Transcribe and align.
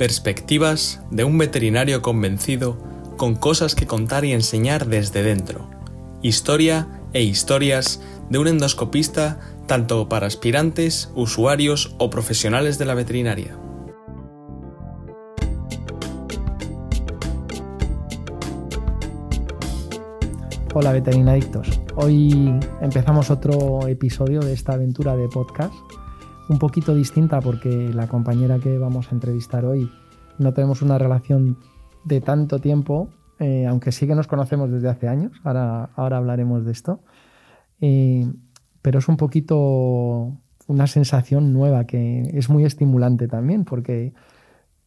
Perspectivas 0.00 1.04
de 1.10 1.24
un 1.24 1.36
veterinario 1.36 2.00
convencido 2.00 2.78
con 3.18 3.36
cosas 3.36 3.74
que 3.74 3.86
contar 3.86 4.24
y 4.24 4.32
enseñar 4.32 4.86
desde 4.86 5.22
dentro. 5.22 5.68
Historia 6.22 6.88
e 7.12 7.22
historias 7.22 8.00
de 8.30 8.38
un 8.38 8.48
endoscopista 8.48 9.40
tanto 9.66 10.08
para 10.08 10.26
aspirantes, 10.26 11.10
usuarios 11.14 11.94
o 11.98 12.08
profesionales 12.08 12.78
de 12.78 12.86
la 12.86 12.94
veterinaria. 12.94 13.58
Hola 20.72 20.92
veterinadictos. 20.92 21.78
Hoy 21.94 22.58
empezamos 22.80 23.30
otro 23.30 23.86
episodio 23.86 24.40
de 24.40 24.54
esta 24.54 24.72
aventura 24.72 25.14
de 25.14 25.28
podcast, 25.28 25.74
un 26.48 26.58
poquito 26.58 26.94
distinta 26.94 27.40
porque 27.40 27.90
la 27.94 28.08
compañera 28.08 28.58
que 28.58 28.76
vamos 28.78 29.06
a 29.08 29.14
entrevistar 29.14 29.64
hoy 29.66 29.90
no 30.40 30.54
tenemos 30.54 30.82
una 30.82 30.98
relación 30.98 31.58
de 32.04 32.20
tanto 32.20 32.58
tiempo, 32.58 33.10
eh, 33.38 33.66
aunque 33.66 33.92
sí 33.92 34.06
que 34.06 34.14
nos 34.14 34.26
conocemos 34.26 34.70
desde 34.70 34.88
hace 34.88 35.06
años, 35.06 35.32
ahora, 35.44 35.90
ahora 35.94 36.16
hablaremos 36.16 36.64
de 36.64 36.72
esto. 36.72 37.00
Eh, 37.80 38.26
pero 38.82 38.98
es 38.98 39.08
un 39.08 39.16
poquito 39.16 40.36
una 40.66 40.86
sensación 40.86 41.52
nueva 41.52 41.84
que 41.84 42.30
es 42.34 42.48
muy 42.48 42.64
estimulante 42.64 43.28
también, 43.28 43.64
porque 43.64 44.14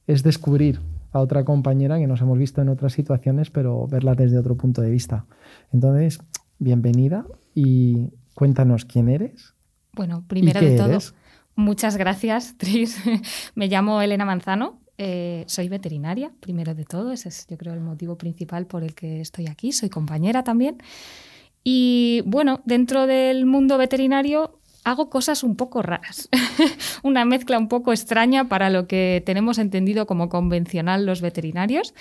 es 0.08 0.24
descubrir 0.24 0.80
a 1.12 1.20
otra 1.20 1.46
compañera 1.46 2.00
que 2.00 2.08
nos 2.08 2.22
hemos 2.22 2.38
visto 2.40 2.62
en 2.62 2.70
otras 2.70 2.94
situaciones, 2.94 3.52
pero 3.52 3.88
verla 3.88 4.16
desde 4.16 4.40
otro 4.40 4.56
punto 4.56 4.82
de 4.82 4.90
vista. 4.90 5.26
Entonces, 5.72 6.20
bienvenida 6.58 7.26
y 7.54 8.10
cuéntanos 8.34 8.86
quién 8.86 9.10
eres. 9.10 9.54
Bueno, 9.94 10.24
primero 10.28 10.60
de 10.60 10.76
todo, 10.76 10.98
muchas 11.56 11.98
gracias, 11.98 12.56
Tris. 12.58 13.00
Me 13.54 13.68
llamo 13.68 14.02
Elena 14.02 14.26
Manzano, 14.26 14.80
eh, 14.98 15.44
soy 15.48 15.70
veterinaria, 15.70 16.32
primero 16.40 16.76
de 16.76 16.86
todo, 16.86 17.12
ese 17.12 17.30
es 17.30 17.48
yo 17.48 17.58
creo 17.58 17.74
el 17.74 17.82
motivo 17.82 18.18
principal 18.18 18.68
por 18.68 18.84
el 18.84 18.94
que 18.94 19.22
estoy 19.22 19.48
aquí, 19.48 19.72
soy 19.72 19.90
compañera 19.90 20.44
también. 20.44 20.78
Y 21.64 22.22
bueno, 22.26 22.62
dentro 22.66 23.08
del 23.08 23.46
mundo 23.46 23.78
veterinario 23.78 24.60
hago 24.84 25.10
cosas 25.10 25.44
un 25.44 25.56
poco 25.56 25.82
raras, 25.82 26.30
una 27.04 27.26
mezcla 27.26 27.58
un 27.58 27.70
poco 27.70 27.92
extraña 27.92 28.50
para 28.50 28.70
lo 28.70 28.88
que 28.88 29.24
tenemos 29.26 29.58
entendido 29.58 30.06
como 30.06 30.30
convencional 30.30 31.06
los 31.06 31.22
veterinarios. 31.22 31.94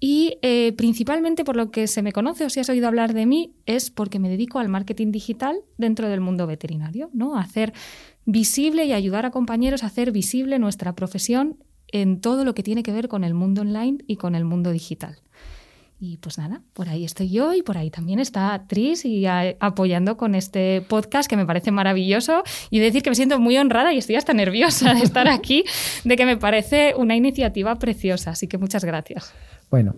Y 0.00 0.38
eh, 0.42 0.72
principalmente 0.76 1.44
por 1.44 1.54
lo 1.54 1.70
que 1.70 1.86
se 1.86 2.02
me 2.02 2.10
conoce 2.10 2.44
o 2.44 2.50
si 2.50 2.58
has 2.58 2.68
oído 2.68 2.88
hablar 2.88 3.14
de 3.14 3.24
mí 3.24 3.54
es 3.66 3.90
porque 3.90 4.18
me 4.18 4.28
dedico 4.28 4.58
al 4.58 4.68
marketing 4.68 5.12
digital 5.12 5.60
dentro 5.78 6.08
del 6.08 6.20
mundo 6.20 6.48
veterinario, 6.48 7.08
¿no? 7.12 7.36
A 7.36 7.42
hacer 7.42 7.72
visible 8.24 8.84
y 8.84 8.92
ayudar 8.92 9.26
a 9.26 9.30
compañeros 9.30 9.84
a 9.84 9.86
hacer 9.86 10.10
visible 10.10 10.58
nuestra 10.58 10.94
profesión 10.96 11.58
en 11.92 12.20
todo 12.20 12.44
lo 12.44 12.54
que 12.54 12.62
tiene 12.62 12.82
que 12.82 12.92
ver 12.92 13.08
con 13.08 13.22
el 13.22 13.34
mundo 13.34 13.60
online 13.60 13.98
y 14.06 14.16
con 14.16 14.34
el 14.34 14.44
mundo 14.44 14.72
digital. 14.72 15.18
Y 16.04 16.16
pues 16.16 16.36
nada, 16.36 16.62
por 16.72 16.88
ahí 16.88 17.04
estoy 17.04 17.30
yo 17.30 17.54
y 17.54 17.62
por 17.62 17.78
ahí 17.78 17.88
también 17.88 18.18
está 18.18 18.64
Tris 18.66 19.04
y 19.04 19.24
apoyando 19.26 20.16
con 20.16 20.34
este 20.34 20.84
podcast 20.88 21.30
que 21.30 21.36
me 21.36 21.46
parece 21.46 21.70
maravilloso 21.70 22.42
y 22.70 22.80
decir 22.80 23.04
que 23.04 23.10
me 23.10 23.14
siento 23.14 23.38
muy 23.38 23.56
honrada 23.56 23.92
y 23.92 23.98
estoy 23.98 24.16
hasta 24.16 24.34
nerviosa 24.34 24.94
de 24.94 25.02
estar 25.02 25.28
aquí, 25.28 25.64
de 26.02 26.16
que 26.16 26.26
me 26.26 26.36
parece 26.36 26.94
una 26.96 27.14
iniciativa 27.14 27.76
preciosa. 27.76 28.32
Así 28.32 28.48
que 28.48 28.58
muchas 28.58 28.84
gracias. 28.84 29.32
Bueno, 29.70 29.94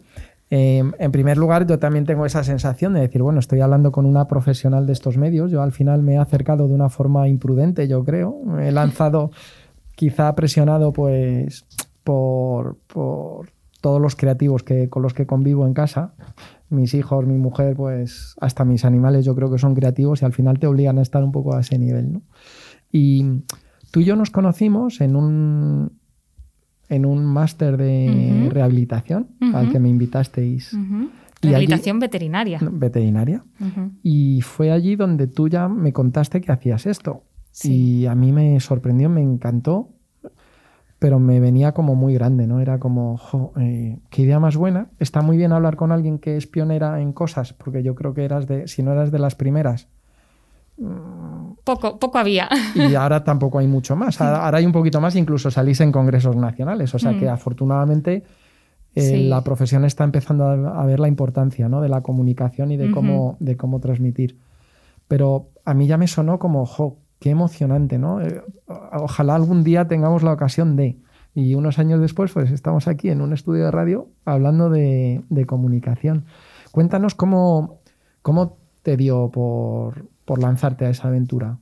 em, 0.51 0.93
en 0.99 1.11
primer 1.11 1.39
lugar, 1.39 1.67
yo 1.67 1.79
también 1.79 2.05
tengo 2.05 2.27
esa 2.27 2.45
sensación 2.45 2.93
de 2.93 3.01
decir, 3.01 3.23
bueno, 3.23 3.41
estoy 3.41 3.61
hablando 3.61 3.91
con 3.91 4.05
una 4.05 4.29
profesional 4.29 4.87
de 4.87 4.93
estos 4.93 5.17
medios. 5.17 5.51
Yo 5.51 5.63
al 5.63 5.73
final 5.73 6.03
me 6.03 6.17
he 6.17 6.19
acercado 6.19 6.69
de 6.69 6.75
una 6.75 6.91
forma 6.91 7.29
imprudente, 7.29 7.89
yo 7.89 8.05
creo. 8.05 8.43
He 8.61 8.73
lanzado, 8.73 9.31
quizá 9.95 10.35
presionado, 10.35 10.93
pues, 10.93 11.67
por, 12.03 12.79
por 12.87 13.51
todos 13.81 14.01
los 14.01 14.17
creativos 14.17 14.63
que, 14.63 14.89
con 14.89 15.03
los 15.03 15.13
que 15.13 15.27
convivo 15.27 15.67
en 15.67 15.75
casa, 15.75 16.15
mis 16.71 16.95
hijos, 16.95 17.27
mi 17.27 17.37
mujer, 17.37 17.77
pues 17.77 18.35
hasta 18.41 18.65
mis 18.65 18.85
animales 18.85 19.25
yo 19.25 19.35
creo 19.35 19.51
que 19.51 19.59
son 19.59 19.75
creativos 19.75 20.23
y 20.23 20.25
al 20.25 20.33
final 20.33 20.59
te 20.59 20.67
obligan 20.67 20.99
a 20.99 21.03
estar 21.03 21.23
un 21.23 21.33
poco 21.33 21.55
a 21.55 21.61
ese 21.61 21.79
nivel. 21.79 22.13
¿no? 22.13 22.23
Y 22.91 23.43
tú 23.91 24.01
y 24.01 24.05
yo 24.05 24.17
nos 24.17 24.31
conocimos 24.31 25.01
en 25.01 25.17
un, 25.17 25.93
en 26.89 27.07
un 27.07 27.25
máster 27.25 27.77
de 27.77 28.49
rehabilitación 28.51 29.29
al 29.53 29.71
que 29.71 29.79
me 29.79 29.89
invitasteis. 29.89 30.77
Rehabilitación 31.43 31.99
veterinaria. 31.99 32.61
Veterinaria. 32.63 33.45
Y 34.03 34.41
fue 34.41 34.73
allí 34.73 34.97
donde 34.97 35.27
tú 35.27 35.49
ya 35.49 35.69
me 35.69 35.93
contaste 35.93 36.41
que 36.41 36.53
hacías 36.53 36.87
esto. 36.87 37.25
Y 37.63 38.07
a 38.07 38.15
mí 38.15 38.33
me 38.33 38.59
sorprendió, 38.61 39.09
me 39.09 39.23
encantó 39.23 39.95
pero 41.05 41.19
me 41.19 41.39
venía 41.39 41.73
como 41.73 41.95
muy 41.95 42.15
grande, 42.15 42.47
¿no? 42.47 42.63
Era 42.63 42.79
como, 42.79 43.19
jo, 43.19 43.53
eh, 43.61 43.99
qué 44.09 44.23
idea 44.23 44.41
más 44.41 44.57
buena. 44.57 44.89
Está 44.99 45.21
muy 45.21 45.37
bien 45.37 45.53
hablar 45.53 45.77
con 45.77 45.93
alguien 45.93 46.19
que 46.19 46.39
es 46.39 46.47
pionera 46.47 46.99
en 47.03 47.13
cosas, 47.13 47.53
porque 47.53 47.83
yo 47.83 47.95
creo 47.95 48.15
que 48.15 48.25
eras 48.25 48.47
de, 48.47 48.69
si 48.69 48.83
no 48.83 48.93
eras 48.93 49.11
de 49.11 49.19
las 49.19 49.35
primeras. 49.35 49.89
Mm, 50.79 51.57
poco, 51.63 51.99
poco 51.99 52.17
había. 52.17 52.49
Y 52.75 52.95
ahora 52.95 53.23
tampoco 53.23 53.59
hay 53.59 53.67
mucho 53.67 53.97
más. 53.97 54.19
Ahora, 54.19 54.57
hay 54.57 54.65
un 54.65 54.73
poquito 54.73 54.99
más, 54.99 55.15
incluso 55.15 55.51
salís 55.51 55.79
en 55.83 55.93
congresos 55.93 56.37
nacionales. 56.37 56.95
O 56.95 56.99
sea 56.99 57.13
que 57.19 57.27
mm. 57.27 57.35
afortunadamente 57.35 58.25
eh, 58.95 59.19
la 59.29 59.45
profesión 59.45 59.85
está 59.85 60.05
empezando 60.05 60.47
a, 60.47 60.87
ver 60.87 61.01
la 61.01 61.09
importancia 61.09 61.69
¿no? 61.69 61.83
de 61.83 61.91
la 61.91 62.01
comunicación 62.01 62.73
y 62.73 62.79
de, 62.79 62.91
cómo, 62.91 63.37
de 63.41 63.59
cómo 63.59 63.79
transmitir. 63.79 64.39
Pero 65.07 65.51
a 65.67 65.75
mí 65.75 65.87
ya 65.87 65.99
me 65.99 66.09
sonó 66.09 66.39
como, 66.39 66.65
jo, 66.65 66.97
qué 67.25 67.31
emocionante, 67.31 67.97
¿no? 67.97 68.21
Eh, 68.21 68.43
ojalá 68.67 69.35
algún 69.35 69.65
día 69.65 69.89
tengamos 69.89 70.23
la 70.23 70.35
ocasión 70.35 70.77
de. 70.77 70.99
Y 71.35 71.55
unos 71.55 71.79
años 71.79 71.99
después, 71.99 72.31
pues 72.33 72.51
estamos 72.51 72.87
aquí 72.87 73.09
en 73.09 73.23
un 73.23 73.33
estudio 73.33 73.65
de 73.65 73.71
radio 73.71 74.11
hablando 74.27 74.69
de, 74.69 75.25
comunicación. 75.47 76.27
Cuéntanos 76.71 77.15
cómo, 77.15 77.81
cómo 78.21 78.59
te 78.83 78.99
dio 78.99 79.31
por, 79.31 80.07
lanzarte 80.39 80.85
a 80.85 80.91
esa 80.91 81.09
aventura. 81.09 81.57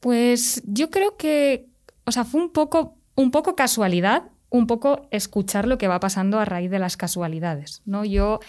Pues 0.00 0.62
yo 0.66 0.90
creo 0.90 1.16
que, 1.16 1.66
o 2.04 2.12
sea, 2.12 2.26
fue 2.26 2.42
un 2.42 2.50
poco, 2.50 2.98
un 3.14 3.30
poco 3.30 3.56
casualidad, 3.56 4.24
un 4.50 4.66
poco 4.66 5.08
escuchar 5.10 5.66
lo 5.66 5.78
que 5.78 5.88
va 5.88 5.98
pasando 5.98 6.38
a 6.38 6.44
raíz 6.44 6.70
de 6.70 6.78
las 6.78 6.98
casualidades, 6.98 7.80
¿no? 7.86 8.04
Yo 8.04 8.40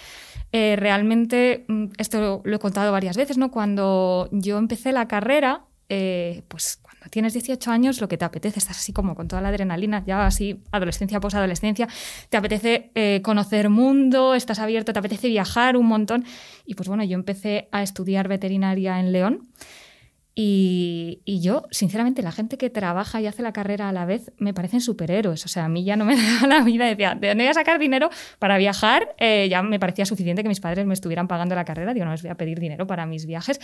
eh, 0.51 0.75
realmente, 0.77 1.63
mm, 1.69 1.85
esto 1.97 2.41
lo 2.44 2.56
he 2.57 2.59
contado 2.59 2.91
varias 2.91 3.16
veces, 3.16 3.38
¿no? 3.38 3.51
Cuando 3.51 4.27
yo 4.33 4.57
empecé 4.57 4.91
la 4.91 5.07
carrera, 5.07 5.63
eh, 5.89 6.43
pues 6.47 6.77
cuando 6.81 7.09
tienes 7.09 7.33
18 7.33 7.71
años 7.71 8.01
lo 8.01 8.07
que 8.07 8.17
te 8.17 8.25
apetece, 8.25 8.59
estás 8.59 8.77
así 8.77 8.91
como 8.93 9.15
con 9.15 9.27
toda 9.27 9.41
la 9.41 9.49
adrenalina, 9.49 10.03
ya 10.05 10.25
así, 10.25 10.61
adolescencia, 10.71 11.19
posadolescencia, 11.19 11.87
te 12.29 12.37
apetece 12.37 12.91
eh, 12.95 13.21
conocer 13.23 13.69
mundo, 13.69 14.35
estás 14.35 14.59
abierto, 14.59 14.93
te 14.93 14.99
apetece 14.99 15.27
viajar 15.29 15.77
un 15.77 15.87
montón. 15.87 16.25
Y 16.65 16.75
pues 16.75 16.89
bueno, 16.89 17.03
yo 17.03 17.15
empecé 17.15 17.69
a 17.71 17.83
estudiar 17.83 18.27
veterinaria 18.27 18.99
en 18.99 19.11
León. 19.11 19.47
Y, 20.39 21.23
yo, 21.25 21.63
sinceramente, 21.71 22.21
la 22.21 22.31
gente 22.31 22.59
que 22.59 22.69
trabaja 22.69 23.19
y 23.19 23.25
hace 23.25 23.41
la 23.41 23.53
carrera 23.53 23.89
a 23.89 23.91
la 23.91 24.05
vez 24.05 24.31
me 24.37 24.53
parecen 24.53 24.81
superhéroes. 24.81 25.43
O 25.45 25.47
sea, 25.47 25.65
a 25.65 25.67
mí 25.67 25.83
ya 25.83 25.95
no 25.95 26.05
me 26.05 26.15
da 26.41 26.45
la 26.47 26.63
vida. 26.63 26.85
Decía, 26.85 27.15
¿de 27.15 27.29
dónde 27.29 27.43
voy 27.45 27.49
a 27.49 27.55
sacar 27.55 27.79
dinero 27.79 28.11
para 28.37 28.59
viajar? 28.59 29.15
Eh, 29.17 29.47
ya 29.49 29.63
me 29.63 29.79
parecía 29.79 30.05
suficiente 30.05 30.43
que 30.43 30.49
mis 30.49 30.59
padres 30.59 30.85
me 30.85 30.93
estuvieran 30.93 31.27
pagando 31.27 31.55
la 31.55 31.65
carrera. 31.65 31.91
Digo, 31.91 32.05
no 32.05 32.11
les 32.11 32.21
voy 32.21 32.29
a 32.29 32.35
pedir 32.35 32.59
dinero 32.59 32.85
para 32.85 33.07
mis 33.07 33.25
viajes. 33.25 33.59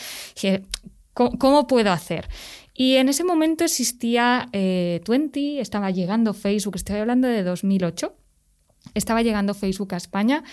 ¿Cómo, 1.14 1.68
puedo 1.68 1.92
hacer? 1.92 2.28
Y 2.74 2.96
en 2.96 3.08
ese 3.08 3.24
momento 3.24 3.64
existía 3.64 4.50
eh, 4.52 5.02
Twenty, 5.06 5.60
estaba 5.60 5.92
llegando 5.92 6.34
Facebook, 6.34 6.76
estoy 6.76 6.98
hablando 6.98 7.28
de 7.28 7.44
2008, 7.44 8.16
estaba 8.96 9.22
llegando 9.22 9.54
Facebook 9.54 9.94
a 9.94 9.98
España 9.98 10.44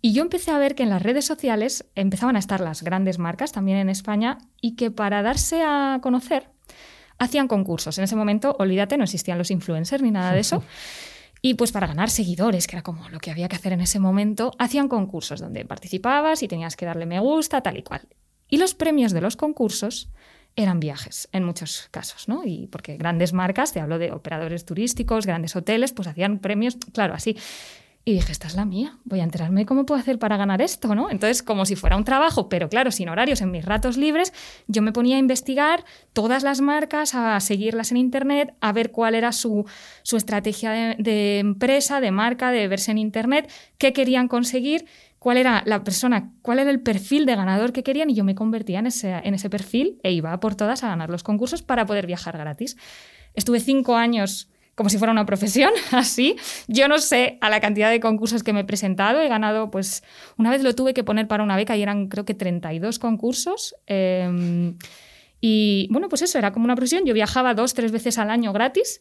y 0.00 0.12
yo 0.12 0.22
empecé 0.22 0.52
a 0.52 0.58
ver 0.58 0.74
que 0.74 0.84
en 0.84 0.90
las 0.90 1.02
redes 1.02 1.24
sociales 1.24 1.86
empezaban 1.94 2.36
a 2.36 2.38
estar 2.38 2.60
las 2.60 2.82
grandes 2.82 3.18
marcas 3.18 3.52
también 3.52 3.78
en 3.78 3.88
España 3.88 4.38
y 4.60 4.76
que 4.76 4.90
para 4.90 5.22
darse 5.22 5.62
a 5.62 5.98
conocer 6.02 6.50
hacían 7.18 7.48
concursos. 7.48 7.98
En 7.98 8.04
ese 8.04 8.16
momento, 8.16 8.54
olvídate, 8.58 8.96
no 8.96 9.04
existían 9.04 9.38
los 9.38 9.50
influencers 9.50 10.02
ni 10.02 10.10
nada 10.10 10.32
de 10.32 10.40
eso. 10.40 10.62
Y 11.46 11.56
pues 11.56 11.72
para 11.72 11.86
ganar 11.86 12.08
seguidores, 12.08 12.66
que 12.66 12.76
era 12.76 12.82
como 12.82 13.06
lo 13.10 13.20
que 13.20 13.30
había 13.30 13.48
que 13.48 13.56
hacer 13.56 13.74
en 13.74 13.82
ese 13.82 13.98
momento, 13.98 14.52
hacían 14.58 14.88
concursos 14.88 15.40
donde 15.40 15.66
participabas 15.66 16.42
y 16.42 16.48
tenías 16.48 16.74
que 16.74 16.86
darle 16.86 17.04
me 17.04 17.20
gusta, 17.20 17.60
tal 17.60 17.76
y 17.76 17.82
cual. 17.82 18.08
Y 18.54 18.56
los 18.56 18.76
premios 18.76 19.12
de 19.12 19.20
los 19.20 19.34
concursos 19.34 20.08
eran 20.54 20.78
viajes 20.78 21.28
en 21.32 21.42
muchos 21.42 21.88
casos, 21.90 22.28
¿no? 22.28 22.42
Y 22.44 22.68
porque 22.68 22.96
grandes 22.96 23.32
marcas, 23.32 23.72
te 23.72 23.80
hablo 23.80 23.98
de 23.98 24.12
operadores 24.12 24.64
turísticos, 24.64 25.26
grandes 25.26 25.56
hoteles, 25.56 25.92
pues 25.92 26.06
hacían 26.06 26.38
premios, 26.38 26.76
claro, 26.92 27.14
así. 27.14 27.36
Y 28.04 28.12
dije, 28.12 28.30
esta 28.30 28.46
es 28.46 28.54
la 28.54 28.64
mía, 28.64 28.96
voy 29.02 29.18
a 29.18 29.24
enterarme 29.24 29.66
cómo 29.66 29.86
puedo 29.86 30.00
hacer 30.00 30.20
para 30.20 30.36
ganar 30.36 30.62
esto, 30.62 30.94
¿no? 30.94 31.10
Entonces, 31.10 31.42
como 31.42 31.66
si 31.66 31.74
fuera 31.74 31.96
un 31.96 32.04
trabajo, 32.04 32.48
pero 32.48 32.68
claro, 32.68 32.92
sin 32.92 33.08
horarios, 33.08 33.40
en 33.40 33.50
mis 33.50 33.64
ratos 33.64 33.96
libres, 33.96 34.32
yo 34.68 34.82
me 34.82 34.92
ponía 34.92 35.16
a 35.16 35.18
investigar 35.18 35.84
todas 36.12 36.44
las 36.44 36.60
marcas, 36.60 37.16
a 37.16 37.40
seguirlas 37.40 37.90
en 37.90 37.96
Internet, 37.96 38.54
a 38.60 38.72
ver 38.72 38.92
cuál 38.92 39.16
era 39.16 39.32
su, 39.32 39.66
estrategia 40.12 40.70
de, 40.70 40.96
de 41.00 41.38
empresa, 41.40 42.00
de 42.00 42.12
marca, 42.12 42.52
de 42.52 42.68
verse 42.68 42.92
en 42.92 42.98
Internet, 42.98 43.50
qué 43.78 43.92
querían 43.92 44.28
conseguir 44.28 44.86
cuál 45.24 45.38
era 45.38 45.62
la 45.64 45.82
persona, 45.82 46.34
cuál 46.42 46.58
era 46.58 46.70
el 46.70 46.82
perfil 46.82 47.24
de 47.24 47.34
ganador 47.34 47.72
que 47.72 47.82
querían 47.82 48.10
y 48.10 48.14
yo 48.14 48.24
me 48.24 48.34
convertía 48.34 48.80
en 48.80 48.88
ese, 48.88 49.10
en 49.10 49.32
ese 49.32 49.48
perfil 49.48 49.98
e 50.02 50.12
iba 50.12 50.38
por 50.38 50.54
todas 50.54 50.84
a 50.84 50.88
ganar 50.88 51.08
los 51.08 51.22
concursos 51.22 51.62
para 51.62 51.86
poder 51.86 52.06
viajar 52.06 52.36
gratis. 52.36 52.76
Estuve 53.32 53.60
cinco 53.60 53.96
años 53.96 54.50
como 54.74 54.90
si 54.90 54.98
fuera 54.98 55.12
una 55.12 55.24
profesión, 55.24 55.70
así. 55.92 56.36
Yo 56.68 56.88
no 56.88 56.98
sé 56.98 57.38
a 57.40 57.48
la 57.48 57.60
cantidad 57.60 57.90
de 57.90 58.00
concursos 58.00 58.42
que 58.42 58.52
me 58.52 58.60
he 58.60 58.64
presentado, 58.64 59.22
he 59.22 59.28
ganado, 59.28 59.70
pues 59.70 60.04
una 60.36 60.50
vez 60.50 60.62
lo 60.62 60.74
tuve 60.74 60.92
que 60.92 61.04
poner 61.04 61.26
para 61.26 61.42
una 61.42 61.56
beca 61.56 61.74
y 61.74 61.80
eran 61.80 62.08
creo 62.08 62.26
que 62.26 62.34
32 62.34 62.98
concursos. 62.98 63.74
Em, 63.86 64.76
y 65.40 65.88
bueno, 65.90 66.10
pues 66.10 66.20
eso, 66.20 66.36
era 66.36 66.52
como 66.52 66.66
una 66.66 66.76
profesión. 66.76 67.06
Yo 67.06 67.14
viajaba 67.14 67.54
dos, 67.54 67.72
tres 67.72 67.92
veces 67.92 68.18
al 68.18 68.28
año 68.28 68.52
gratis 68.52 69.00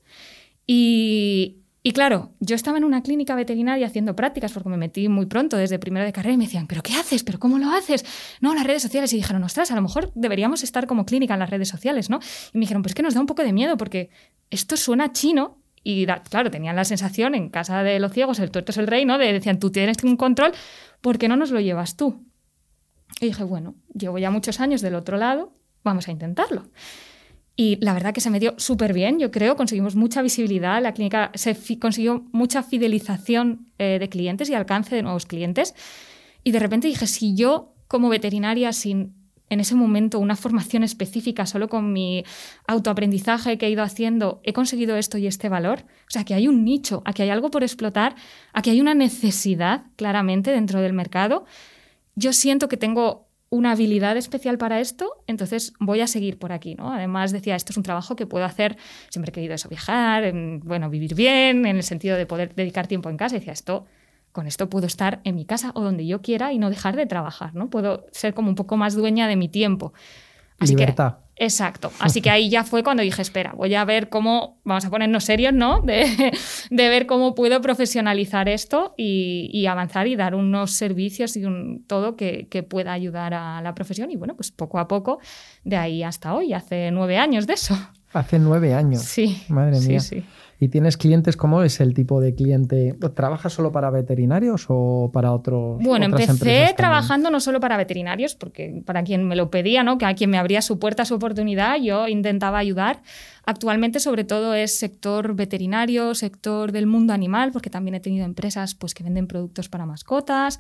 y, 0.66 1.63
y 1.86 1.92
claro, 1.92 2.32
yo 2.40 2.56
estaba 2.56 2.78
en 2.78 2.86
una 2.86 3.04
clínica 3.04 3.36
veterinaria 3.36 3.86
haciendo 3.86 4.16
prácticas 4.16 4.54
porque 4.54 4.70
me 4.70 4.78
metí 4.78 5.10
muy 5.10 5.26
pronto 5.26 5.58
desde 5.58 5.80
primero 5.80 6.06
de 6.06 6.14
carrera 6.14 6.34
y 6.34 6.38
me 6.38 6.46
decían, 6.46 6.66
¿pero 6.66 6.82
qué 6.82 6.94
haces? 6.94 7.24
¿Pero 7.24 7.40
cómo 7.40 7.60
lo 7.60 7.70
haces? 7.72 8.06
No, 8.40 8.56
las 8.56 8.66
redes 8.66 8.82
sociales. 8.82 9.12
Y 9.12 9.18
dijeron, 9.18 9.44
ostras, 9.44 9.70
a 9.70 9.76
lo 9.76 9.82
mejor 9.82 10.10
deberíamos 10.16 10.64
estar 10.64 10.88
como 10.88 11.06
clínica 11.06 11.34
en 11.34 11.42
las 11.42 11.50
redes 11.50 11.68
sociales, 11.68 12.10
¿no? 12.10 12.20
Y 12.54 12.58
me 12.58 12.62
dijeron, 12.62 12.84
pues 12.84 12.92
es 12.92 12.96
que 12.96 13.04
nos 13.04 13.14
da 13.16 13.20
un 13.20 13.28
poco 13.28 13.44
de 13.44 13.52
miedo 13.52 13.76
porque 13.76 14.10
esto 14.50 14.78
suena 14.78 15.12
chino 15.12 15.62
y 15.84 16.06
claro, 16.30 16.50
tenían 16.50 16.78
la 16.78 16.86
sensación 16.86 17.36
en 17.36 17.50
casa 17.50 17.84
de 17.84 18.00
los 18.00 18.14
ciegos, 18.14 18.40
el 18.40 18.50
tuerto 18.50 18.72
es 18.72 18.78
el 18.78 18.88
rey, 18.88 19.04
¿no? 19.04 19.18
De 19.18 19.34
decían, 19.34 19.60
tú 19.60 19.70
tienes 19.70 20.02
un 20.04 20.16
control, 20.16 20.54
¿por 21.02 21.18
qué 21.18 21.28
no 21.28 21.36
nos 21.36 21.52
lo 21.52 21.60
llevas 21.60 21.98
tú? 21.98 22.26
Y 23.20 23.26
dije, 23.26 23.44
bueno, 23.44 23.76
llevo 23.94 24.18
ya 24.18 24.32
muchos 24.32 24.62
años 24.62 24.82
del 24.82 24.96
otro 24.96 25.18
lado, 25.18 25.54
vamos 25.84 26.08
a 26.08 26.12
intentarlo. 26.12 26.64
Y 27.56 27.78
la 27.82 27.94
verdad 27.94 28.14
que 28.14 28.22
se 28.22 28.32
me 28.32 28.40
dio 28.40 28.56
súper 28.58 28.94
bien, 28.94 29.20
yo 29.20 29.30
creo, 29.30 29.56
conseguimos 29.56 29.96
mucha 29.96 30.24
visibilidad, 30.24 30.82
la 30.82 30.94
clínica 30.94 31.32
se 31.36 31.56
consiguió 31.78 32.26
mucha 32.32 32.64
fidelización 32.64 33.68
eh, 33.78 33.98
de 34.00 34.10
clientes 34.10 34.50
y 34.50 34.56
alcance 34.56 34.96
de 34.96 35.04
nuevos 35.04 35.28
clientes. 35.28 35.76
Y 36.44 36.52
de 36.52 36.60
repente 36.60 36.88
dije, 36.88 37.06
si 37.06 37.36
yo 37.36 37.76
como 37.88 38.10
veterinaria, 38.10 38.74
sin 38.74 39.14
en 39.54 39.60
ese 39.60 39.76
momento 39.76 40.20
una 40.20 40.36
formación 40.36 40.84
específica, 40.84 41.46
solo 41.46 41.70
con 41.70 41.94
mi 41.94 42.24
autoaprendizaje 42.68 43.58
que 43.58 43.68
he 43.68 43.70
ido 43.70 43.84
haciendo, 43.84 44.42
he 44.44 44.52
conseguido 44.52 44.98
esto 44.98 45.18
y 45.18 45.28
este 45.28 45.48
valor. 45.48 45.86
O 46.08 46.12
sea, 46.12 46.26
que 46.26 46.34
hay 46.34 46.48
un 46.48 46.66
nicho, 46.66 47.04
aquí 47.06 47.22
hay 47.22 47.30
algo 47.30 47.52
por 47.52 47.64
explotar, 47.64 48.16
aquí 48.52 48.72
hay 48.72 48.82
una 48.82 48.96
necesidad 48.96 49.84
claramente 49.96 50.52
dentro 50.52 50.82
del 50.82 50.94
mercado. 50.94 51.46
Yo 52.16 52.34
siento 52.34 52.68
que 52.68 52.78
tengo 52.78 53.28
una 53.54 53.74
habilidad 53.74 54.18
especial 54.18 54.58
para 54.58 54.80
esto, 54.80 55.24
entonces 55.28 55.74
voy 55.80 56.02
a 56.02 56.08
seguir 56.08 56.40
por 56.40 56.52
aquí, 56.52 56.74
¿no? 56.74 56.92
Además 56.92 57.32
decía, 57.32 57.56
esto 57.56 57.72
es 57.72 57.78
un 57.78 57.84
trabajo 57.84 58.16
que 58.16 58.26
puedo 58.26 58.46
hacer, 58.46 58.78
siempre 59.10 59.30
he 59.30 59.34
querido 59.34 59.54
eso, 59.54 59.70
viajar, 59.70 60.34
bueno, 60.64 60.90
vivir 60.90 61.14
bien, 61.14 61.68
en 61.68 61.76
el 61.76 61.84
sentido 61.84 62.18
de 62.18 62.26
poder 62.26 62.56
dedicar 62.56 62.88
tiempo 62.88 63.12
en 63.12 63.18
casa, 63.18 63.36
y 63.36 63.40
decía, 63.40 63.54
esto, 63.54 63.86
con 64.32 64.48
esto 64.48 64.70
puedo 64.70 64.88
estar 64.88 65.22
en 65.24 65.36
mi 65.36 65.46
casa 65.46 65.72
o 65.76 65.82
donde 65.82 66.08
yo 66.08 66.24
quiera 66.24 66.52
y 66.52 66.58
no 66.58 66.72
dejar 66.72 66.96
de 66.96 67.06
trabajar, 67.06 67.54
¿no? 67.54 67.70
Puedo 67.70 68.08
ser 68.12 68.34
como 68.34 68.50
un 68.50 68.56
poco 68.56 68.76
más 68.76 68.96
dueña 68.96 69.28
de 69.28 69.36
mi 69.36 69.50
tiempo. 69.50 69.94
Así 70.58 70.76
Libertad. 70.76 71.18
Exacto. 71.36 71.92
Así 72.00 72.22
que 72.22 72.30
ahí 72.30 72.50
ya 72.50 72.64
fue 72.64 72.84
cuando 72.84 73.02
dije, 73.02 73.22
espera, 73.22 73.54
voy 73.56 73.74
a 73.74 73.84
ver 73.86 74.10
cómo, 74.10 74.62
vamos 74.64 74.86
a 74.86 74.90
ponernos 74.90 75.24
serios, 75.24 75.54
¿no? 75.54 75.82
De, 75.82 76.06
ver 76.70 77.08
cómo 77.08 77.34
puedo 77.34 77.60
profesionalizar 77.62 78.48
esto 78.50 78.94
y, 78.98 79.66
avanzar 79.66 80.08
y 80.08 80.16
dar 80.16 80.36
unos 80.36 80.72
servicios 80.72 81.36
y 81.36 81.46
un, 81.46 81.86
todo 81.88 82.16
que, 82.16 82.48
que, 82.50 82.62
pueda 82.64 82.94
ayudar 82.94 83.34
a 83.34 83.62
la 83.62 83.74
profesión. 83.74 84.12
Y 84.12 84.16
bueno, 84.16 84.36
pues 84.36 84.52
poco 84.52 84.80
a 84.80 84.88
poco, 84.88 85.20
de 85.64 85.78
ahí 85.78 86.04
hasta 86.04 86.34
hoy, 86.34 86.54
hace 86.54 86.92
nueve 86.92 87.18
años 87.18 87.48
de 87.48 87.54
eso. 87.54 87.78
Hace 88.14 88.38
nueve 88.38 88.76
años. 88.76 89.02
Sí. 89.02 89.42
Madre 89.48 89.80
mía. 89.80 90.00
Sí, 90.00 90.22
sí. 90.22 90.26
¿Y 90.64 90.70
tienes 90.70 90.96
clientes? 90.96 91.36
¿Cómo 91.36 91.62
es 91.64 91.82
el 91.82 91.94
tipo 91.94 92.22
de 92.22 92.36
cliente? 92.36 92.96
¿Trabajas 93.16 93.52
solo 93.52 93.74
para 93.74 93.90
veterinarios 93.90 94.68
o 94.70 95.10
para 95.12 95.34
otros? 95.34 95.84
Bueno, 95.84 96.06
empecé 96.06 96.74
trabajando 96.78 97.30
no 97.30 97.42
solo 97.42 97.60
para 97.60 97.76
veterinarios, 97.76 98.36
porque 98.36 98.82
para 98.86 99.04
quien 99.04 99.28
me 99.28 99.36
lo 99.36 99.52
pedía, 99.52 99.84
¿no? 99.84 99.98
que 99.98 100.06
a 100.06 100.14
quien 100.14 100.30
me 100.30 100.38
abría 100.38 100.62
su 100.62 100.80
puerta, 100.80 101.04
su 101.04 101.16
oportunidad, 101.16 101.76
yo 101.82 102.08
intentaba 102.08 102.60
ayudar. 102.60 103.02
Actualmente, 103.46 104.00
sobre 104.00 104.24
todo, 104.24 104.54
es 104.54 104.80
sector 104.80 105.36
veterinario, 105.36 106.16
sector 106.16 106.72
del 106.72 106.88
mundo 106.88 107.12
animal, 107.12 107.52
porque 107.52 107.70
también 107.70 107.96
he 107.96 108.00
tenido 108.00 108.24
empresas 108.24 108.74
pues, 108.74 108.94
que 108.94 109.04
venden 109.04 109.28
productos 109.28 109.68
para 109.68 109.86
mascotas. 109.86 110.60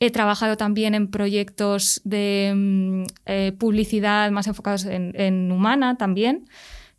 He 0.00 0.10
trabajado 0.10 0.56
también 0.56 0.96
en 0.96 1.06
proyectos 1.06 2.00
de 2.02 2.52
mm, 2.56 3.02
eh, 3.26 3.52
publicidad 3.56 4.32
más 4.32 4.48
enfocados 4.48 4.84
en, 4.84 5.12
en 5.14 5.52
humana 5.52 5.96
también. 5.96 6.46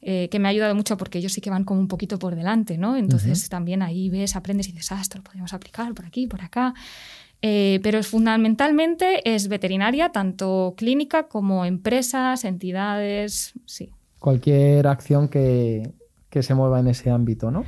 Eh, 0.07 0.29
que 0.29 0.37
me 0.37 0.47
ha 0.47 0.51
ayudado 0.51 0.75
mucho 0.75 0.97
porque 0.97 1.17
ellos 1.17 1.33
sí 1.33 1.41
que 1.41 1.49
van 1.49 1.63
como 1.63 1.79
un 1.79 1.87
poquito 1.87 2.19
por 2.19 2.35
delante, 2.35 2.77
¿no? 2.77 2.95
Entonces 2.95 3.49
también 3.49 3.81
ahí 3.81 4.07
ves, 4.11 4.35
aprendes 4.35 4.69
y 4.69 4.71
dices, 4.71 4.91
ah, 4.91 4.99
esto 5.01 5.17
lo 5.17 5.23
podemos 5.23 5.51
aplicar 5.51 5.91
por 5.95 6.05
aquí, 6.05 6.27
por 6.27 6.43
acá. 6.43 6.75
Eh, 7.41 7.79
pero 7.81 8.03
fundamentalmente 8.03 9.27
es 9.33 9.47
veterinaria, 9.47 10.09
tanto 10.11 10.75
clínica 10.77 11.27
como 11.27 11.65
empresas, 11.65 12.45
entidades, 12.45 13.53
sí. 13.65 13.89
Cualquier 14.19 14.85
acción 14.85 15.27
que, 15.27 15.91
que 16.29 16.43
se 16.43 16.53
mueva 16.53 16.79
en 16.79 16.87
ese 16.87 17.09
ámbito, 17.09 17.49
¿no? 17.49 17.65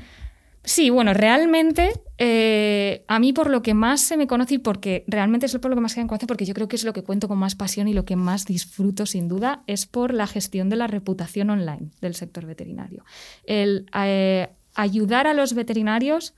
Sí, 0.67 0.89
bueno, 0.89 1.13
realmente 1.13 1.93
eh, 2.17 3.05
a 3.07 3.19
mí 3.19 3.31
por 3.31 3.49
lo 3.49 3.61
que 3.61 3.73
más 3.73 4.01
se 4.01 4.17
me 4.17 4.27
conoce 4.27 4.55
y 4.55 4.57
porque 4.57 5.05
realmente 5.07 5.45
es 5.45 5.57
por 5.59 5.69
lo 5.69 5.77
que 5.77 5.81
más 5.81 5.93
se 5.93 6.01
me 6.01 6.07
conoce, 6.07 6.27
porque 6.27 6.43
yo 6.43 6.53
creo 6.53 6.67
que 6.67 6.75
es 6.75 6.83
lo 6.83 6.91
que 6.91 7.03
cuento 7.03 7.29
con 7.29 7.37
más 7.37 7.55
pasión 7.55 7.87
y 7.87 7.93
lo 7.93 8.03
que 8.03 8.17
más 8.17 8.45
disfruto 8.45 9.05
sin 9.05 9.29
duda, 9.29 9.63
es 9.65 9.85
por 9.85 10.13
la 10.13 10.27
gestión 10.27 10.67
de 10.67 10.75
la 10.75 10.87
reputación 10.87 11.51
online 11.51 11.91
del 12.01 12.15
sector 12.15 12.45
veterinario. 12.45 13.05
El 13.45 13.89
eh, 13.97 14.49
ayudar 14.75 15.25
a 15.25 15.33
los 15.33 15.53
veterinarios 15.53 16.35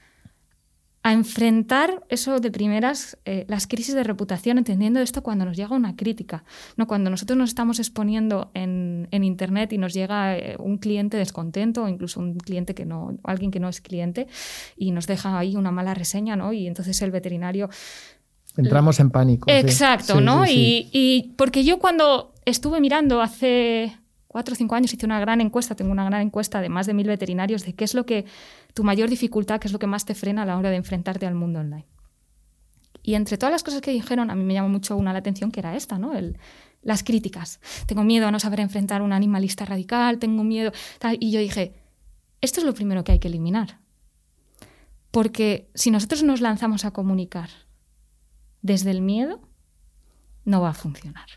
a 1.02 1.14
enfrentar 1.14 2.04
eso 2.10 2.40
de 2.40 2.52
primeras, 2.52 3.18
eh, 3.24 3.46
las 3.48 3.68
crisis 3.68 3.96
de 3.96 4.04
reputación, 4.04 4.58
entendiendo 4.58 5.00
esto 5.00 5.24
cuando 5.24 5.46
nos 5.46 5.56
llega 5.56 5.74
una 5.74 5.96
crítica, 5.96 6.44
¿no? 6.76 6.88
cuando 6.88 7.10
nosotros 7.10 7.38
nos 7.38 7.50
estamos 7.50 7.80
exponiendo 7.80 8.52
en, 8.54 9.08
Internet 9.12 9.72
y 9.74 9.78
nos 9.78 9.94
llega 9.94 10.38
eh, 10.38 10.56
un 10.60 10.78
cliente 10.78 11.16
descontento 11.18 11.84
o 11.84 11.88
incluso 11.88 12.20
un 12.20 12.38
cliente 12.38 12.74
que 12.74 12.86
no, 12.86 13.18
alguien 13.24 13.52
que 13.52 13.60
no 13.60 13.70
es 13.70 13.80
cliente 13.80 14.28
y 14.76 14.92
nos 14.92 15.08
deja 15.08 15.38
ahí 15.38 15.56
una 15.56 15.72
mala 15.72 15.94
reseña 15.94 16.36
¿no? 16.36 16.52
y 16.52 16.68
entonces 16.68 17.02
el 17.02 17.12
veterinario... 17.12 17.70
Entramos 18.58 19.00
en 19.00 19.10
pánico. 19.10 19.50
Exacto, 19.50 20.20
¿no? 20.20 20.46
y, 20.46 20.90
y 20.92 21.34
porque 21.38 21.64
yo 21.64 21.80
cuando 21.80 22.34
estuve 22.46 22.82
mirando 22.82 23.22
hace 23.22 23.94
cuatro 24.30 24.54
o 24.54 24.56
cinco 24.56 24.76
años 24.76 24.94
hice 24.94 25.06
una 25.06 25.20
gran 25.20 25.42
encuesta, 25.42 25.76
tengo 25.76 25.92
una 25.92 26.06
gran 26.06 26.22
encuesta 26.22 26.62
de 26.62 26.70
más 26.70 26.86
de 26.86 26.94
mil 26.94 27.08
veterinarios 27.08 27.66
de 27.66 27.74
qué 27.74 27.84
es 27.84 27.94
lo 27.94 28.06
que 28.06 28.26
tu 28.74 28.84
mayor 28.84 29.10
dificultad, 29.10 29.60
qué 29.60 29.68
es 29.68 29.74
lo 29.74 29.80
que 29.80 29.88
más 29.88 30.06
te 30.06 30.16
frena 30.16 30.44
a 30.44 30.46
la 30.46 30.58
hora 30.58 30.70
de 30.70 30.78
enfrentarte 30.78 31.26
al 31.26 31.36
mundo 31.36 31.60
online. 31.60 31.88
Y 33.02 33.16
entre 33.16 33.38
todas 33.38 33.52
las 33.52 33.64
cosas 33.64 33.82
que 33.82 33.92
dijeron, 33.92 34.30
a 34.30 34.36
mí 34.36 34.44
me 34.44 34.54
llamó 34.54 34.70
mucho 34.70 34.96
una 34.96 35.14
la 35.14 35.20
atención 35.20 35.52
que 35.52 35.60
era 35.60 35.76
esta, 35.76 35.98
¿no? 35.98 36.12
Las 36.82 37.04
críticas. 37.04 37.60
Tengo 37.88 38.04
miedo 38.04 38.28
a 38.28 38.32
no 38.32 38.40
saber 38.40 38.60
enfrentar 38.60 39.02
a 39.02 39.04
un 39.04 39.14
animalista 39.14 39.66
radical, 39.66 40.20
tengo 40.20 40.44
miedo. 40.44 40.72
Y 41.20 41.32
yo 41.32 41.40
dije, 41.40 41.74
esto 42.42 42.60
es 42.60 42.66
lo 42.66 42.74
primero 42.74 43.04
que 43.04 43.14
hay 43.14 43.20
que 43.20 43.28
eliminar. 43.28 43.80
Porque 45.12 45.70
si 45.74 45.92
nosotros 45.92 46.24
nos 46.24 46.42
lanzamos 46.42 46.86
a 46.86 46.92
comunicar 46.92 47.50
desde 48.62 48.92
el 48.92 49.02
miedo, 49.02 49.42
no 50.46 50.62
va 50.62 50.70
a 50.70 50.74
funcionar. 50.74 51.28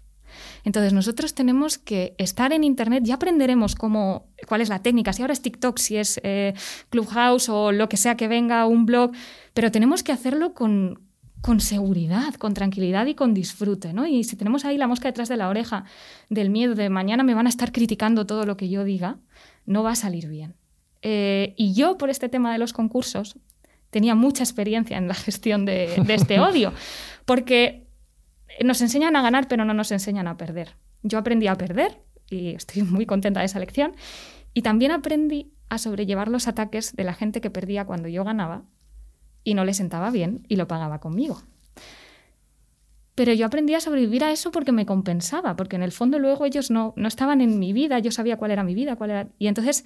Entonces 0.65 0.93
nosotros 0.93 1.35
tenemos 1.35 1.79
que 1.79 2.15
estar 2.19 2.53
en 2.53 2.65
Internet, 2.65 3.05
ya 3.05 3.15
aprenderemos 3.15 3.75
cómo, 3.75 4.27
cuál 4.47 4.61
es 4.61 4.69
la 4.69 4.81
técnica, 4.81 5.13
si 5.13 5.23
ahora 5.23 5.33
es 5.33 5.43
TikTok, 5.43 5.79
si 5.79 5.97
es 5.97 6.21
eh, 6.23 6.55
Clubhouse 6.91 7.49
o 7.49 7.73
lo 7.73 7.89
que 7.89 7.97
sea 7.97 8.17
que 8.17 8.29
venga, 8.29 8.67
un 8.67 8.87
blog, 8.87 9.13
pero 9.55 9.71
tenemos 9.71 10.03
que 10.03 10.13
hacerlo 10.13 10.55
con, 10.55 11.01
con 11.43 11.61
seguridad, 11.61 12.35
con 12.35 12.55
tranquilidad 12.55 13.07
y 13.07 13.15
con 13.15 13.35
disfrute, 13.35 13.93
¿no? 13.93 14.07
Y 14.07 14.25
si 14.25 14.37
tenemos 14.37 14.65
ahí 14.65 14.79
la 14.79 14.87
mosca 14.87 15.09
detrás 15.09 15.29
de 15.29 15.37
la 15.37 15.49
oreja 15.49 15.85
del 16.31 16.51
miedo 16.51 16.75
de 16.75 16.89
mañana 16.89 17.25
me 17.25 17.35
van 17.35 17.47
a 17.47 17.51
estar 17.51 17.73
criticando 17.73 18.27
todo 18.27 18.47
lo 18.47 18.57
que 18.57 18.69
yo 18.69 18.85
diga, 18.85 19.19
no 19.67 19.83
va 19.83 19.91
a 19.91 19.97
salir 19.97 20.29
bien. 20.29 20.55
Eh, 21.03 21.55
y 21.57 21.75
yo, 21.75 21.99
por 21.99 22.11
este 22.11 22.29
tema 22.29 22.53
de 22.53 22.59
los 22.59 22.73
concursos, 22.73 23.37
tenía 23.91 24.15
mucha 24.15 24.45
experiencia 24.45 24.97
en 24.97 25.09
la 25.09 25.15
gestión 25.27 25.65
de, 25.65 26.03
de 26.07 26.15
este 26.15 26.41
odio, 26.41 26.73
porque 27.25 27.82
nos 28.65 28.81
enseñan 28.81 29.17
a 29.17 29.23
ganar, 29.23 29.49
pero 29.49 29.65
no 29.65 29.75
nos 29.75 29.91
enseñan 29.93 30.27
a 30.29 30.37
perder. 30.37 30.77
Yo 31.03 31.19
aprendí 31.19 31.47
a 31.47 31.57
perder 31.57 32.01
y 32.29 32.55
estoy 32.55 32.83
muy 32.83 33.07
contenta 33.07 33.41
de 33.41 33.47
esa 33.47 33.59
lección. 33.59 33.95
Y 34.55 34.63
también 34.63 34.93
aprendí 34.93 35.53
a 35.69 35.79
sobrellevar 35.79 36.29
los 36.29 36.49
ataques 36.49 36.95
de 36.95 37.05
la 37.05 37.15
gente 37.15 37.41
que 37.41 37.51
perdía 37.51 37.87
cuando 37.87 38.09
yo 38.09 38.25
ganaba 38.25 38.65
y 39.45 39.55
no 39.55 39.65
le 39.65 39.75
sentaba 39.75 40.11
bien 40.11 40.45
y 40.49 40.57
lo 40.57 40.69
pagaba 40.69 41.01
conmigo. 41.01 41.43
Pero 43.15 43.33
yo 43.33 43.47
aprendí 43.47 43.75
a 43.75 43.81
sobrevivir 43.81 44.25
a 44.25 44.33
eso 44.33 44.51
porque 44.51 44.73
me 44.73 44.87
compensaba, 44.87 45.57
porque 45.57 45.77
en 45.77 45.83
el 45.83 45.93
fondo 45.93 46.19
luego 46.19 46.45
ellos 46.45 46.71
no, 46.71 46.95
no 46.97 47.09
estaban 47.09 47.41
en 47.41 47.59
mi 47.59 47.73
vida, 47.73 47.99
yo 47.99 48.11
sabía 48.11 48.37
cuál 48.37 48.51
era 48.51 48.65
mi 48.65 48.75
vida, 48.75 48.97
cuál 48.97 49.11
era... 49.11 49.29
Y 49.39 49.49
entonces, 49.49 49.85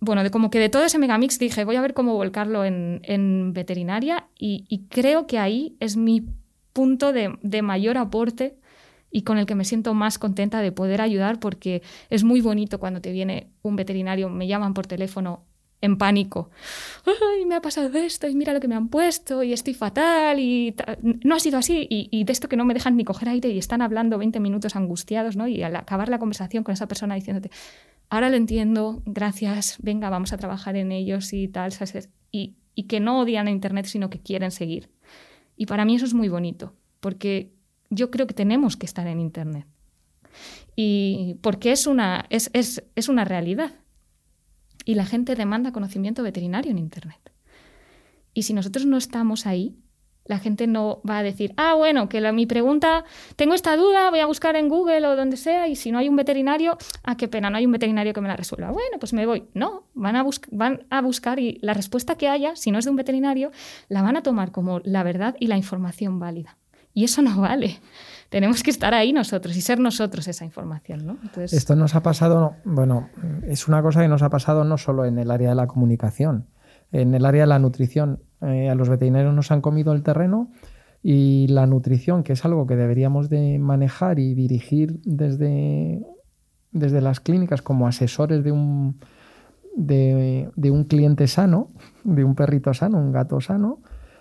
bueno, 0.00 0.22
de 0.22 0.30
como 0.30 0.50
que 0.50 0.58
de 0.58 0.68
todo 0.68 0.84
ese 0.84 0.98
megamix 0.98 1.38
dije, 1.38 1.64
voy 1.64 1.76
a 1.76 1.80
ver 1.80 1.94
cómo 1.94 2.14
volcarlo 2.14 2.64
en, 2.64 3.52
veterinaria 3.52 4.28
y, 4.38 4.64
y 4.68 4.86
creo 4.88 5.26
que 5.26 5.38
ahí 5.38 5.76
es 5.78 5.96
mi 5.96 6.26
punto 6.72 7.12
de, 7.12 7.62
mayor 7.62 7.98
aporte 7.98 8.56
y 9.10 9.22
con 9.22 9.38
el 9.38 9.46
que 9.46 9.54
me 9.54 9.64
siento 9.64 9.94
más 9.94 10.18
contenta 10.18 10.60
de 10.60 10.72
poder 10.72 11.00
ayudar 11.00 11.40
porque 11.40 11.82
es 12.10 12.24
muy 12.24 12.40
bonito 12.40 12.78
cuando 12.78 13.00
te 13.00 13.12
viene 13.12 13.50
un 13.62 13.76
veterinario, 13.76 14.28
me 14.28 14.46
llaman 14.46 14.74
por 14.74 14.86
teléfono 14.86 15.44
en 15.80 15.96
pánico. 15.96 16.50
Ay, 17.06 17.46
me 17.46 17.54
ha 17.54 17.60
pasado 17.60 17.96
esto 17.98 18.28
y 18.28 18.34
mira 18.34 18.52
lo 18.52 18.60
que 18.60 18.68
me 18.68 18.74
han 18.74 18.88
puesto 18.88 19.42
y 19.42 19.52
estoy 19.52 19.74
fatal 19.74 20.38
y 20.38 20.74
no 21.24 21.34
ha 21.34 21.40
sido 21.40 21.58
así 21.58 21.86
y, 21.88 22.24
de 22.24 22.32
esto 22.32 22.48
que 22.48 22.56
no 22.56 22.64
me 22.64 22.74
dejan 22.74 22.96
ni 22.96 23.04
coger 23.04 23.30
aire 23.30 23.48
y 23.48 23.58
están 23.58 23.82
hablando 23.82 24.18
20 24.18 24.40
minutos 24.40 24.76
angustiados, 24.76 25.36
¿no? 25.36 25.48
Y 25.48 25.62
al 25.62 25.74
acabar 25.76 26.08
la 26.08 26.18
conversación 26.18 26.64
con 26.64 26.74
esa 26.74 26.86
persona 26.86 27.14
diciéndote, 27.14 27.50
ahora 28.10 28.28
lo 28.28 28.36
entiendo, 28.36 29.02
gracias, 29.06 29.76
venga, 29.80 30.10
vamos 30.10 30.32
a 30.32 30.38
trabajar 30.38 30.76
en 30.76 30.92
ellos 30.92 31.32
y 31.32 31.48
tal, 31.48 31.72
y, 32.30 32.56
y 32.74 32.82
que 32.84 33.00
no 33.00 33.20
odian 33.20 33.46
a 33.46 33.50
Internet, 33.50 33.86
sino 33.86 34.10
que 34.10 34.20
quieren 34.20 34.50
seguir. 34.50 34.90
Y 35.60 35.66
para 35.66 35.84
mí 35.84 35.94
eso 35.94 36.06
es 36.06 36.14
muy 36.14 36.30
bonito, 36.30 36.72
porque 37.00 37.52
yo 37.90 38.10
creo 38.10 38.26
que 38.26 38.32
tenemos 38.32 38.78
que 38.78 38.86
estar 38.86 39.06
en 39.06 39.20
Internet. 39.20 39.66
Y 40.74 41.36
porque 41.42 41.70
es 41.70 41.86
una, 41.86 42.24
es, 42.30 42.48
es, 42.54 42.82
es 42.94 43.10
una 43.10 43.26
realidad. 43.26 43.70
Y 44.86 44.94
la 44.94 45.04
gente 45.04 45.36
demanda 45.36 45.70
conocimiento 45.70 46.22
veterinario 46.22 46.70
en 46.70 46.78
Internet. 46.78 47.20
Y 48.32 48.44
si 48.44 48.54
nosotros 48.54 48.86
no 48.86 48.96
estamos 48.96 49.44
ahí, 49.44 49.76
la 50.30 50.38
gente 50.38 50.68
no 50.68 51.02
va 51.08 51.18
a 51.18 51.22
decir, 51.24 51.52
ah, 51.56 51.74
bueno, 51.74 52.08
que 52.08 52.20
mi 52.30 52.46
pregunta, 52.46 53.04
tengo 53.34 53.52
esta 53.52 53.76
duda, 53.76 54.10
voy 54.10 54.20
a 54.20 54.26
buscar 54.26 54.54
en 54.54 54.68
Google 54.68 55.04
o 55.08 55.16
donde 55.16 55.36
sea, 55.36 55.66
y 55.66 55.74
si 55.74 55.90
no 55.90 55.98
hay 55.98 56.08
un 56.08 56.14
veterinario, 56.14 56.78
ah, 57.02 57.16
qué 57.16 57.26
pena, 57.26 57.50
no 57.50 57.56
hay 57.56 57.66
un 57.66 57.72
veterinario 57.72 58.12
que 58.12 58.20
me 58.20 58.28
la 58.28 58.36
resuelva. 58.36 58.70
Bueno, 58.70 59.00
pues 59.00 59.12
me 59.12 59.26
voy. 59.26 59.48
No, 59.54 59.88
van 59.92 60.14
a, 60.14 60.24
van 60.52 60.86
a 60.88 61.02
buscar 61.02 61.40
y 61.40 61.58
la 61.62 61.74
respuesta 61.74 62.14
que 62.14 62.28
haya, 62.28 62.54
si 62.54 62.70
no 62.70 62.78
es 62.78 62.84
de 62.84 62.92
un 62.92 62.96
veterinario, 62.96 63.50
la 63.88 64.02
van 64.02 64.16
a 64.16 64.22
tomar 64.22 64.52
como 64.52 64.78
la 64.84 65.02
verdad 65.02 65.34
y 65.40 65.48
la 65.48 65.56
información 65.56 66.20
válida. 66.20 66.58
Y 66.94 67.02
eso 67.02 67.22
no 67.22 67.40
vale. 67.40 67.80
Tenemos 68.28 68.62
que 68.62 68.70
estar 68.70 68.94
ahí 68.94 69.12
nosotros 69.12 69.56
y 69.56 69.60
ser 69.62 69.80
nosotros 69.80 70.28
esa 70.28 70.44
información. 70.44 71.06
¿no? 71.06 71.18
Esto 71.42 71.74
nos 71.74 71.96
ha 71.96 72.04
pasado, 72.04 72.54
bueno, 72.64 73.08
es 73.48 73.66
una 73.66 73.82
cosa 73.82 74.00
que 74.00 74.08
nos 74.08 74.22
ha 74.22 74.30
pasado 74.30 74.62
no 74.62 74.78
solo 74.78 75.04
en 75.06 75.18
el 75.18 75.32
área 75.32 75.48
de 75.48 75.56
la 75.56 75.66
comunicación, 75.66 76.46
en 76.92 77.14
el 77.14 77.26
área 77.26 77.42
de 77.42 77.48
la 77.48 77.58
nutrición. 77.58 78.22
Eh, 78.42 78.68
a 78.68 78.74
los 78.74 78.88
veterinarios 78.88 79.34
nos 79.34 79.50
han 79.50 79.60
comido 79.60 79.92
el 79.92 80.02
terreno 80.02 80.50
y 81.02 81.46
la 81.48 81.66
nutrición, 81.66 82.22
que 82.22 82.34
es 82.34 82.44
algo 82.44 82.66
que 82.66 82.76
deberíamos 82.76 83.28
de 83.28 83.58
manejar 83.58 84.18
y 84.18 84.34
dirigir 84.34 85.00
desde, 85.04 86.02
desde 86.72 87.00
las 87.00 87.20
clínicas 87.20 87.62
como 87.62 87.86
asesores 87.86 88.44
de 88.44 88.52
un, 88.52 88.98
de, 89.76 90.50
de 90.56 90.70
un 90.70 90.84
cliente 90.84 91.26
sano, 91.26 91.70
de 92.04 92.24
un 92.24 92.34
perrito 92.34 92.74
sano, 92.74 92.98
un 92.98 93.12
gato 93.12 93.40
sano, 93.40 93.80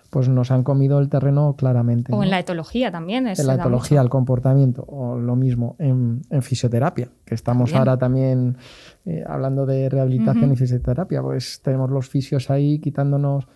pues 0.10 0.28
nos 0.28 0.52
han 0.52 0.64
comido 0.64 1.00
el 1.00 1.10
terreno 1.10 1.56
claramente. 1.56 2.14
O 2.14 2.24
en 2.24 2.30
la 2.30 2.40
etología 2.40 2.92
también. 2.92 3.28
en 3.28 3.48
la 3.48 3.56
etología, 3.56 4.02
el 4.02 4.10
comportamiento, 4.10 4.84
o 4.88 5.18
lo 5.18 5.36
mismo 5.36 5.76
en, 5.78 6.22
fisioterapia, 6.42 7.10
que 7.26 7.36
estamos 7.36 7.74
ahora 7.74 7.98
también 7.98 8.58
eh, 9.06 9.24
hablando 9.28 9.66
de 9.66 9.90
rehabilitación 9.90 10.52
y 10.52 10.56
fisioterapia, 10.56 11.22
pues 11.22 11.62
tenemos 11.62 11.90
los 11.92 12.10
fisios 12.10 12.50
ahí 12.50 12.80
quitándonos. 12.80 13.48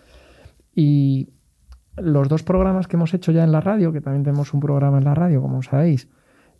Y 0.74 1.30
los 1.96 2.28
dos 2.28 2.42
programas 2.42 2.86
que 2.86 2.96
hemos 2.96 3.14
hecho 3.14 3.32
ya 3.32 3.44
en 3.44 3.52
la 3.52 3.60
radio, 3.60 3.92
que 3.92 4.00
también 4.00 4.24
tenemos 4.24 4.52
un 4.54 4.60
programa 4.60 4.98
en 4.98 5.04
la 5.04 5.14
radio, 5.14 5.40
como 5.40 5.62
sabéis, 5.62 6.08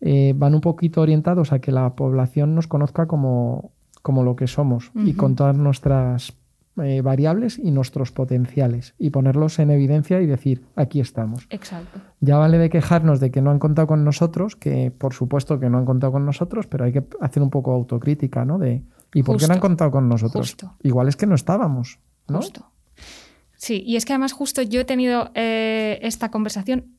eh, 0.01 0.35
van 0.37 0.55
un 0.55 0.61
poquito 0.61 1.01
orientados 1.01 1.53
a 1.53 1.61
que 1.61 1.73
la 1.73 1.95
población 1.95 2.55
nos 2.55 2.67
conozca 2.67 3.07
como, 3.07 3.73
como 4.03 4.23
lo 4.23 4.37
que 4.37 4.47
somos 4.47 4.93
y 4.95 5.15
con 5.15 5.35
todas 5.35 5.57
nuestras 5.57 6.35
eh, 6.83 7.03
variables 7.03 7.59
y 7.59 7.71
nuestros 7.71 8.11
potenciales 8.11 8.95
y 8.99 9.11
ponerlos 9.11 9.59
en 9.61 9.71
evidencia 9.71 10.21
y 10.21 10.27
decir, 10.27 10.67
aquí 10.75 11.01
estamos. 11.01 11.47
Exacto. 11.51 12.01
Ya 12.21 12.37
vale 12.37 12.59
de 12.59 12.69
quejarnos 12.69 13.21
de 13.21 13.31
que 13.31 13.41
no 13.41 13.51
han 13.51 13.59
contado 13.59 13.87
con 13.87 14.05
nosotros, 14.05 14.57
que 14.57 14.91
por 14.91 15.15
supuesto 15.15 15.61
que 15.61 15.71
no 15.71 15.79
han 15.79 15.85
contado 15.85 16.13
con 16.13 16.27
nosotros, 16.27 16.67
pero 16.67 16.85
hay 16.85 16.93
que 16.93 17.05
hacer 17.21 17.43
un 17.43 17.51
poco 17.51 17.73
autocrítica, 17.73 18.45
¿no? 18.45 18.59
De, 18.59 18.83
¿y 19.15 19.23
por 19.23 19.37
qué 19.37 19.47
no 19.47 19.55
han 19.55 19.61
contado 19.61 19.93
con 19.93 20.09
nosotros? 20.09 20.57
Igual 20.83 21.09
es 21.09 21.17
que 21.17 21.27
no 21.27 21.37
estábamos, 21.37 22.01
¿no? 22.29 22.39
Justo. 22.39 22.67
Sí, 23.65 23.83
y 23.87 23.97
es 23.97 24.05
que 24.05 24.13
además 24.13 24.35
justo 24.35 24.61
yo 24.61 24.83
he 24.83 24.85
tenido 24.85 25.31
eh, 25.35 25.99
esta 26.03 26.31
conversación, 26.31 26.99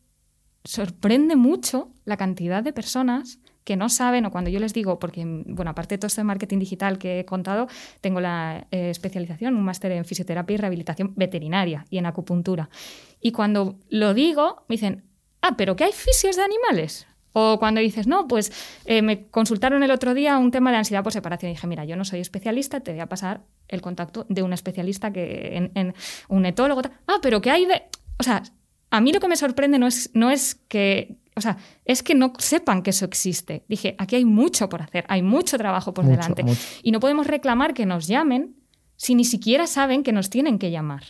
sorprende 0.63 1.36
mucho 1.36 1.91
la 2.05 2.17
cantidad 2.17 2.63
de 2.63 2.74
personas 2.74 3.38
que 3.63 3.75
no 3.75 3.88
saben, 3.88 4.25
o 4.25 4.31
cuando 4.31 4.50
yo 4.50 4.60
les 4.60 4.74
digo, 4.74 4.98
porque, 4.98 5.24
bueno, 5.45 5.69
aparte 5.69 5.93
de 5.93 6.00
todo 6.00 6.07
este 6.07 6.24
marketing 6.24 6.57
digital 6.57 6.98
que 6.98 7.19
he 7.19 7.25
contado, 7.25 7.67
tengo 8.01 8.19
la 8.19 8.65
eh, 8.72 8.89
especialización, 8.89 9.55
un 9.55 9.63
máster 9.63 9.91
en 9.91 10.05
fisioterapia 10.05 10.55
y 10.55 10.57
rehabilitación 10.57 11.13
veterinaria 11.15 11.86
y 11.91 12.00
en 12.00 12.07
acupuntura. 12.07 12.67
Y 13.22 13.31
cuando 13.31 13.77
lo 13.89 14.15
digo, 14.15 14.65
me 14.67 14.74
dicen, 14.74 15.03
ah, 15.43 15.55
pero 15.55 15.75
¿qué 15.75 15.84
hay 15.84 15.91
fisios 15.91 16.36
de 16.36 16.41
animales? 16.41 17.05
O 17.38 17.60
cuando 17.60 17.82
dices, 17.82 18.08
no, 18.08 18.27
pues 18.30 18.51
eh, 18.86 19.01
me 19.01 19.27
consultaron 19.27 19.84
el 19.84 19.92
otro 19.92 20.13
día 20.13 20.38
un 20.38 20.51
tema 20.51 20.72
de 20.72 20.77
ansiedad 20.77 21.04
por 21.04 21.12
separación. 21.12 21.51
Y 21.51 21.56
dije, 21.56 21.68
mira, 21.68 21.84
yo 21.84 21.98
no 21.98 22.06
soy 22.06 22.22
especialista, 22.22 22.80
te 22.80 22.92
voy 22.92 23.01
a 23.01 23.08
pasar 23.08 23.42
el 23.68 23.82
contacto 23.82 24.25
de 24.30 24.42
un 24.42 24.54
especialista 24.54 25.12
que 25.12 25.58
en, 25.58 25.72
en 25.75 25.94
un 26.30 26.46
etólogo. 26.46 26.82
Ah, 27.08 27.18
pero 27.22 27.42
¿qué 27.42 27.51
hay 27.51 27.65
de...? 27.65 27.84
O 28.18 28.24
sea, 28.24 28.42
a 28.89 29.01
mí 29.01 29.12
lo 29.12 29.20
que 29.20 29.27
me 29.27 29.36
sorprende 29.36 29.77
no 29.77 29.88
es, 29.88 30.12
no 30.13 30.32
es 30.32 30.56
que 30.56 31.18
o 31.36 31.42
sea, 31.42 31.58
es 31.84 32.01
que 32.01 32.15
no 32.15 32.32
sepan 32.39 32.82
que 32.82 32.92
eso 32.92 33.04
existe. 33.04 33.65
Dije, 33.68 33.96
aquí 33.98 34.15
hay 34.15 34.24
mucho 34.24 34.70
por 34.70 34.82
hacer, 34.82 35.04
hay 35.10 35.22
mucho 35.22 35.58
trabajo 35.58 35.94
por 35.94 36.06
delante. 36.06 36.46
Y 36.82 36.92
no 36.92 37.01
podemos 37.01 37.27
reclamar 37.27 37.74
que 37.74 37.86
nos 37.86 38.08
llamen 38.08 38.56
si 38.96 39.15
ni 39.15 39.25
siquiera 39.25 39.68
saben 39.68 40.01
que 40.01 40.13
nos 40.13 40.30
tienen 40.30 40.58
que 40.58 40.72
llamar. 40.72 41.04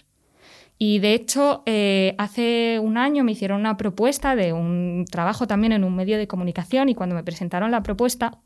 Y 0.78 1.00
de 1.00 1.14
hecho, 1.14 1.64
eh, 1.66 2.16
hace 2.18 2.80
un 2.80 2.98
año 2.98 3.24
me 3.24 3.32
hicieron 3.32 3.62
una 3.62 3.78
propuesta 3.78 4.36
de 4.36 4.52
un 4.52 5.06
trabajo 5.10 5.48
también 5.48 5.72
en 5.72 5.84
un 5.84 5.96
medio 5.96 6.18
de 6.18 6.28
comunicación 6.28 6.90
y 6.90 6.96
cuando 6.96 7.16
me 7.16 7.24
presentaron 7.24 7.72
la 7.72 7.82
propuesta, 7.82 8.40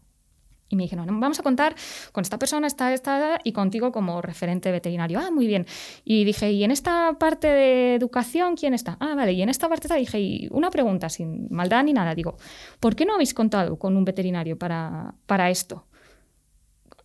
y 0.70 0.76
me 0.76 0.84
dijeron, 0.84 1.08
vamos 1.20 1.40
a 1.40 1.44
contar 1.44 1.76
con 2.12 2.22
esta 2.22 2.38
persona, 2.38 2.68
esta, 2.68 2.94
esta, 2.94 3.40
y 3.44 3.52
contigo 3.54 3.92
como 3.92 4.22
referente 4.22 4.72
veterinario. 4.72 5.20
Ah, 5.20 5.32
muy 5.32 5.48
bien. 5.48 5.66
Y 6.06 6.24
dije, 6.26 6.52
¿y 6.52 6.64
en 6.64 6.70
esta 6.70 7.14
parte 7.20 7.48
de 7.48 7.96
educación 7.96 8.56
quién 8.56 8.76
está? 8.76 8.96
Ah, 9.00 9.16
vale. 9.16 9.34
Y 9.34 9.42
en 9.42 9.50
esta 9.50 9.68
parte 9.68 9.92
dije, 9.96 10.20
y 10.20 10.48
una 10.52 10.70
pregunta, 10.70 11.10
sin 11.10 11.48
maldad 11.50 11.84
ni 11.84 11.94
nada. 11.94 12.14
Digo, 12.14 12.38
¿por 12.80 12.96
qué 12.96 13.06
no 13.06 13.16
habéis 13.16 13.34
contado 13.34 13.80
con 13.80 13.98
un 13.98 14.06
veterinario 14.06 14.60
para, 14.60 15.16
para 15.26 15.50
esto? 15.50 15.88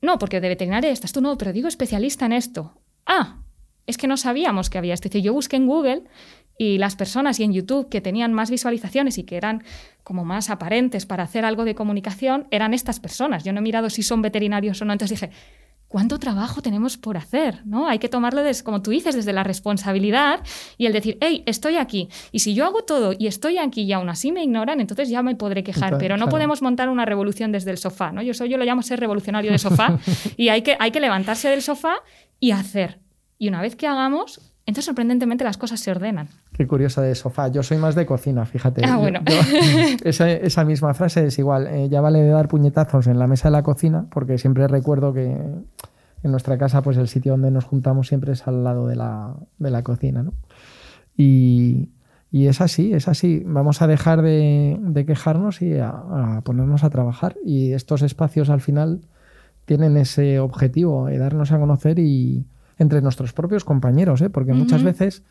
No, 0.03 0.19
porque 0.19 0.43
de 0.43 0.49
veterinaria 0.49 0.91
estás 0.91 1.13
tú, 1.13 1.23
no, 1.23 1.39
pero 1.39 1.55
digo 1.55 1.67
especialista 1.67 2.27
en 2.27 2.33
esto. 2.33 2.79
Ah, 3.07 3.44
es 3.87 3.99
que 3.99 4.07
no 4.07 4.17
sabíamos 4.17 4.71
que 4.71 4.79
había 4.79 4.95
esto. 4.95 5.09
Dice, 5.09 5.23
yo 5.23 5.33
busqué 5.33 5.57
en 5.57 5.67
Google 5.67 6.05
y 6.57 6.79
las 6.79 6.97
personas 6.97 7.41
y 7.41 7.45
en 7.45 7.53
YouTube 7.53 7.89
que 7.89 8.01
tenían 8.01 8.33
más 8.33 8.51
visualizaciones 8.51 9.19
y 9.19 9.25
que 9.25 9.37
eran 9.37 9.65
como 10.03 10.25
más 10.25 10.51
aparentes 10.51 11.07
para 11.07 11.25
hacer 11.25 11.45
algo 11.45 11.65
de 11.65 11.75
comunicación 11.75 12.47
eran 12.51 12.75
estas 12.75 13.01
personas. 13.01 13.45
Yo 13.45 13.53
no 13.53 13.59
he 13.59 13.63
mirado 13.63 13.91
si 13.91 14.03
son 14.03 14.23
veterinarios 14.23 14.81
o 14.81 14.85
no, 14.85 14.93
entonces 14.93 15.21
dije, 15.21 15.35
¿cuánto 15.89 16.19
trabajo 16.19 16.63
tenemos 16.63 16.97
por 16.97 17.17
hacer? 17.17 17.63
¿no? 17.65 17.89
Hay 17.89 17.99
que 17.99 18.09
tomarlo, 18.09 18.43
desde, 18.43 18.65
como 18.65 18.83
tú 18.83 18.91
dices, 18.91 19.15
desde 19.15 19.33
la 19.33 19.45
responsabilidad 19.45 20.41
y 20.77 20.87
el 20.87 20.93
decir, 20.93 21.19
hey, 21.21 21.43
estoy 21.47 21.77
aquí. 21.77 22.09
Y 22.33 22.41
si 22.41 22.55
yo 22.55 22.65
hago 22.65 22.83
todo 22.83 23.15
y 23.17 23.27
estoy 23.27 23.59
aquí 23.59 23.83
y 23.83 23.93
aún 23.93 24.09
así 24.09 24.33
me 24.33 24.43
ignoran, 24.43 24.81
entonces 24.81 25.09
ya 25.09 25.23
me 25.23 25.37
podré 25.37 25.63
quejar. 25.63 25.99
pero 25.99 26.17
no 26.17 26.29
podemos 26.29 26.63
montar 26.63 26.89
una 26.89 27.05
revolución 27.05 27.53
desde 27.53 27.71
el 27.71 27.79
sofá. 27.79 28.13
¿no? 28.13 28.23
Yo, 28.23 28.35
soy, 28.35 28.49
yo 28.49 28.59
lo 28.59 28.65
llamo 28.65 28.83
ser 28.83 29.01
revolucionario 29.01 29.53
de 29.53 29.59
sofá 29.59 29.99
y 30.37 30.49
hay 30.49 30.63
que, 30.63 30.77
hay 30.79 30.91
que 30.91 31.01
levantarse 31.01 31.49
del 31.49 31.63
sofá 31.63 31.97
y 32.41 32.51
hacer. 32.51 33.04
Y 33.39 33.49
una 33.49 33.61
vez 33.61 33.77
que 33.77 33.87
hagamos, 33.87 34.41
entonces, 34.67 34.87
sorprendentemente, 34.87 35.45
las 35.45 35.59
cosas 35.59 35.81
se 35.81 35.91
ordenan. 35.91 36.29
Qué 36.53 36.67
curiosa 36.67 37.03
de 37.03 37.15
sofá. 37.15 37.49
Yo 37.49 37.63
soy 37.63 37.77
más 37.77 37.95
de 37.95 38.07
cocina, 38.07 38.47
fíjate. 38.47 38.83
Ah, 38.87 38.97
bueno. 38.97 39.21
esa, 40.05 40.65
misma 40.65 40.95
frase 40.95 41.27
es 41.27 41.39
igual. 41.39 41.67
Eh, 41.67 41.89
ya 41.91 42.01
vale 42.01 42.21
de 42.21 42.31
dar 42.31 42.49
puñetazos 42.49 43.07
en 43.07 43.19
la 43.19 43.27
mesa 43.27 43.49
de 43.49 43.53
la 43.53 43.63
cocina, 43.63 44.07
porque 44.11 44.39
siempre 44.39 44.67
recuerdo 44.67 45.13
que 45.13 45.23
en 45.23 46.31
nuestra 46.31 46.57
casa, 46.57 46.81
pues 46.81 46.97
el 46.97 47.09
sitio 47.09 47.33
donde 47.33 47.51
nos 47.51 47.65
juntamos 47.65 48.09
siempre 48.09 48.33
es 48.33 48.49
al 48.49 48.65
lado 48.65 48.87
de 48.87 48.97
la, 48.97 49.83
cocina, 49.83 50.23
¿no? 50.23 50.33
Y, 51.15 51.91
es 52.33 52.63
así, 52.63 52.95
es 52.95 53.07
así. 53.07 53.43
Vamos 53.45 53.83
a 53.83 53.87
dejar 53.87 54.23
de, 54.23 55.05
quejarnos 55.07 55.61
y 55.61 55.79
a, 55.79 56.41
ponernos 56.43 56.85
a 56.85 56.91
trabajar. 56.91 57.37
Y 57.45 57.73
estos 57.75 58.01
espacios 58.01 58.49
al 58.49 58.63
final 58.63 59.03
tienen 59.67 59.99
ese 59.99 60.41
objetivo, 60.41 61.07
de 61.07 61.19
darnos 61.19 61.53
a 61.53 61.59
conocer 61.59 61.99
y 61.99 62.47
entre 62.79 63.01
nuestros 63.03 63.33
propios 63.33 63.65
compañeros, 63.65 64.21
¿eh? 64.21 64.31
porque 64.31 64.53
muchas 64.53 64.83
veces 64.83 65.23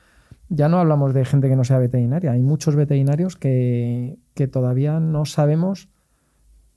ya 0.50 0.70
no 0.70 0.80
hablamos 0.80 1.14
de 1.14 1.26
gente 1.26 1.50
que 1.50 1.56
no 1.56 1.64
sea 1.64 1.80
veterinaria, 1.80 2.32
hay 2.32 2.42
muchos 2.42 2.76
veterinarios 2.76 3.36
que, 3.36 4.20
todavía 4.52 5.00
no 5.00 5.26
sabemos 5.26 5.90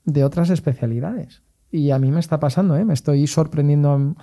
de 0.05 0.23
otras 0.23 0.49
especialidades. 0.49 1.43
Y 1.69 1.91
a 1.91 1.99
mí 1.99 2.11
me 2.11 2.19
está 2.19 2.39
pasando, 2.39 2.77
¿eh? 2.77 2.85
me 2.85 2.93
estoy 2.93 3.27
sorprendiendo. 3.27 4.15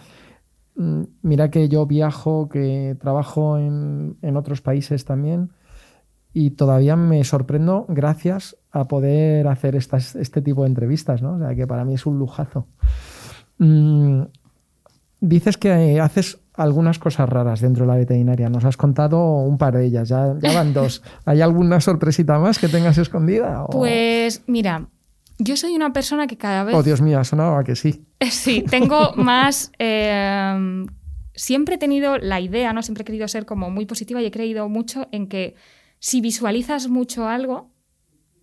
Mm, 0.76 1.02
mira 1.22 1.50
que 1.50 1.68
yo 1.68 1.86
viajo, 1.86 2.48
que 2.48 2.96
trabajo 2.98 3.58
en, 3.58 4.36
otros 4.36 4.60
países 4.62 5.04
también 5.04 5.52
y 6.32 6.50
todavía 6.52 6.96
me 6.96 7.22
sorprendo 7.22 7.86
gracias 7.88 8.56
a 8.72 8.88
poder 8.88 9.46
hacer 9.46 9.76
estas, 9.76 10.16
este 10.16 10.42
tipo 10.42 10.62
de 10.62 10.68
entrevistas, 10.68 11.22
¿no? 11.22 11.34
O 11.34 11.38
sea, 11.38 11.54
que 11.54 11.66
para 11.66 11.84
mí 11.84 11.94
es 11.94 12.06
un 12.06 12.18
lujazo. 12.18 12.66
Mm, 13.58 14.22
dices 15.28 15.56
que 15.56 16.00
haces 16.00 16.38
algunas 16.54 16.98
cosas 16.98 17.28
raras 17.28 17.60
dentro 17.60 17.84
de 17.84 17.92
la 17.92 17.98
veterinaria. 17.98 18.48
Nos 18.48 18.64
has 18.64 18.76
contado 18.76 19.38
un 19.40 19.58
par 19.58 19.76
de 19.76 19.86
ellas, 19.86 20.08
ya, 20.08 20.34
van 20.40 20.72
dos. 20.74 21.02
¿Hay 21.24 21.40
alguna 21.40 21.80
sorpresita 21.80 22.38
más 22.38 22.58
que 22.58 22.68
tengas 22.68 22.98
escondida? 22.98 23.66
Pues 23.70 24.42
mira, 24.46 24.88
yo 25.38 25.56
soy 25.56 25.74
una 25.74 25.92
persona 25.92 26.26
que 26.26 26.36
cada 26.36 26.64
vez... 26.64 26.74
Oh, 26.74 26.82
Dios 26.82 27.00
mío, 27.00 27.22
sonaba 27.24 27.64
que 27.64 27.74
sí. 27.74 28.06
Sí, 28.20 28.64
tengo 28.70 29.14
más... 29.16 29.72
Eh, 29.78 30.86
siempre 31.34 31.74
he 31.74 31.78
tenido 31.78 32.18
la 32.18 32.40
idea, 32.40 32.72
¿no? 32.72 32.82
Siempre 32.82 33.02
he 33.02 33.04
querido 33.04 33.26
ser 33.28 33.44
como 33.44 33.70
muy 33.70 33.86
positiva 33.86 34.22
y 34.22 34.26
he 34.26 34.30
creído 34.30 34.68
mucho 34.68 35.08
en 35.10 35.28
que 35.28 35.56
si 35.98 36.20
visualizas 36.20 36.88
mucho 36.88 37.26
algo, 37.26 37.72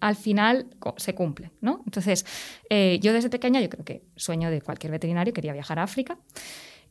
al 0.01 0.15
final 0.15 0.67
se 0.97 1.13
cumple, 1.13 1.51
¿no? 1.61 1.81
Entonces, 1.85 2.25
eh, 2.69 2.99
yo 3.01 3.13
desde 3.13 3.29
pequeña, 3.29 3.61
yo 3.61 3.69
creo 3.69 3.85
que 3.85 4.03
sueño 4.15 4.49
de 4.49 4.61
cualquier 4.61 4.91
veterinario, 4.91 5.31
quería 5.31 5.53
viajar 5.53 5.79
a 5.79 5.83
África. 5.83 6.17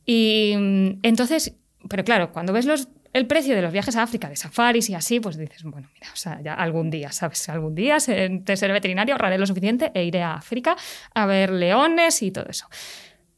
Y 0.05 0.55
mm, 0.57 0.99
entonces, 1.03 1.55
pero 1.89 2.03
claro, 2.03 2.31
cuando 2.31 2.53
ves 2.53 2.65
los, 2.65 2.87
el 3.13 3.27
precio 3.27 3.55
de 3.55 3.61
los 3.61 3.73
viajes 3.73 3.95
a 3.95 4.03
África, 4.03 4.29
de 4.29 4.35
safaris 4.35 4.89
y 4.89 4.95
así, 4.95 5.19
pues 5.19 5.37
dices, 5.37 5.63
bueno, 5.63 5.89
mira, 5.93 6.07
o 6.13 6.15
sea, 6.15 6.41
ya 6.41 6.53
algún 6.53 6.89
día, 6.89 7.11
¿sabes? 7.11 7.49
Algún 7.49 7.75
día, 7.75 7.97
de 7.97 8.57
ser 8.57 8.71
veterinario, 8.71 9.15
ahorraré 9.15 9.37
lo 9.37 9.45
suficiente 9.45 9.91
e 9.93 10.05
iré 10.05 10.21
a 10.21 10.35
África 10.35 10.75
a 11.13 11.25
ver 11.25 11.51
leones 11.51 12.21
y 12.21 12.31
todo 12.31 12.45
eso. 12.49 12.67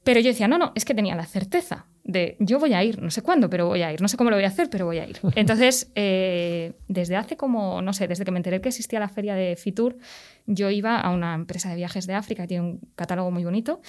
Pero 0.03 0.19
yo 0.19 0.27
decía, 0.27 0.47
no, 0.47 0.57
no, 0.57 0.73
es 0.75 0.85
que 0.85 0.93
tenía 0.93 1.15
la 1.15 1.25
certeza 1.25 1.85
de 2.03 2.35
yo 2.39 2.59
voy 2.59 2.73
a 2.73 2.83
ir, 2.83 3.01
no 3.01 3.09
sé 3.09 3.21
cuándo, 3.21 3.49
pero 3.49 3.67
voy 3.67 3.81
a 3.81 3.93
ir, 3.93 4.01
no 4.01 4.09
sé 4.09 4.17
cómo 4.17 4.29
lo 4.29 4.35
voy 4.35 4.43
a 4.43 4.49
hacer, 4.49 4.69
pero 4.69 4.85
voy 4.85 4.99
a 4.99 5.07
ir. 5.07 5.19
Entonces, 5.35 5.91
eh, 5.95 6.73
desde 6.87 7.15
hace 7.15 7.37
como, 7.37 7.81
no 7.81 7.93
sé, 7.93 8.07
desde 8.07 8.25
que 8.25 8.31
me 8.31 8.39
enteré 8.39 8.59
que 8.59 8.69
existía 8.69 8.99
la 8.99 9.07
feria 9.07 9.35
de 9.35 9.55
Fitur, 9.55 9.97
yo 10.45 10.69
iba 10.69 10.99
a 10.99 11.09
una 11.11 11.33
empresa 11.33 11.69
de 11.69 11.75
viajes 11.75 12.05
de 12.05 12.13
África 12.13 12.43
que 12.43 12.49
tiene 12.49 12.63
un 12.65 12.81
catálogo 12.95 13.31
muy 13.31 13.45
bonito 13.45 13.81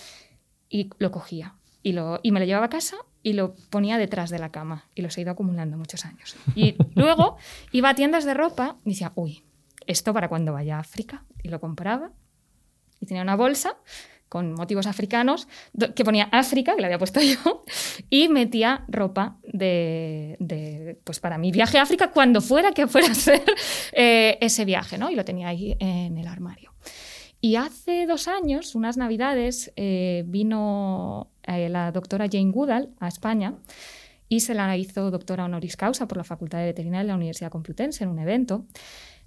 y 0.68 0.90
lo 0.98 1.10
cogía. 1.10 1.54
Y, 1.84 1.92
lo, 1.92 2.18
y 2.22 2.32
me 2.32 2.40
lo 2.40 2.46
llevaba 2.46 2.66
a 2.66 2.70
casa 2.70 2.96
y 3.22 3.34
lo 3.34 3.54
ponía 3.70 3.98
detrás 3.98 4.30
de 4.30 4.40
la 4.40 4.50
cama 4.50 4.86
y 4.96 5.02
los 5.02 5.16
he 5.16 5.20
ido 5.20 5.30
acumulando 5.30 5.76
muchos 5.76 6.04
años. 6.04 6.34
Y 6.56 6.76
luego 6.96 7.36
iba 7.70 7.90
a 7.90 7.94
tiendas 7.94 8.24
de 8.24 8.34
ropa 8.34 8.76
y 8.84 8.90
decía, 8.90 9.12
uy, 9.14 9.44
esto 9.86 10.12
para 10.12 10.28
cuando 10.28 10.52
vaya 10.52 10.78
a 10.78 10.80
África. 10.80 11.24
Y 11.42 11.48
lo 11.48 11.60
compraba 11.60 12.10
y 13.00 13.06
tenía 13.06 13.22
una 13.22 13.36
bolsa 13.36 13.76
con 14.34 14.52
motivos 14.52 14.88
africanos, 14.88 15.46
que 15.94 16.04
ponía 16.04 16.24
África, 16.32 16.74
que 16.74 16.80
le 16.80 16.86
había 16.86 16.98
puesto 16.98 17.20
yo, 17.22 17.62
y 18.10 18.28
metía 18.28 18.84
ropa 18.88 19.36
de, 19.44 20.98
pues 21.04 21.20
para 21.20 21.38
mi 21.38 21.52
viaje 21.52 21.78
a 21.78 21.82
África, 21.82 22.10
cuando 22.10 22.40
fuera 22.40 22.72
que 22.72 22.88
fuera 22.88 23.12
a 23.12 23.14
ser 23.14 23.44
eh, 23.92 24.36
ese 24.40 24.64
viaje, 24.64 24.98
¿no? 24.98 25.08
Y 25.08 25.14
lo 25.14 25.24
tenía 25.24 25.48
ahí 25.48 25.76
en 25.78 26.18
el 26.18 26.26
armario. 26.26 26.73
Y 27.44 27.56
hace 27.56 28.06
dos 28.06 28.26
años, 28.26 28.74
unas 28.74 28.96
navidades, 28.96 29.70
eh, 29.76 30.24
vino 30.26 31.28
eh, 31.42 31.68
la 31.68 31.92
doctora 31.92 32.26
Jane 32.26 32.50
Goodall 32.50 32.88
a 33.00 33.08
España 33.08 33.52
y 34.30 34.40
se 34.40 34.54
la 34.54 34.74
hizo 34.78 35.10
doctora 35.10 35.44
honoris 35.44 35.76
causa 35.76 36.08
por 36.08 36.16
la 36.16 36.24
Facultad 36.24 36.60
de 36.60 36.64
Veterinaria 36.64 37.02
de 37.02 37.08
la 37.08 37.16
Universidad 37.16 37.50
Complutense 37.50 38.02
en 38.02 38.08
un 38.08 38.18
evento. 38.18 38.64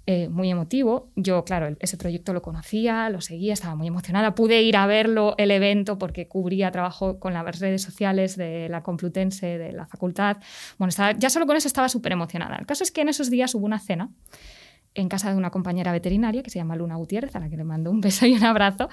Eh, 0.04 0.28
muy 0.28 0.50
emotivo. 0.50 1.12
Yo, 1.14 1.44
claro, 1.44 1.76
ese 1.78 1.96
proyecto 1.96 2.32
lo 2.32 2.42
conocía, 2.42 3.08
lo 3.08 3.20
seguía, 3.20 3.52
estaba 3.52 3.76
muy 3.76 3.86
emocionada. 3.86 4.34
Pude 4.34 4.62
ir 4.62 4.76
a 4.76 4.88
verlo, 4.88 5.36
el 5.38 5.52
evento, 5.52 5.96
porque 5.96 6.26
cubría 6.26 6.72
trabajo 6.72 7.20
con 7.20 7.34
las 7.34 7.60
redes 7.60 7.82
sociales 7.82 8.36
de 8.36 8.68
la 8.68 8.82
Complutense, 8.82 9.58
de 9.58 9.70
la 9.70 9.86
facultad. 9.86 10.38
Bueno, 10.76 10.92
ya 11.18 11.30
solo 11.30 11.46
con 11.46 11.56
eso 11.56 11.68
estaba 11.68 11.88
súper 11.88 12.10
emocionada. 12.10 12.56
El 12.56 12.66
caso 12.66 12.82
es 12.82 12.90
que 12.90 13.02
en 13.02 13.10
esos 13.10 13.30
días 13.30 13.54
hubo 13.54 13.64
una 13.64 13.78
cena 13.78 14.10
en 15.00 15.08
casa 15.08 15.30
de 15.30 15.36
una 15.36 15.50
compañera 15.50 15.92
veterinaria 15.92 16.42
que 16.42 16.50
se 16.50 16.58
llama 16.58 16.76
Luna 16.76 16.96
Gutiérrez, 16.96 17.34
a 17.36 17.40
la 17.40 17.48
que 17.48 17.56
le 17.56 17.64
mando 17.64 17.90
un 17.90 18.00
beso 18.02 18.26
y 18.26 18.34
un 18.34 18.44
abrazo. 18.44 18.88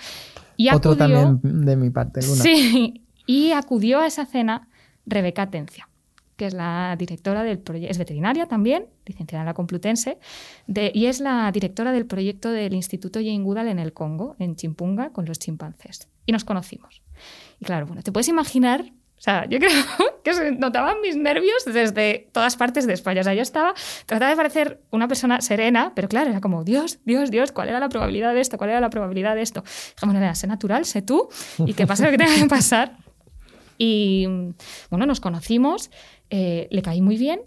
Y 0.58 0.70
Otro 0.70 0.96
también 0.96 1.40
de 1.44 1.76
mi 1.76 1.90
parte, 1.90 2.22
Luna. 2.22 2.42
Sí, 2.42 3.04
y 3.26 3.52
acudió 3.52 4.00
a 4.00 4.08
esa 4.08 4.26
cena 4.26 4.68
Rebeca 5.06 5.44
Atencia 5.44 5.88
que 6.36 6.46
es 6.46 6.54
la 6.54 6.96
directora 6.98 7.44
del 7.44 7.60
proyecto, 7.60 7.92
es 7.92 7.98
veterinaria 7.98 8.46
también, 8.46 8.88
licenciada 9.06 9.44
en 9.44 9.46
la 9.46 9.54
Complutense, 9.54 10.20
y 10.68 11.06
es 11.06 11.22
la 11.22 11.52
directora 11.52 11.92
del 11.92 12.06
proyecto 12.06 12.52
del 12.52 12.74
Instituto 12.74 13.20
Jane 13.20 13.42
Goodall 13.42 13.70
en 13.70 13.80
el 13.80 13.94
Congo, 13.94 14.36
en 14.40 14.56
Chimpunga, 14.56 15.12
con 15.12 15.26
los 15.26 15.40
chimpancés. 15.40 16.10
Y 16.26 16.32
nos 16.32 16.44
conocimos. 16.44 17.02
Y 17.60 17.66
claro, 17.66 17.86
bueno, 17.86 18.02
te 18.02 18.12
puedes 18.12 18.28
imaginar, 18.28 18.92
o 19.18 19.22
sea, 19.22 19.48
yo 19.50 19.60
creo 19.60 19.72
que 20.24 20.34
se 20.34 20.52
notaban 20.52 20.98
mis 21.02 21.16
nervios 21.16 21.66
desde 21.66 22.30
todas 22.32 22.56
partes 22.56 22.86
de 22.86 22.94
España. 22.94 23.22
O 23.22 23.24
sea, 23.24 23.34
yo 23.34 23.42
estaba, 23.42 23.74
trataba 24.06 24.30
de 24.30 24.38
parecer 24.38 24.82
una 24.92 25.08
persona 25.08 25.42
serena, 25.42 25.94
pero 25.96 26.08
claro, 26.08 26.30
era 26.30 26.42
como, 26.42 26.64
Dios, 26.64 27.00
Dios, 27.06 27.32
Dios, 27.32 27.52
¿cuál 27.52 27.70
era 27.70 27.80
la 27.80 27.90
probabilidad 27.90 28.34
de 28.34 28.42
esto? 28.42 28.58
¿Cuál 28.58 28.72
era 28.72 28.80
la 28.80 28.90
probabilidad 28.90 29.36
de 29.36 29.42
esto? 29.42 29.64
Dije, 29.64 30.06
bueno, 30.06 30.36
sé 30.36 30.48
natural, 30.48 30.86
sé 30.86 31.02
tú, 31.02 31.30
y 31.60 31.74
que 31.74 31.88
pase 31.88 32.04
lo 32.04 32.12
que 32.12 32.18
tenga 32.18 32.36
que 32.36 32.46
pasar. 32.48 32.98
Y 33.78 34.26
bueno, 34.90 35.06
nos 35.06 35.20
conocimos 35.20 35.90
eh, 36.30 36.68
le 36.72 36.82
caí 36.82 37.02
muy 37.02 37.18
bien 37.18 37.42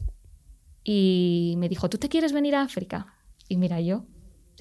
y 0.85 1.54
me 1.59 1.68
dijo, 1.68 1.88
¿tú 1.90 1.98
te 1.98 2.09
quieres 2.09 2.33
venir 2.33 2.54
a 2.54 2.62
África? 2.62 3.14
Y 3.48 3.57
mira, 3.57 3.81
yo 3.81 4.04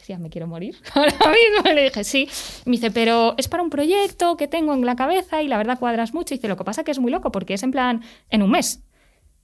decía, 0.07 0.19
me 0.19 0.29
quiero 0.29 0.47
morir 0.47 0.75
ahora 0.93 1.11
mismo. 1.11 1.73
Le 1.73 1.83
dije, 1.83 2.03
sí. 2.03 2.29
me 2.65 2.73
dice, 2.73 2.91
pero 2.91 3.35
es 3.37 3.47
para 3.47 3.63
un 3.63 3.69
proyecto 3.69 4.37
que 4.37 4.47
tengo 4.47 4.73
en 4.73 4.85
la 4.85 4.95
cabeza 4.95 5.41
y 5.41 5.47
la 5.47 5.57
verdad 5.57 5.79
cuadras 5.79 6.13
mucho. 6.13 6.33
Y 6.33 6.37
dice, 6.37 6.47
lo 6.47 6.57
que 6.57 6.63
pasa 6.63 6.83
que 6.83 6.91
es 6.91 6.99
muy 6.99 7.11
loco 7.11 7.31
porque 7.31 7.53
es 7.53 7.63
en 7.63 7.71
plan, 7.71 8.01
en 8.29 8.41
un 8.41 8.51
mes. 8.51 8.83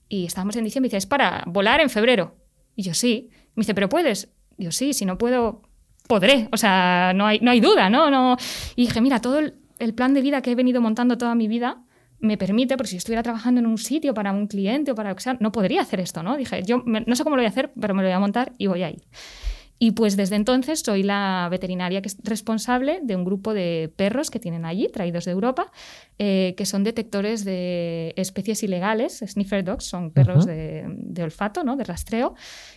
Y 0.08 0.26
estábamos 0.26 0.56
en 0.56 0.64
diciembre 0.64 0.88
y 0.88 0.90
dice, 0.90 0.98
es 0.98 1.06
para 1.06 1.44
volar 1.46 1.80
en 1.80 1.90
febrero. 1.90 2.36
Y 2.74 2.82
yo, 2.82 2.94
sí. 2.94 3.30
Me 3.54 3.60
dice, 3.60 3.74
pero 3.74 3.88
puedes. 3.88 4.32
Y 4.56 4.64
yo, 4.64 4.72
sí, 4.72 4.92
si 4.92 5.04
no 5.04 5.18
puedo, 5.18 5.62
podré. 6.08 6.48
O 6.52 6.56
sea, 6.56 7.12
no 7.14 7.26
hay, 7.26 7.40
no 7.40 7.50
hay 7.50 7.60
duda, 7.60 7.90
¿no? 7.90 8.10
no. 8.10 8.36
Y 8.76 8.86
dije, 8.86 9.00
mira, 9.00 9.20
todo 9.20 9.38
el 9.40 9.94
plan 9.94 10.14
de 10.14 10.22
vida 10.22 10.42
que 10.42 10.52
he 10.52 10.54
venido 10.54 10.80
montando 10.80 11.18
toda 11.18 11.34
mi 11.34 11.48
vida 11.48 11.84
me 12.20 12.38
permite, 12.38 12.76
porque 12.76 12.90
si 12.90 12.96
estuviera 12.96 13.22
trabajando 13.22 13.60
en 13.60 13.66
un 13.66 13.76
sitio 13.76 14.14
para 14.14 14.32
un 14.32 14.46
cliente 14.46 14.92
o 14.92 14.94
para 14.94 15.10
lo 15.10 15.16
que 15.16 15.22
sea, 15.22 15.36
no 15.40 15.52
podría 15.52 15.82
hacer 15.82 16.00
esto, 16.00 16.22
¿no? 16.22 16.36
Dije, 16.36 16.62
yo 16.62 16.82
no 16.86 17.16
sé 17.16 17.22
cómo 17.22 17.36
lo 17.36 17.40
voy 17.42 17.46
a 17.46 17.50
hacer, 17.50 17.70
pero 17.78 17.94
me 17.94 18.02
lo 18.02 18.08
voy 18.08 18.14
a 18.14 18.18
montar 18.18 18.52
y 18.56 18.66
voy 18.66 18.82
a 18.82 18.90
ir. 18.90 19.02
Y 19.84 19.90
pues 19.90 20.16
desde 20.16 20.36
entonces 20.36 20.80
soy 20.80 21.02
la 21.02 21.46
veterinaria 21.50 22.00
que 22.00 22.08
es 22.08 22.16
responsable 22.24 23.00
de 23.02 23.16
un 23.16 23.22
grupo 23.22 23.52
de 23.52 23.92
perros 23.94 24.30
que 24.30 24.40
tienen 24.40 24.64
allí, 24.64 24.88
traídos 24.88 25.26
de 25.26 25.32
Europa, 25.32 25.70
eh, 26.18 26.54
que 26.56 26.64
son 26.64 26.84
detectores 26.84 27.44
de 27.44 28.14
especies 28.16 28.62
ilegales, 28.62 29.22
sniffer 29.26 29.62
dogs, 29.62 29.84
son 29.84 30.10
perros 30.10 30.46
de, 30.46 31.22
olfato, 31.22 31.64
¿no? 31.64 31.76
de 31.76 31.84
rastreo, 31.84 32.34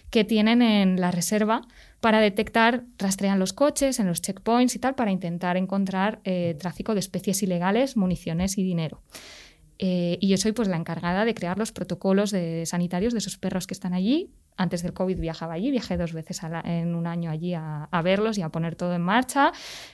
que 0.09 0.25
tienen 0.25 0.61
en 0.61 0.99
la 0.99 1.11
reserva 1.11 1.61
para 2.01 2.19
detectar, 2.19 2.83
rastrean 2.97 3.39
los 3.39 3.53
coches 3.53 4.01
en 4.01 4.07
los 4.07 4.21
checkpoints 4.21 4.75
y 4.75 4.79
tal, 4.79 4.93
para 4.93 5.09
intentar 5.09 5.55
encontrar 5.55 6.19
eh, 6.25 6.57
tráfico 6.59 6.93
de 6.93 6.99
especies 6.99 7.41
ilegales, 7.41 7.95
municiones 7.95 8.57
y 8.57 8.63
dinero. 8.63 9.01
Eh, 9.79 10.17
y 10.19 10.27
yo 10.27 10.35
soy 10.35 10.51
pues 10.51 10.67
la 10.67 10.75
encargada 10.75 11.23
de 11.23 11.33
crear 11.33 11.57
los 11.57 11.71
protocolos 11.71 12.31
de 12.31 12.65
sanitarios 12.65 13.13
de 13.13 13.19
esos 13.19 13.37
perros 13.37 13.65
que 13.65 13.75
están 13.75 13.93
allí, 13.93 14.29
antes 14.57 14.83
del 14.83 14.93
COVID 14.93 15.19
viajaba 15.19 15.53
allí, 15.53 15.71
viajé 15.71 15.97
dos 15.97 16.13
veces 16.13 16.41
en 16.63 16.95
un 16.95 17.07
año 17.07 17.31
allí 17.31 17.53
a, 17.53 17.87
verlos 18.03 18.37
y 18.37 18.41
a 18.41 18.49
poner 18.49 18.75
todo 18.75 18.93
en 18.93 19.01
marcha, 19.01 19.51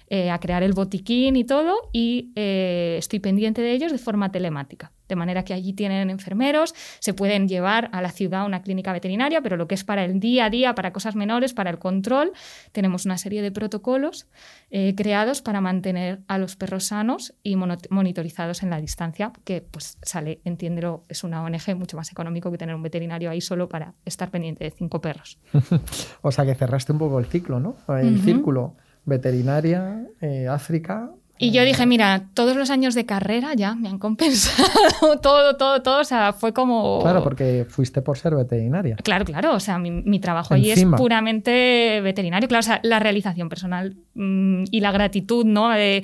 eh, 0.08 0.30
a 0.30 0.40
crear 0.40 0.64
el 0.64 0.74
botiquín 0.74 1.36
y 1.36 1.44
todo, 1.44 1.90
y 1.92 2.32
eh, 2.36 2.96
estoy 2.98 3.20
pendiente 3.20 3.62
de 3.62 3.74
ellos 3.74 3.92
de 3.92 3.98
forma 3.98 4.32
telemática. 4.32 4.92
De 5.08 5.16
manera 5.16 5.44
que 5.44 5.54
allí 5.54 5.74
tienen 5.74 6.10
enfermeros, 6.10 6.74
se 7.00 7.14
pueden 7.14 7.48
llevar 7.48 7.90
a 7.92 8.02
la 8.02 8.10
ciudad 8.10 8.46
una 8.46 8.62
clínica 8.62 8.94
veterinaria, 8.94 9.42
pero 9.42 9.58
lo 9.58 9.68
que 9.68 9.76
es 9.76 9.84
para 9.84 10.06
el 10.06 10.20
día 10.20 10.46
a 10.46 10.50
día, 10.50 10.76
para 10.76 10.94
cosas 10.94 11.16
menores, 11.16 11.54
para 11.54 11.70
el 11.70 11.78
control, 11.78 12.32
tenemos 12.72 13.06
una 13.06 13.18
serie 13.18 13.42
de 13.42 13.52
protocolos 13.52 14.28
eh, 14.72 14.96
creados 14.96 15.42
para 15.42 15.60
mantener 15.60 16.22
a 16.28 16.38
los 16.38 16.56
perros 16.56 16.86
sanos 16.86 17.34
y 17.44 17.56
monitorizados 17.56 18.64
en 18.64 18.70
la 18.70 18.80
distancia, 18.80 19.34
que 19.44 19.62
pues 19.62 19.98
sale, 20.02 20.40
entiéndelo, 20.46 21.04
es 21.10 21.24
una 21.24 21.44
ONG 21.44 21.76
mucho 21.76 21.98
más 21.98 22.12
económico 22.12 22.50
que 22.50 22.58
tener 22.58 22.74
un 22.74 22.82
veterinario 22.82 23.30
ahí 23.30 23.42
solo 23.42 23.68
para 23.68 23.94
estar 24.06 24.32
pendiente 24.32 24.53
de 24.60 24.72
cinco 24.72 25.02
perros. 25.02 25.40
o 26.22 26.32
sea 26.32 26.46
que 26.46 26.56
cerraste 26.56 26.92
un 26.92 27.00
poco 27.00 27.20
el 27.20 27.26
ciclo, 27.26 27.60
¿no? 27.60 27.76
El 27.88 28.22
círculo 28.22 28.76
veterinaria, 29.06 30.06
eh, 30.22 30.48
África, 30.48 31.12
y 31.40 31.52
yo 31.52 31.66
dije, 31.66 31.86
mira, 31.88 32.28
todos 32.36 32.56
los 32.56 32.70
años 32.70 32.94
de 32.94 33.06
carrera 33.06 33.54
ya 33.56 33.74
me 33.74 33.90
han 33.90 33.98
compensado 34.04 35.20
todo, 35.22 35.58
todo, 35.58 35.82
todo. 35.82 36.02
O 36.02 36.04
sea, 36.04 36.34
fue 36.34 36.54
como. 36.54 37.00
Claro, 37.02 37.24
porque 37.24 37.66
fuiste 37.68 38.02
por 38.02 38.18
ser 38.18 38.36
veterinaria. 38.36 38.96
Claro, 38.98 39.26
claro. 39.26 39.56
O 39.56 39.60
sea, 39.60 39.80
mi, 39.80 40.20
trabajo 40.20 40.54
allí 40.54 40.72
es 40.72 40.86
puramente 40.86 42.02
veterinario. 42.02 42.48
Claro, 42.48 42.60
o 42.60 42.64
sea, 42.64 42.80
la 42.84 43.00
realización 43.00 43.50
personal 43.50 43.96
mm, 44.14 44.66
y 44.70 44.80
la 44.80 44.92
gratitud, 44.92 45.44
¿no? 45.46 45.70
De, 45.70 46.04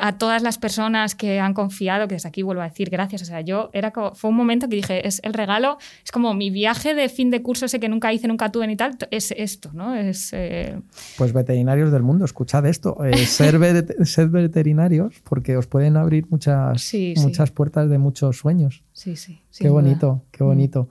a 0.00 0.18
todas 0.18 0.42
las 0.42 0.58
personas 0.58 1.14
que 1.14 1.40
han 1.40 1.52
confiado, 1.52 2.06
que 2.06 2.14
desde 2.14 2.28
aquí 2.28 2.42
vuelvo 2.42 2.62
a 2.62 2.68
decir 2.68 2.90
gracias. 2.90 3.22
O 3.22 3.24
sea, 3.24 3.40
yo 3.40 3.70
era 3.72 3.90
como, 3.90 4.14
fue 4.14 4.30
un 4.30 4.36
momento 4.36 4.68
que 4.68 4.76
dije, 4.76 5.06
es 5.06 5.20
el 5.24 5.34
regalo, 5.34 5.78
es 6.04 6.12
como 6.12 6.32
mi 6.32 6.50
viaje 6.50 6.94
de 6.94 7.08
fin 7.08 7.30
de 7.30 7.42
curso 7.42 7.66
ese 7.66 7.80
que 7.80 7.88
nunca 7.88 8.12
hice, 8.12 8.28
nunca 8.28 8.52
tuve 8.52 8.68
ni 8.68 8.76
tal, 8.76 8.96
es 9.10 9.34
esto, 9.36 9.70
¿no? 9.72 9.96
Es. 9.96 10.30
Eh, 10.32 10.78
pues 11.18 11.32
veterinarios 11.32 11.90
del 11.90 12.02
mundo, 12.02 12.24
escuchad 12.24 12.64
esto. 12.66 13.04
Eh, 13.04 13.26
ser, 13.26 13.58
ser 14.06 14.30
veterinarios 14.44 15.20
porque 15.24 15.56
os 15.56 15.66
pueden 15.66 15.96
abrir 15.96 16.26
muchas, 16.30 16.92
muchas 17.16 17.50
puertas 17.50 17.88
de 17.88 17.98
muchos 17.98 18.38
sueños. 18.38 18.84
Sí, 18.92 19.16
sí. 19.16 19.40
Qué 19.58 19.68
bonito, 19.68 20.22
qué 20.30 20.44
mm. 20.44 20.46
bonito. 20.46 20.88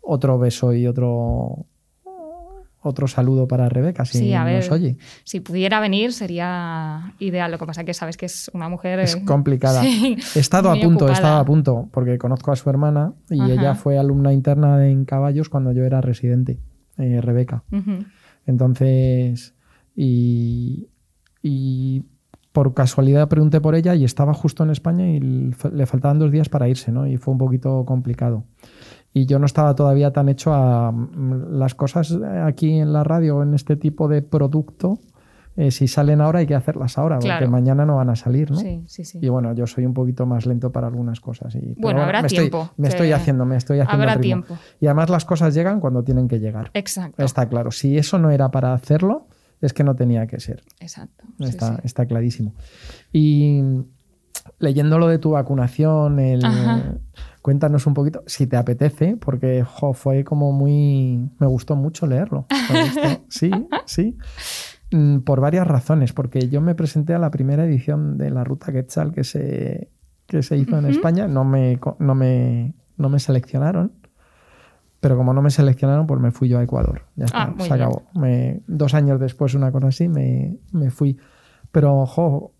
Otro 0.00 0.38
beso 0.38 0.72
y 0.72 0.86
otro 0.86 1.66
otro 2.80 3.08
saludo 3.08 3.48
para 3.48 3.68
Rebeca, 3.68 4.04
si 4.04 4.32
nos 4.32 4.70
oye. 4.70 4.96
Si 5.24 5.40
pudiera 5.40 5.80
venir 5.80 6.12
sería 6.12 7.14
ideal. 7.18 7.50
Lo 7.50 7.58
que 7.58 7.66
pasa 7.66 7.80
es 7.80 7.86
que 7.86 7.94
sabes 7.94 8.16
que 8.16 8.26
es 8.26 8.50
una 8.54 8.68
mujer... 8.68 9.00
Es 9.00 9.16
complicada. 9.16 9.82
he 10.34 10.38
estado 10.38 10.70
a 10.70 10.80
punto, 10.80 11.08
he 11.08 11.12
estado 11.12 11.38
a 11.38 11.44
punto, 11.44 11.88
porque 11.92 12.18
conozco 12.18 12.52
a 12.52 12.56
su 12.56 12.70
hermana 12.70 13.14
y 13.30 13.50
ella 13.50 13.74
fue 13.74 13.98
alumna 13.98 14.32
interna 14.32 14.88
en 14.88 15.04
Caballos 15.04 15.48
cuando 15.48 15.72
yo 15.72 15.84
era 15.84 16.00
residente, 16.00 16.60
eh, 16.98 17.20
Rebeca. 17.20 17.64
Entonces, 18.46 19.54
y, 19.94 20.88
y 21.42 22.04
por 22.58 22.74
casualidad 22.74 23.28
pregunté 23.28 23.60
por 23.60 23.76
ella 23.76 23.94
y 23.94 24.02
estaba 24.02 24.34
justo 24.34 24.64
en 24.64 24.70
España 24.70 25.08
y 25.08 25.20
le 25.20 25.86
faltaban 25.86 26.18
dos 26.18 26.32
días 26.32 26.48
para 26.48 26.68
irse, 26.68 26.90
¿no? 26.90 27.06
Y 27.06 27.16
fue 27.16 27.30
un 27.30 27.38
poquito 27.38 27.84
complicado. 27.84 28.42
Y 29.14 29.26
yo 29.26 29.38
no 29.38 29.46
estaba 29.46 29.76
todavía 29.76 30.12
tan 30.12 30.28
hecho 30.28 30.52
a 30.52 30.90
mm, 30.90 31.56
las 31.56 31.76
cosas 31.76 32.18
aquí 32.44 32.80
en 32.80 32.92
la 32.92 33.04
radio, 33.04 33.44
en 33.44 33.54
este 33.54 33.76
tipo 33.76 34.08
de 34.08 34.22
producto, 34.22 34.98
eh, 35.56 35.70
si 35.70 35.86
salen 35.86 36.20
ahora 36.20 36.40
hay 36.40 36.46
que 36.46 36.56
hacerlas 36.56 36.98
ahora, 36.98 37.20
porque 37.20 37.46
mañana 37.46 37.86
no 37.86 37.94
van 37.94 38.10
a 38.10 38.16
salir, 38.16 38.50
¿no? 38.50 38.56
Sí, 38.58 38.82
sí, 38.88 39.04
sí. 39.04 39.20
Y 39.22 39.28
bueno, 39.28 39.54
yo 39.54 39.68
soy 39.68 39.86
un 39.86 39.94
poquito 39.94 40.26
más 40.26 40.44
lento 40.44 40.72
para 40.72 40.88
algunas 40.88 41.20
cosas. 41.20 41.54
Y, 41.54 41.76
bueno, 41.78 42.02
habrá 42.02 42.22
me 42.22 42.28
tiempo. 42.28 42.62
Estoy, 42.62 42.82
me 42.82 42.88
estoy 42.88 43.12
haciendo, 43.12 43.46
me 43.46 43.56
estoy 43.56 43.78
haciendo. 43.78 44.02
Habrá 44.02 44.20
tiempo. 44.20 44.58
Y 44.80 44.86
además 44.86 45.10
las 45.10 45.24
cosas 45.24 45.54
llegan 45.54 45.78
cuando 45.78 46.02
tienen 46.02 46.26
que 46.26 46.40
llegar. 46.40 46.72
Exacto. 46.74 47.24
Está 47.24 47.48
claro. 47.48 47.70
Si 47.70 47.96
eso 47.96 48.18
no 48.18 48.32
era 48.32 48.50
para 48.50 48.74
hacerlo, 48.74 49.27
es 49.60 49.72
que 49.72 49.84
no 49.84 49.94
tenía 49.94 50.26
que 50.26 50.40
ser. 50.40 50.62
Exacto. 50.80 51.24
Está, 51.40 51.80
está 51.84 52.06
clarísimo. 52.06 52.54
Y 53.12 53.62
leyendo 54.58 54.98
lo 54.98 55.08
de 55.08 55.18
tu 55.18 55.30
vacunación, 55.30 56.18
el, 56.18 56.42
cuéntanos 57.42 57.86
un 57.86 57.94
poquito, 57.94 58.22
si 58.26 58.46
te 58.46 58.56
apetece, 58.56 59.16
porque 59.16 59.64
fue 59.94 60.24
como 60.24 60.52
muy... 60.52 61.30
Me 61.38 61.46
gustó 61.46 61.76
mucho 61.76 62.06
leerlo. 62.06 62.46
Sí, 63.28 63.50
sí. 63.84 64.16
Mm, 64.90 65.18
por 65.18 65.40
varias 65.40 65.66
razones, 65.66 66.12
porque 66.12 66.48
yo 66.48 66.60
me 66.60 66.74
presenté 66.74 67.12
a 67.14 67.18
la 67.18 67.30
primera 67.30 67.64
edición 67.64 68.16
de 68.16 68.30
la 68.30 68.42
Ruta 68.42 68.72
Quetzal 68.72 69.12
que 69.12 69.22
se, 69.22 69.90
que 70.26 70.42
se 70.42 70.56
hizo 70.56 70.78
en 70.78 70.86
España, 70.86 71.28
no 71.28 71.44
me, 71.44 71.78
no, 71.98 72.14
me, 72.14 72.74
no 72.96 73.08
me 73.10 73.18
seleccionaron, 73.18 73.92
pero 75.00 75.16
como 75.16 75.32
no 75.32 75.42
me 75.42 75.50
seleccionaron, 75.50 76.06
pues 76.06 76.20
me 76.20 76.30
fui 76.30 76.48
yo 76.48 76.58
a 76.58 76.62
Ecuador. 76.62 77.02
Ya 77.16 77.26
está, 77.26 77.42
ah, 77.42 77.54
se 77.58 77.72
acabó. 77.72 78.02
dos 78.66 78.94
años 78.94 79.20
después, 79.20 79.54
una 79.54 79.70
cosa 79.72 79.88
así, 79.88 80.08
me, 80.08 80.56
me 80.72 80.90
fui. 80.90 81.18
Pero, 81.70 82.06
jo, 82.06 82.52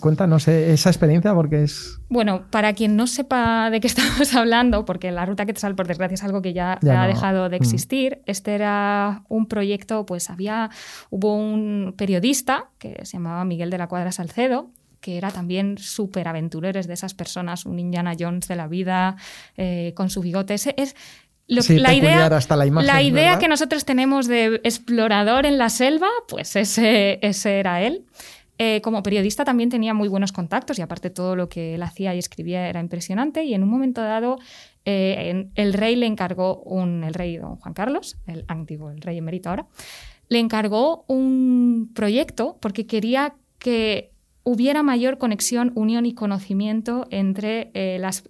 Cuéntanos 0.00 0.48
esa 0.48 0.88
experiencia 0.88 1.34
porque 1.34 1.62
es... 1.62 2.00
Bueno, 2.08 2.46
para 2.50 2.72
quien 2.72 2.96
no 2.96 3.06
sepa 3.06 3.68
de 3.68 3.80
qué 3.80 3.86
estamos 3.88 4.34
hablando, 4.34 4.86
porque 4.86 5.10
la 5.10 5.26
ruta 5.26 5.44
que 5.44 5.52
te 5.52 5.60
sale, 5.60 5.74
por 5.74 5.86
desgracia, 5.86 6.14
es 6.14 6.24
algo 6.24 6.40
que 6.40 6.54
ya, 6.54 6.78
ha 6.82 7.06
dejado 7.06 7.50
de 7.50 7.58
mm. 7.58 7.62
existir, 7.62 8.22
este 8.24 8.54
era 8.54 9.22
un 9.28 9.44
proyecto, 9.44 10.06
pues 10.06 10.30
había, 10.30 10.70
hubo 11.10 11.36
un 11.36 11.94
periodista 11.98 12.70
que 12.78 13.04
se 13.04 13.18
llamaba 13.18 13.44
Miguel 13.44 13.68
de 13.68 13.76
la 13.76 13.86
Cuadra 13.86 14.10
Salcedo, 14.10 14.70
que 15.02 15.18
era 15.18 15.30
también 15.30 15.76
súper 15.76 16.28
aventurero, 16.28 16.80
de 16.80 16.94
esas 16.94 17.12
personas, 17.12 17.66
un 17.66 17.78
Indiana 17.78 18.14
Jones 18.18 18.48
de 18.48 18.56
la 18.56 18.68
vida, 18.68 19.16
eh, 19.58 19.92
con 19.94 20.08
su 20.08 20.22
bigote. 20.22 20.54
es, 20.54 20.96
la 21.46 21.94
idea, 21.94 22.26
hasta 22.26 22.56
la, 22.56 22.66
imagen, 22.66 22.86
la 22.86 23.02
idea 23.02 23.38
que 23.38 23.48
nosotros 23.48 23.84
tenemos 23.84 24.26
de 24.26 24.60
explorador 24.64 25.46
en 25.46 25.58
la 25.58 25.68
selva, 25.68 26.08
pues 26.28 26.56
ese, 26.56 27.18
ese 27.22 27.58
era 27.58 27.82
él. 27.82 28.04
Eh, 28.56 28.80
como 28.82 29.02
periodista 29.02 29.44
también 29.44 29.68
tenía 29.68 29.94
muy 29.94 30.06
buenos 30.06 30.30
contactos 30.30 30.78
y 30.78 30.82
aparte 30.82 31.10
todo 31.10 31.34
lo 31.34 31.48
que 31.48 31.74
él 31.74 31.82
hacía 31.82 32.14
y 32.14 32.18
escribía 32.18 32.68
era 32.68 32.78
impresionante 32.78 33.42
y 33.42 33.52
en 33.52 33.64
un 33.64 33.68
momento 33.68 34.00
dado 34.00 34.38
eh, 34.84 35.50
el 35.56 35.72
rey 35.72 35.96
le 35.96 36.06
encargó, 36.06 36.62
un, 36.62 37.02
el 37.02 37.14
rey 37.14 37.36
don 37.36 37.56
Juan 37.56 37.74
Carlos, 37.74 38.16
el 38.28 38.44
antiguo, 38.46 38.90
el 38.90 39.00
rey 39.00 39.18
emérito 39.18 39.50
ahora, 39.50 39.66
le 40.28 40.38
encargó 40.38 41.04
un 41.08 41.90
proyecto 41.94 42.56
porque 42.60 42.86
quería 42.86 43.34
que 43.58 44.12
hubiera 44.44 44.82
mayor 44.82 45.18
conexión, 45.18 45.72
unión 45.74 46.06
y 46.06 46.14
conocimiento 46.14 47.06
entre 47.10 47.70
eh, 47.74 47.98
las 47.98 48.28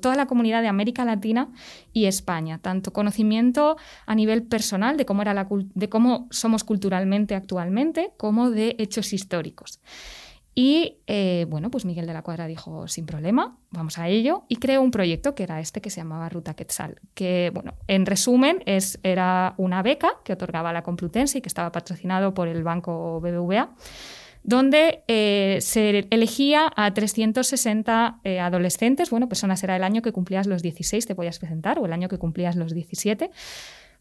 toda 0.00 0.16
la 0.16 0.26
comunidad 0.26 0.62
de 0.62 0.68
América 0.68 1.04
Latina 1.04 1.48
y 1.92 2.06
España, 2.06 2.58
tanto 2.58 2.92
conocimiento 2.92 3.76
a 4.06 4.14
nivel 4.14 4.42
personal 4.42 4.96
de 4.96 5.04
cómo, 5.04 5.22
era 5.22 5.34
la, 5.34 5.48
de 5.50 5.88
cómo 5.88 6.28
somos 6.30 6.64
culturalmente 6.64 7.34
actualmente, 7.34 8.12
como 8.16 8.50
de 8.50 8.76
hechos 8.78 9.12
históricos. 9.12 9.80
Y 10.56 10.98
eh, 11.08 11.46
bueno, 11.48 11.68
pues 11.70 11.84
Miguel 11.84 12.06
de 12.06 12.12
la 12.12 12.22
Cuadra 12.22 12.46
dijo, 12.46 12.86
sin 12.86 13.06
problema, 13.06 13.58
vamos 13.70 13.98
a 13.98 14.08
ello, 14.08 14.44
y 14.48 14.56
creó 14.56 14.82
un 14.82 14.92
proyecto 14.92 15.34
que 15.34 15.42
era 15.42 15.58
este 15.58 15.80
que 15.80 15.90
se 15.90 16.00
llamaba 16.00 16.28
Ruta 16.28 16.54
Quetzal, 16.54 17.00
que 17.14 17.50
bueno, 17.52 17.74
en 17.88 18.06
resumen 18.06 18.62
es, 18.64 19.00
era 19.02 19.54
una 19.56 19.82
beca 19.82 20.12
que 20.22 20.32
otorgaba 20.32 20.72
la 20.72 20.82
Complutense 20.82 21.38
y 21.38 21.40
que 21.40 21.48
estaba 21.48 21.72
patrocinado 21.72 22.34
por 22.34 22.46
el 22.46 22.62
banco 22.62 23.20
BBVA 23.20 23.74
donde 24.44 25.02
eh, 25.08 25.58
se 25.62 26.06
elegía 26.10 26.70
a 26.76 26.92
360 26.92 28.20
eh, 28.22 28.38
adolescentes, 28.38 29.10
bueno, 29.10 29.28
personas 29.28 29.64
era 29.64 29.74
el 29.74 29.82
año 29.82 30.02
que 30.02 30.12
cumplías 30.12 30.46
los 30.46 30.62
16, 30.62 31.06
te 31.06 31.14
podías 31.14 31.38
presentar, 31.38 31.78
o 31.78 31.86
el 31.86 31.92
año 31.92 32.08
que 32.08 32.18
cumplías 32.18 32.54
los 32.54 32.74
17, 32.74 33.30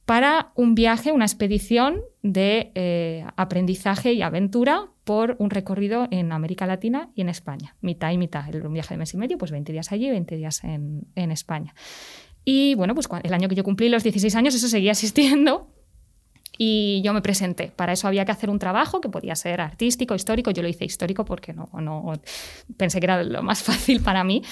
para 0.06 0.52
un 0.56 0.76
viaje, 0.76 1.14
una 1.14 1.24
expedición 1.24 2.02
de 2.22 2.74
eh, 2.76 3.26
aprendizaje 3.38 4.12
y 4.12 4.22
aventura 4.22 4.90
por 5.06 5.38
un 5.40 5.50
recorrido 5.50 6.10
en 6.12 6.34
América 6.34 6.68
Latina 6.68 7.10
y 7.16 7.22
en 7.22 7.30
España, 7.30 7.78
mitad 7.80 8.12
y 8.12 8.18
mitad, 8.18 8.44
un 8.54 8.74
viaje 8.74 8.96
de 8.96 8.98
mes 8.98 9.14
y 9.14 9.18
medio, 9.18 9.38
pues 9.38 9.52
20 9.52 9.72
días 9.72 9.94
allí 9.94 10.08
y 10.08 10.12
20 10.12 10.36
días 10.36 10.62
en, 10.66 11.08
en 11.16 11.32
España. 11.32 11.74
Y 12.44 12.76
bueno, 12.76 12.94
pues 12.96 13.08
el 13.24 13.34
año 13.34 13.48
que 13.48 13.56
yo 13.56 13.64
cumplí 13.64 13.88
los 13.88 14.04
16 14.04 14.36
años, 14.36 14.54
eso 14.56 14.68
seguía 14.68 14.92
existiendo, 14.92 15.70
y 16.58 17.02
yo 17.04 17.14
me 17.14 17.22
presenté. 17.22 17.72
Para 17.76 17.94
eso 17.94 18.08
había 18.08 18.26
que 18.26 18.32
hacer 18.32 18.50
un 18.50 18.60
trabajo 18.60 19.02
que 19.02 19.10
podía 19.10 19.36
ser 19.36 19.62
artístico, 19.62 20.16
histórico. 20.16 20.52
Yo 20.52 20.62
lo 20.62 20.68
hice 20.68 20.86
histórico 20.86 21.26
porque 21.26 21.54
no, 21.54 21.70
no 21.74 22.14
pensé 22.78 23.00
que 23.00 23.06
era 23.06 23.24
lo 23.24 23.42
más 23.44 23.64
fácil 23.64 24.02
para 24.02 24.24
mí. 24.24 24.44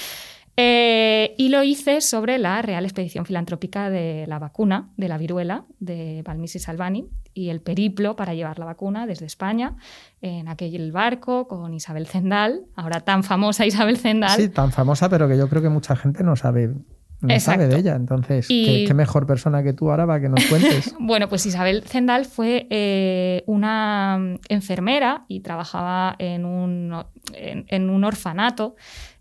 Eh, 0.58 1.34
y 1.38 1.48
lo 1.48 1.64
hice 1.64 2.02
sobre 2.02 2.38
la 2.38 2.62
Real 2.62 2.84
Expedición 2.84 3.26
Filantrópica 3.26 3.90
de 3.90 4.26
la 4.28 4.38
vacuna 4.38 4.90
de 4.98 5.08
la 5.08 5.18
viruela 5.18 5.64
de 5.80 6.24
Balmisi 6.26 6.60
Salvani 6.60 7.08
y 7.34 7.50
el 7.50 7.62
periplo 7.62 8.18
para 8.18 8.34
llevar 8.34 8.60
la 8.60 8.66
vacuna 8.66 9.08
desde 9.08 9.26
España 9.26 9.78
en 10.22 10.50
aquel 10.50 10.92
barco 10.92 11.48
con 11.48 11.74
Isabel 11.74 12.06
Zendal, 12.06 12.66
ahora 12.76 13.00
tan 13.00 13.24
famosa 13.24 13.66
Isabel 13.66 13.98
Zendal. 13.98 14.32
Sí, 14.32 14.50
tan 14.50 14.74
famosa, 14.74 15.08
pero 15.08 15.30
que 15.30 15.38
yo 15.38 15.48
creo 15.48 15.62
que 15.62 15.70
mucha 15.70 15.96
gente 15.96 16.22
no 16.22 16.36
sabe 16.36 16.74
no 17.22 17.40
sabe 17.40 17.68
de 17.68 17.78
ella. 17.78 17.96
Entonces, 17.96 18.48
¿qué, 18.48 18.92
mejor 18.94 19.26
persona 19.26 19.64
que 19.64 19.74
tú 19.74 19.90
ahora 19.90 20.08
para 20.08 20.22
que 20.22 20.30
nos 20.30 20.44
cuentes? 20.46 20.94
bueno, 21.00 21.30
pues 21.30 21.46
Isabel 21.46 21.84
Zendal 21.86 22.26
fue 22.26 22.68
eh, 22.70 23.44
una 23.46 24.38
enfermera 24.50 25.26
y 25.28 25.42
trabajaba 25.42 26.16
en 26.20 26.46
un, 26.46 26.94
en, 27.34 27.90
un 27.90 28.04
orfanato 28.04 28.76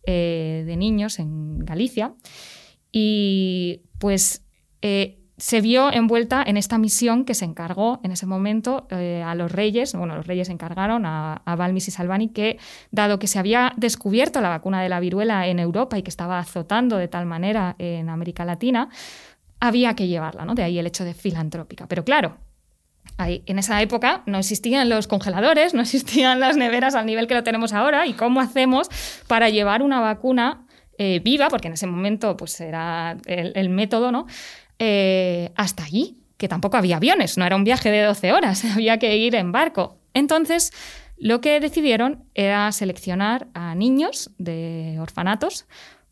eh, 0.04 0.64
de 0.66 0.76
niños 0.76 1.18
en 1.18 1.58
Galicia. 1.60 2.14
Y 2.92 3.82
pues 3.98 4.44
eh, 4.82 5.19
se 5.40 5.62
vio 5.62 5.90
envuelta 5.90 6.44
en 6.46 6.58
esta 6.58 6.76
misión 6.76 7.24
que 7.24 7.34
se 7.34 7.46
encargó 7.46 7.98
en 8.04 8.12
ese 8.12 8.26
momento 8.26 8.86
eh, 8.90 9.24
a 9.26 9.34
los 9.34 9.50
reyes, 9.50 9.94
bueno, 9.94 10.14
los 10.14 10.26
reyes 10.26 10.50
encargaron 10.50 11.06
a, 11.06 11.40
a 11.46 11.56
Balmis 11.56 11.88
y 11.88 11.90
Salvani 11.90 12.28
que, 12.28 12.58
dado 12.90 13.18
que 13.18 13.26
se 13.26 13.38
había 13.38 13.72
descubierto 13.78 14.42
la 14.42 14.50
vacuna 14.50 14.82
de 14.82 14.90
la 14.90 15.00
viruela 15.00 15.46
en 15.46 15.58
Europa 15.58 15.96
y 15.96 16.02
que 16.02 16.10
estaba 16.10 16.38
azotando 16.38 16.98
de 16.98 17.08
tal 17.08 17.24
manera 17.24 17.74
en 17.78 18.10
América 18.10 18.44
Latina, 18.44 18.90
había 19.60 19.94
que 19.94 20.08
llevarla, 20.08 20.44
¿no? 20.44 20.54
De 20.54 20.62
ahí 20.62 20.78
el 20.78 20.86
hecho 20.86 21.04
de 21.04 21.14
filantrópica. 21.14 21.86
Pero 21.86 22.04
claro, 22.04 22.36
Ahí, 23.16 23.42
en 23.46 23.58
esa 23.58 23.80
época 23.82 24.22
no 24.26 24.38
existían 24.38 24.88
los 24.88 25.06
congeladores, 25.06 25.74
no 25.74 25.80
existían 25.82 26.38
las 26.38 26.56
neveras 26.56 26.94
al 26.94 27.06
nivel 27.06 27.26
que 27.26 27.34
lo 27.34 27.42
tenemos 27.42 27.72
ahora. 27.72 28.06
¿Y 28.06 28.12
cómo 28.12 28.40
hacemos 28.40 28.88
para 29.26 29.48
llevar 29.48 29.82
una 29.82 30.00
vacuna 30.00 30.66
eh, 30.98 31.20
viva? 31.24 31.48
Porque 31.48 31.68
en 31.68 31.74
ese 31.74 31.86
momento 31.86 32.36
pues, 32.36 32.60
era 32.60 33.16
el, 33.26 33.52
el 33.56 33.70
método, 33.70 34.12
¿no? 34.12 34.26
Eh, 34.82 35.52
hasta 35.56 35.84
allí, 35.84 36.16
que 36.38 36.48
tampoco 36.48 36.78
había 36.78 36.96
aviones, 36.96 37.36
no 37.36 37.44
era 37.44 37.54
un 37.54 37.64
viaje 37.64 37.90
de 37.90 38.00
12 38.00 38.32
horas, 38.32 38.64
había 38.74 38.98
que 38.98 39.14
ir 39.18 39.34
en 39.34 39.52
barco. 39.52 39.98
Entonces, 40.14 40.72
lo 41.18 41.42
que 41.42 41.60
decidieron 41.60 42.24
era 42.34 42.72
seleccionar 42.72 43.48
a 43.52 43.74
niños 43.74 44.30
de 44.38 44.96
orfanatos 44.98 45.66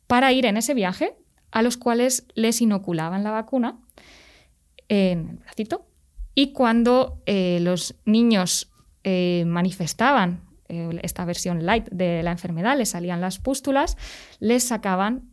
para 0.06 0.32
ir 0.32 0.44
en 0.44 0.58
ese 0.58 0.74
viaje, 0.74 1.16
a 1.50 1.62
los 1.62 1.78
cuales 1.78 2.26
les 2.34 2.60
inoculaban 2.60 3.24
la 3.24 3.30
vacuna 3.30 3.78
en 4.88 5.30
el 5.30 5.36
bracito. 5.36 5.86
Y 6.34 6.52
cuando 6.52 7.22
eh, 7.24 7.60
los 7.62 7.94
niños 8.04 8.70
eh, 9.02 9.44
manifestaban 9.46 10.46
esta 10.68 11.24
versión 11.24 11.64
light 11.64 11.88
de 11.88 12.22
la 12.22 12.30
enfermedad, 12.30 12.76
les 12.76 12.90
salían 12.90 13.22
las 13.22 13.38
pústulas, 13.38 13.96
les 14.38 14.64
sacaban 14.64 15.30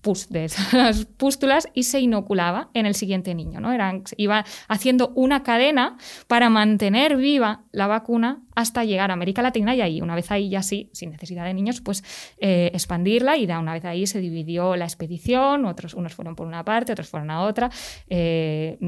pus 0.00 0.28
de 0.28 0.44
esas 0.44 1.04
pústulas 1.16 1.68
y 1.72 1.84
se 1.84 2.00
inoculaba 2.00 2.70
en 2.74 2.86
el 2.86 2.94
siguiente 2.94 3.34
niño. 3.34 3.60
¿no? 3.60 3.72
Eran, 3.72 4.02
iba 4.16 4.44
haciendo 4.68 5.12
una 5.14 5.42
cadena 5.42 5.96
para 6.26 6.50
mantener 6.50 7.16
viva 7.16 7.64
la 7.72 7.86
vacuna 7.86 8.42
hasta 8.54 8.84
llegar 8.84 9.10
a 9.10 9.14
América 9.14 9.42
Latina 9.42 9.74
y 9.74 9.80
ahí, 9.80 10.00
una 10.00 10.14
vez 10.14 10.30
ahí 10.30 10.48
ya 10.48 10.62
sí, 10.62 10.90
sin 10.92 11.10
necesidad 11.10 11.44
de 11.44 11.54
niños, 11.54 11.80
pues 11.80 12.02
eh, 12.38 12.70
expandirla 12.72 13.36
y 13.36 13.46
de 13.46 13.56
una 13.56 13.72
vez 13.72 13.84
ahí 13.84 14.06
se 14.06 14.20
dividió 14.20 14.76
la 14.76 14.84
expedición, 14.84 15.64
otros, 15.64 15.94
unos 15.94 16.14
fueron 16.14 16.36
por 16.36 16.46
una 16.46 16.64
parte, 16.64 16.92
otros 16.92 17.08
fueron 17.08 17.30
a 17.30 17.42
otra. 17.42 17.70
Eh, 18.08 18.78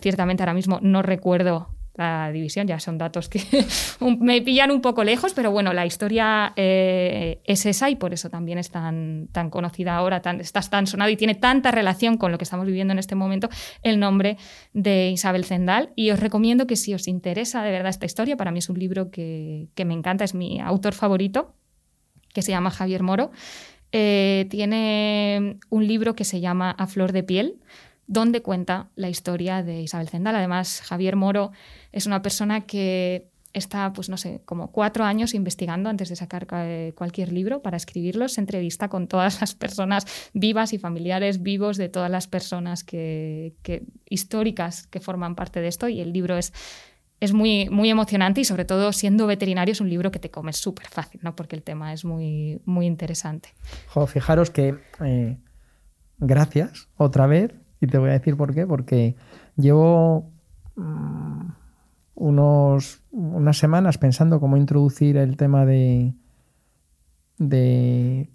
ciertamente 0.00 0.42
ahora 0.42 0.54
mismo 0.54 0.78
no 0.82 1.02
recuerdo 1.02 1.77
la 1.98 2.30
división, 2.32 2.66
ya 2.66 2.78
son 2.80 2.96
datos 2.96 3.28
que 3.28 3.40
me 4.20 4.40
pillan 4.40 4.70
un 4.70 4.80
poco 4.80 5.04
lejos, 5.04 5.34
pero 5.34 5.50
bueno, 5.50 5.72
la 5.72 5.84
historia 5.84 6.52
eh, 6.56 7.40
es 7.44 7.66
esa 7.66 7.90
y 7.90 7.96
por 7.96 8.14
eso 8.14 8.30
también 8.30 8.58
es 8.58 8.70
tan, 8.70 9.28
tan 9.32 9.50
conocida 9.50 9.96
ahora, 9.96 10.22
está 10.40 10.60
tan 10.60 10.86
sonado 10.86 11.10
y 11.10 11.16
tiene 11.16 11.34
tanta 11.34 11.70
relación 11.70 12.16
con 12.16 12.32
lo 12.32 12.38
que 12.38 12.44
estamos 12.44 12.66
viviendo 12.66 12.92
en 12.92 12.98
este 12.98 13.14
momento 13.14 13.48
el 13.82 13.98
nombre 13.98 14.36
de 14.72 15.10
Isabel 15.10 15.44
Zendal. 15.44 15.90
Y 15.96 16.10
os 16.10 16.20
recomiendo 16.20 16.66
que 16.66 16.76
si 16.76 16.94
os 16.94 17.08
interesa 17.08 17.62
de 17.62 17.70
verdad 17.70 17.90
esta 17.90 18.06
historia, 18.06 18.36
para 18.36 18.50
mí 18.50 18.60
es 18.60 18.68
un 18.68 18.78
libro 18.78 19.10
que, 19.10 19.68
me 19.84 19.94
encanta, 19.94 20.24
es 20.24 20.34
mi 20.34 20.60
autor 20.60 20.94
favorito, 20.94 21.54
que 22.32 22.42
se 22.42 22.52
llama 22.52 22.70
Javier 22.70 23.02
Moro. 23.02 23.30
Eh, 23.90 24.46
tiene 24.50 25.58
un 25.70 25.86
libro 25.86 26.14
que 26.14 26.24
se 26.24 26.40
llama 26.40 26.70
A 26.70 26.86
Flor 26.86 27.12
de 27.12 27.22
Piel, 27.22 27.58
donde 28.08 28.42
cuenta 28.42 28.88
la 28.96 29.08
historia 29.08 29.62
de 29.62 29.82
Isabel 29.82 30.08
Zendal. 30.08 30.34
Además, 30.34 30.80
Javier 30.80 31.14
Moro 31.14 31.52
es 31.92 32.06
una 32.06 32.22
persona 32.22 32.62
que 32.62 33.28
está, 33.52 33.92
pues 33.92 34.08
no 34.08 34.16
sé, 34.16 34.40
como 34.44 34.72
cuatro 34.72 35.04
años 35.04 35.34
investigando 35.34 35.90
antes 35.90 36.08
de 36.08 36.16
sacar 36.16 36.46
cualquier 36.94 37.32
libro 37.32 37.60
para 37.62 37.76
escribirlo. 37.76 38.28
Se 38.28 38.40
entrevista 38.40 38.88
con 38.88 39.08
todas 39.08 39.40
las 39.40 39.54
personas 39.54 40.06
vivas 40.32 40.72
y 40.72 40.78
familiares 40.78 41.42
vivos 41.42 41.76
de 41.76 41.88
todas 41.88 42.10
las 42.10 42.26
personas 42.26 42.82
que, 42.82 43.54
históricas 44.08 44.86
que 44.86 45.00
forman 45.00 45.34
parte 45.34 45.60
de 45.60 45.68
esto 45.68 45.88
y 45.88 46.00
el 46.00 46.12
libro 46.12 46.36
es 46.36 46.52
es 47.20 47.32
muy, 47.32 47.68
muy 47.68 47.90
emocionante 47.90 48.42
y 48.42 48.44
sobre 48.44 48.64
todo 48.64 48.92
siendo 48.92 49.26
veterinario 49.26 49.72
es 49.72 49.80
un 49.80 49.90
libro 49.90 50.12
que 50.12 50.20
te 50.20 50.30
comes 50.30 50.56
súper 50.56 50.86
fácil, 50.86 51.20
¿no? 51.24 51.34
porque 51.34 51.56
el 51.56 51.64
tema 51.64 51.92
es 51.92 52.04
muy, 52.04 52.60
muy 52.64 52.86
interesante. 52.86 53.48
fijaros 54.06 54.50
que 54.50 54.76
eh, 55.04 55.36
gracias 56.18 56.88
otra 56.96 57.26
vez 57.26 57.52
y 57.80 57.86
te 57.86 57.98
voy 57.98 58.10
a 58.10 58.14
decir 58.14 58.36
por 58.36 58.54
qué, 58.54 58.66
porque 58.66 59.16
llevo 59.56 60.30
mm, 60.76 61.48
unos, 62.14 63.02
unas 63.10 63.58
semanas 63.58 63.98
pensando 63.98 64.40
cómo 64.40 64.56
introducir 64.56 65.16
el 65.16 65.36
tema 65.36 65.64
de, 65.64 66.14
de 67.38 68.30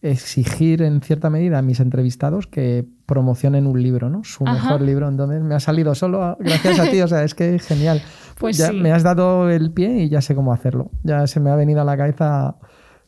exigir 0.00 0.82
en 0.82 1.00
cierta 1.00 1.30
medida 1.30 1.58
a 1.58 1.62
mis 1.62 1.80
entrevistados 1.80 2.46
que 2.46 2.86
promocionen 3.06 3.66
un 3.66 3.82
libro, 3.82 4.10
¿no? 4.10 4.24
Su 4.24 4.44
mejor 4.44 4.80
libro. 4.80 5.08
Entonces 5.08 5.42
me 5.42 5.54
ha 5.54 5.60
salido 5.60 5.94
solo 5.94 6.36
gracias 6.40 6.80
a 6.80 6.90
ti, 6.90 7.00
o 7.00 7.08
sea, 7.08 7.22
es 7.22 7.34
que 7.34 7.58
genial. 7.58 8.02
Pues 8.38 8.56
ya 8.56 8.72
me 8.72 8.90
has 8.90 9.04
dado 9.04 9.50
el 9.50 9.70
pie 9.70 10.02
y 10.02 10.08
ya 10.08 10.20
sé 10.20 10.34
cómo 10.34 10.52
hacerlo. 10.52 10.90
Ya 11.04 11.28
se 11.28 11.38
me 11.38 11.50
ha 11.50 11.54
venido 11.54 11.80
a 11.80 11.84
la 11.84 11.96
cabeza 11.96 12.56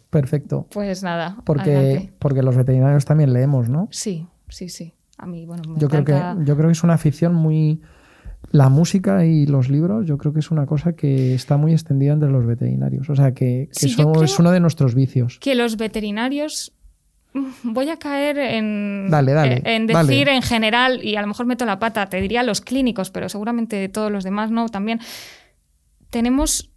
perfecto. 0.09 0.69
Pues 0.71 1.03
nada. 1.03 1.39
Porque, 1.45 2.13
porque 2.21 2.43
los 2.43 2.57
veterinarios 2.57 3.05
también 3.05 3.33
leemos, 3.33 3.69
¿no? 3.69 3.89
Sí, 3.91 4.29
sí, 4.49 4.69
sí. 4.69 4.95
A 5.25 5.27
mí, 5.27 5.47
bueno, 5.47 5.63
me 5.67 5.81
yo 5.81 5.89
creo 5.89 6.05
que 6.05 6.13
yo 6.45 6.55
creo 6.55 6.69
que 6.69 6.73
es 6.73 6.85
una 6.85 6.95
afición 6.95 7.35
muy 7.35 7.81
la 8.51 8.69
música 8.69 9.25
y 9.25 9.47
los 9.47 9.71
libros, 9.71 10.07
yo 10.07 10.19
creo 10.19 10.33
que 10.35 10.41
es 10.41 10.51
una 10.51 10.67
cosa 10.67 10.93
que 10.93 11.35
está 11.35 11.57
muy 11.57 11.73
extendida 11.73 12.13
entre 12.13 12.31
los 12.31 12.47
veterinarios. 12.47 13.09
O 13.09 13.17
sea, 13.17 13.33
que, 13.33 13.71
eso 13.73 14.23
es 14.23 14.39
uno 14.39 14.51
de 14.51 14.61
nuestros 14.61 14.95
vicios. 14.95 15.39
Que 15.41 15.55
los 15.55 15.79
veterinarios 15.79 16.73
voy 17.63 17.89
a 17.89 17.97
caer 17.97 18.39
en, 18.39 19.09
eh, 19.13 19.63
en 19.65 19.87
decir 19.87 20.29
en 20.29 20.43
general, 20.43 21.03
y 21.03 21.17
a 21.17 21.23
lo 21.23 21.27
mejor 21.27 21.47
meto 21.47 21.65
la 21.65 21.79
pata, 21.79 22.07
te 22.07 22.21
diría 22.21 22.43
los 22.43 22.61
clínicos, 22.61 23.11
pero 23.11 23.29
seguramente 23.29 23.89
todos 23.89 24.13
los 24.13 24.25
demás 24.25 24.51
no, 24.51 24.69
también 24.69 25.01
tenemos 26.11 26.71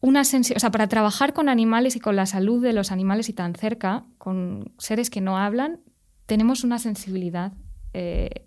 una 0.00 0.24
sensibilidad, 0.24 0.58
o 0.58 0.60
sea, 0.60 0.70
para 0.70 0.86
trabajar 0.86 1.34
con 1.34 1.48
animales 1.48 1.96
y 1.96 2.00
con 2.00 2.16
la 2.16 2.24
salud 2.24 2.62
de 2.62 2.72
los 2.72 2.92
animales 2.92 3.28
y 3.28 3.32
tan 3.32 3.54
cerca, 3.54 4.04
con 4.16 4.72
seres 4.78 5.10
que 5.10 5.20
no 5.20 5.36
hablan, 5.36 5.80
tenemos 6.24 6.64
una 6.64 6.78
sensibilidad 6.78 7.52
eh, 7.94 8.46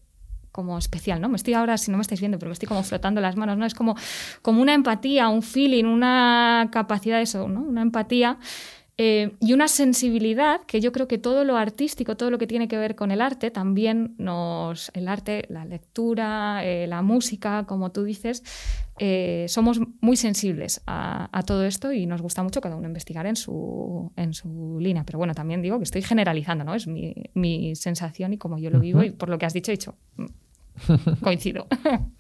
como 0.52 0.78
especial, 0.78 1.22
¿no? 1.22 1.30
Me 1.30 1.38
estoy 1.38 1.54
ahora, 1.54 1.78
si 1.78 1.92
no 1.92 1.98
me 1.98 2.02
estáis 2.02 2.20
viendo, 2.20 2.38
pero 2.38 2.50
me 2.50 2.54
estoy 2.54 2.68
como 2.68 2.84
flotando 2.84 3.22
las 3.22 3.38
manos, 3.38 3.58
¿no? 3.58 3.66
Es 3.66 3.74
como, 3.74 3.96
como 4.42 4.62
una 4.62 4.74
empatía, 4.74 5.30
un 5.30 5.44
feeling, 5.44 5.86
una 5.86 6.70
capacidad 6.72 7.18
de 7.18 7.24
eso, 7.24 7.48
¿no? 7.48 7.62
Una 7.62 7.82
empatía 7.82 8.38
eh, 8.98 9.36
y 9.40 9.54
una 9.54 9.68
sensibilidad 9.68 10.62
que 10.62 10.80
yo 10.80 10.92
creo 10.92 11.08
que 11.08 11.18
todo 11.18 11.44
lo 11.44 11.58
artístico, 11.58 12.18
todo 12.18 12.30
lo 12.30 12.38
que 12.38 12.46
tiene 12.46 12.68
que 12.68 12.78
ver 12.78 12.96
con 12.96 13.12
el 13.12 13.22
arte, 13.22 13.50
también 13.50 14.14
nos, 14.18 14.92
el 14.94 15.08
arte, 15.08 15.46
la 15.50 15.66
lectura, 15.66 16.64
eh, 16.64 16.88
la 16.88 17.02
música, 17.02 17.66
como 17.66 17.92
tú 17.92 18.04
dices, 18.04 18.44
eh, 19.00 19.46
somos 19.48 19.80
muy 20.02 20.16
sensibles 20.18 20.82
a, 20.86 21.42
todo 21.48 21.66
esto 21.66 21.92
y 21.92 22.06
nos 22.06 22.22
gusta 22.22 22.44
mucho 22.44 22.62
cada 22.62 22.76
uno 22.76 22.86
investigar 22.86 23.26
en 23.26 23.36
su, 23.36 24.12
en 24.16 24.36
su 24.36 24.78
línea. 24.80 25.04
Pero 25.04 25.18
bueno, 25.18 25.34
también 25.34 25.64
digo 25.64 25.80
que 25.80 25.86
estoy 25.86 26.04
generalizando, 26.04 26.64
¿no? 26.64 26.76
Es 26.76 26.86
mi, 26.86 27.76
sensación 27.76 28.34
y 28.34 28.38
como 28.38 28.60
yo 28.60 28.70
lo 28.70 28.80
vivo 28.80 29.02
y 29.02 29.10
por 29.10 29.30
lo 29.30 29.40
que 29.40 29.48
has 29.48 29.54
dicho, 29.54 29.72
he 29.72 29.78
dicho, 29.78 29.96
coincido. 31.24 31.66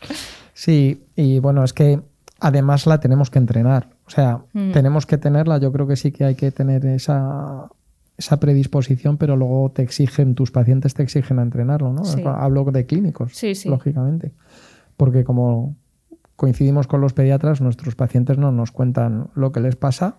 sí, 0.55 1.03
y 1.15 1.37
bueno, 1.37 1.63
es 1.63 1.73
que 1.73 2.01
además 2.39 2.87
la 2.87 2.99
tenemos 2.99 3.29
que 3.29 3.37
entrenar. 3.37 3.90
O 4.11 4.13
sea, 4.13 4.41
mm. 4.51 4.73
tenemos 4.73 5.05
que 5.05 5.17
tenerla, 5.17 5.57
yo 5.57 5.71
creo 5.71 5.87
que 5.87 5.95
sí 5.95 6.11
que 6.11 6.25
hay 6.25 6.35
que 6.35 6.51
tener 6.51 6.85
esa, 6.85 7.69
esa 8.17 8.39
predisposición, 8.41 9.15
pero 9.15 9.37
luego 9.37 9.71
te 9.71 9.83
exigen, 9.83 10.35
tus 10.35 10.51
pacientes 10.51 10.93
te 10.93 11.01
exigen 11.01 11.39
a 11.39 11.43
entrenarlo, 11.43 11.93
¿no? 11.93 12.03
Hablo 12.29 12.65
de 12.65 12.85
clínicos, 12.85 13.41
lógicamente. 13.63 14.33
Porque 14.97 15.23
como 15.23 15.77
coincidimos 16.35 16.87
con 16.87 16.99
los 16.99 17.13
pediatras, 17.13 17.61
nuestros 17.61 17.95
pacientes 17.95 18.37
no 18.37 18.51
nos 18.51 18.71
cuentan 18.71 19.29
lo 19.33 19.53
que 19.53 19.61
les 19.61 19.77
pasa 19.77 20.17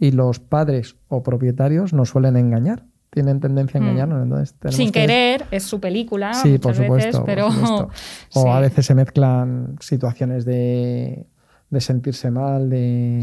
y 0.00 0.10
los 0.10 0.40
padres 0.40 0.96
o 1.06 1.22
propietarios 1.22 1.92
nos 1.92 2.08
suelen 2.08 2.36
engañar. 2.36 2.86
Tienen 3.10 3.38
tendencia 3.38 3.78
a 3.78 3.84
mm. 3.84 3.86
engañarnos. 3.86 4.54
Sin 4.70 4.90
querer, 4.90 5.46
es 5.52 5.62
su 5.62 5.78
película. 5.78 6.34
Sí, 6.34 6.58
por 6.58 6.74
supuesto. 6.74 7.22
pero... 7.24 7.50
O 8.34 8.52
a 8.52 8.58
veces 8.58 8.84
se 8.84 8.96
mezclan 8.96 9.76
situaciones 9.78 10.44
de 10.44 11.28
de 11.70 11.80
sentirse 11.80 12.30
mal, 12.30 12.70
de 12.70 13.20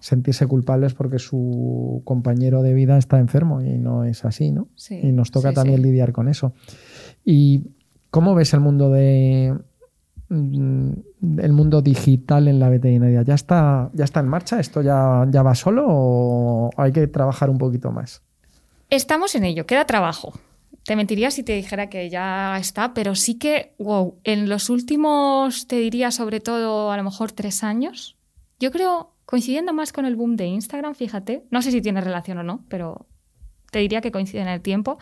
sentirse 0.00 0.46
culpables 0.46 0.94
porque 0.94 1.18
su 1.18 2.02
compañero 2.04 2.62
de 2.62 2.74
vida 2.74 2.98
está 2.98 3.18
enfermo 3.18 3.62
y 3.62 3.78
no 3.78 4.04
es 4.04 4.24
así, 4.24 4.50
¿no? 4.50 4.68
y 4.90 5.12
nos 5.12 5.30
toca 5.30 5.52
también 5.52 5.82
lidiar 5.82 6.12
con 6.12 6.28
eso. 6.28 6.52
¿Y 7.24 7.70
cómo 8.10 8.34
ves 8.34 8.52
el 8.52 8.60
mundo 8.60 8.90
de 8.90 9.56
mm, 10.28 10.90
el 11.38 11.52
mundo 11.52 11.80
digital 11.80 12.48
en 12.48 12.58
la 12.60 12.68
veterinaria? 12.68 13.22
¿Ya 13.22 13.34
está, 13.34 13.90
ya 13.94 14.04
está 14.04 14.20
en 14.20 14.28
marcha? 14.28 14.60
¿Esto 14.60 14.82
ya, 14.82 15.26
ya 15.30 15.42
va 15.42 15.54
solo 15.54 15.86
o 15.88 16.70
hay 16.76 16.92
que 16.92 17.06
trabajar 17.06 17.48
un 17.48 17.58
poquito 17.58 17.90
más? 17.92 18.22
Estamos 18.90 19.34
en 19.34 19.44
ello, 19.44 19.64
queda 19.66 19.86
trabajo. 19.86 20.34
Te 20.84 20.96
mentiría 20.96 21.30
si 21.30 21.42
te 21.42 21.52
dijera 21.54 21.88
que 21.88 22.08
ya 22.08 22.56
está, 22.58 22.94
pero 22.94 23.14
sí 23.14 23.34
que, 23.34 23.74
wow, 23.78 24.18
en 24.24 24.48
los 24.48 24.70
últimos, 24.70 25.66
te 25.66 25.76
diría 25.76 26.10
sobre 26.10 26.40
todo 26.40 26.92
a 26.92 26.96
lo 26.96 27.02
mejor 27.02 27.32
tres 27.32 27.64
años, 27.64 28.16
yo 28.60 28.70
creo, 28.70 29.12
coincidiendo 29.24 29.72
más 29.72 29.92
con 29.92 30.06
el 30.06 30.16
boom 30.16 30.36
de 30.36 30.46
Instagram, 30.46 30.94
fíjate, 30.94 31.44
no 31.50 31.60
sé 31.60 31.72
si 31.72 31.82
tiene 31.82 32.00
relación 32.00 32.38
o 32.38 32.42
no, 32.42 32.64
pero 32.68 33.06
te 33.70 33.80
diría 33.80 34.00
que 34.00 34.12
coincide 34.12 34.42
en 34.42 34.48
el 34.48 34.60
tiempo, 34.60 34.98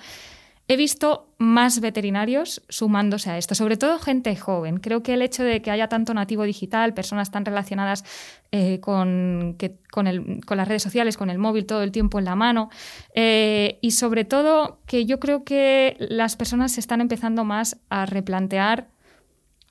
He 0.66 0.76
visto 0.76 1.28
más 1.36 1.80
veterinarios 1.80 2.62
sumándose 2.70 3.30
a 3.30 3.36
esto, 3.36 3.54
sobre 3.54 3.76
todo 3.76 3.98
gente 3.98 4.34
joven. 4.34 4.78
Creo 4.78 5.02
que 5.02 5.12
el 5.12 5.20
hecho 5.20 5.44
de 5.44 5.60
que 5.60 5.70
haya 5.70 5.88
tanto 5.88 6.14
nativo 6.14 6.44
digital, 6.44 6.94
personas 6.94 7.30
tan 7.30 7.44
relacionadas 7.44 8.02
eh, 8.50 8.80
con, 8.80 9.56
las 9.98 10.68
redes 10.68 10.82
sociales, 10.82 11.18
con 11.18 11.28
el 11.28 11.38
móvil 11.38 11.66
todo 11.66 11.82
el 11.82 11.92
tiempo 11.92 12.18
en 12.18 12.24
la 12.24 12.34
mano, 12.34 12.70
eh, 13.14 13.78
y 13.82 13.90
sobre 13.90 14.24
todo 14.24 14.80
que 14.86 15.04
yo 15.04 15.20
creo 15.20 15.44
que 15.44 15.96
las 15.98 16.36
personas 16.36 16.72
se 16.72 16.80
están 16.80 17.02
empezando 17.02 17.44
más 17.44 17.76
a 17.90 18.06
replantear 18.06 18.88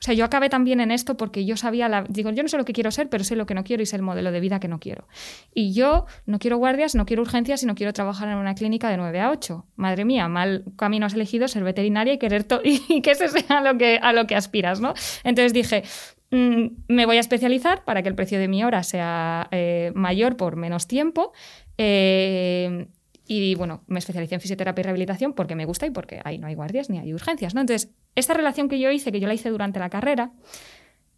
o 0.04 0.06
sea, 0.06 0.14
yo 0.16 0.26
acabé 0.26 0.50
también 0.50 0.82
en 0.82 0.92
esto 0.92 1.16
porque 1.16 1.46
yo 1.46 1.56
sabía, 1.56 1.88
la, 1.88 2.04
digo, 2.10 2.30
yo 2.32 2.44
no 2.44 2.50
sé 2.50 2.58
lo 2.58 2.66
que 2.66 2.74
quiero 2.74 2.92
ser, 2.92 3.08
pero 3.08 3.24
sé 3.24 3.38
lo 3.38 3.46
que 3.46 3.54
no 3.54 3.64
quiero 3.64 3.82
y 3.82 3.86
sé 3.86 3.96
el 3.96 4.02
modelo 4.02 4.34
de 4.34 4.42
vida 4.42 4.60
que 4.60 4.68
no 4.68 4.78
quiero. 4.78 5.08
Y 5.54 5.72
yo 5.72 6.08
no 6.26 6.40
quiero 6.40 6.58
guardias, 6.58 6.94
no 6.94 7.06
quiero 7.06 7.22
urgencias 7.22 7.64
y 7.64 7.66
no 7.66 7.74
quiero 7.74 7.94
trabajar 7.94 8.28
en 8.28 8.36
una 8.36 8.54
clínica 8.54 8.90
de 8.90 8.98
9 8.98 9.22
a 9.22 9.32
8. 9.32 9.66
Madre 9.78 10.04
mía, 10.04 10.28
mal 10.28 10.66
camino 10.76 11.06
has 11.06 11.14
elegido 11.14 11.48
ser 11.48 11.64
veterinaria 11.64 12.12
y 12.12 12.18
querer 12.18 12.46
y 12.66 13.02
que 13.02 13.12
ese 13.12 13.30
sea 13.30 13.62
lo 13.62 13.78
que, 13.78 13.98
a 14.02 14.12
lo 14.12 14.28
que 14.28 14.36
aspiras, 14.36 14.82
¿no? 14.82 14.94
Entonces 15.24 15.54
dije, 15.54 15.84
mm, 16.32 16.66
me 16.90 17.06
voy 17.06 17.16
a 17.16 17.22
especializar 17.22 17.86
para 17.86 18.04
que 18.04 18.10
el 18.10 18.16
precio 18.16 18.40
de 18.40 18.50
mi 18.50 18.62
hora 18.66 18.84
sea 18.84 19.48
eh, 19.52 19.94
mayor 19.96 20.36
por 20.36 20.58
menos 20.58 20.86
tiempo. 20.86 21.32
Eh, 21.78 22.88
y 23.42 23.56
bueno, 23.56 23.84
me 23.88 24.00
especialicé 24.00 24.36
en 24.36 24.42
fisioterapia 24.42 24.82
y 24.82 24.84
rehabilitación 24.84 25.34
porque 25.34 25.56
me 25.56 25.66
gusta 25.66 25.86
y 25.86 25.92
porque 25.92 26.22
ahí 26.24 26.38
no 26.38 26.48
hay 26.48 26.56
guardias 26.56 26.90
ni 26.90 27.00
hay 27.00 27.14
urgencias, 27.14 27.54
¿no? 27.54 27.62
Entonces, 27.62 27.92
esta 28.16 28.34
relación 28.34 28.70
que 28.70 28.80
yo 28.80 28.92
hice, 28.92 29.12
que 29.12 29.20
yo 29.20 29.28
la 29.28 29.34
hice 29.34 29.50
durante 29.50 29.80
la 29.80 29.90
carrera, 29.90 30.32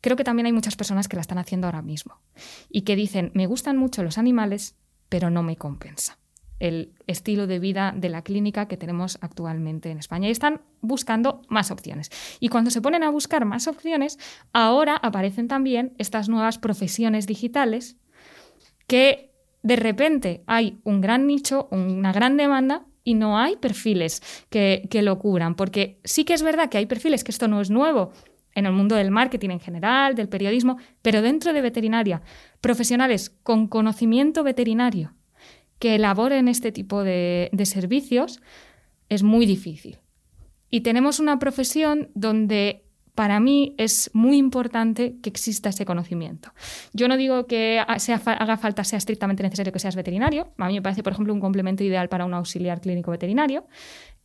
creo 0.01 0.15
que 0.15 0.23
también 0.23 0.45
hay 0.45 0.53
muchas 0.53 0.75
personas 0.75 1.07
que 1.07 1.15
la 1.15 1.21
están 1.21 1.37
haciendo 1.37 1.67
ahora 1.67 1.81
mismo 1.81 2.21
y 2.69 2.81
que 2.81 2.95
dicen, 2.95 3.31
me 3.33 3.47
gustan 3.47 3.77
mucho 3.77 4.03
los 4.03 4.17
animales, 4.17 4.77
pero 5.09 5.29
no 5.29 5.43
me 5.43 5.57
compensa 5.57 6.19
el 6.59 6.93
estilo 7.07 7.47
de 7.47 7.59
vida 7.59 7.93
de 7.95 8.09
la 8.09 8.21
clínica 8.23 8.67
que 8.67 8.77
tenemos 8.77 9.17
actualmente 9.21 9.91
en 9.91 9.99
España 9.99 10.27
y 10.27 10.31
están 10.31 10.61
buscando 10.81 11.41
más 11.49 11.69
opciones. 11.71 12.09
Y 12.39 12.49
cuando 12.49 12.71
se 12.71 12.81
ponen 12.81 13.03
a 13.03 13.09
buscar 13.09 13.45
más 13.45 13.67
opciones, 13.67 14.17
ahora 14.53 14.95
aparecen 14.95 15.47
también 15.47 15.93
estas 15.97 16.29
nuevas 16.29 16.57
profesiones 16.57 17.27
digitales 17.27 17.97
que 18.87 19.34
de 19.65 19.77
repente 19.77 20.43
hay 20.45 20.79
un 20.83 21.01
gran 21.01 21.25
nicho, 21.25 21.67
una 21.71 22.13
gran 22.13 22.37
demanda 22.37 22.85
y 23.03 23.15
no 23.15 23.39
hay 23.39 23.55
perfiles 23.55 24.21
que, 24.51 24.87
lo 25.01 25.17
cubran, 25.17 25.55
porque 25.55 25.99
sí 26.03 26.23
que 26.23 26.35
es 26.35 26.43
verdad 26.43 26.69
que 26.69 26.77
hay 26.77 26.85
perfiles, 26.85 27.23
que 27.23 27.31
esto 27.31 27.47
no 27.47 27.59
es 27.59 27.71
nuevo 27.71 28.11
en 28.53 28.67
el 28.67 28.73
mundo 28.73 28.95
del 28.95 29.09
marketing 29.09 29.49
en 29.49 29.59
general, 29.59 30.13
del 30.13 30.29
periodismo, 30.29 30.77
pero 31.01 31.23
dentro 31.23 31.51
de 31.51 31.61
veterinaria, 31.61 32.21
profesionales 32.61 33.31
con 33.41 33.67
conocimiento 33.67 34.43
veterinario 34.43 35.15
que 35.79 35.95
elaboren 35.95 36.47
este 36.47 36.71
tipo 36.71 37.03
de, 37.03 37.49
de 37.51 37.65
servicios, 37.65 38.41
es 39.09 39.23
muy 39.23 39.47
difícil. 39.47 39.97
Y 40.69 40.81
tenemos 40.81 41.19
una 41.19 41.39
profesión 41.39 42.11
donde 42.13 42.84
para 43.15 43.39
mí 43.39 43.73
es 43.77 44.11
muy 44.13 44.37
importante 44.37 45.15
que 45.23 45.29
exista 45.29 45.69
ese 45.69 45.85
conocimiento. 45.85 46.53
Yo 46.93 47.07
no 47.07 47.15
digo 47.15 47.47
que 47.47 47.81
sea, 47.97 48.17
haga 48.25 48.57
falta, 48.57 48.83
sea 48.83 48.97
estrictamente 48.97 49.41
necesario 49.41 49.71
que 49.71 49.79
seas 49.79 49.95
veterinario. 49.95 50.49
A 50.57 50.67
mí 50.67 50.73
me 50.73 50.81
parece, 50.81 51.01
por 51.01 51.13
ejemplo, 51.13 51.33
un 51.33 51.39
complemento 51.39 51.83
ideal 51.83 52.09
para 52.09 52.25
un 52.25 52.33
auxiliar 52.33 52.81
clínico 52.81 53.11
veterinario, 53.11 53.65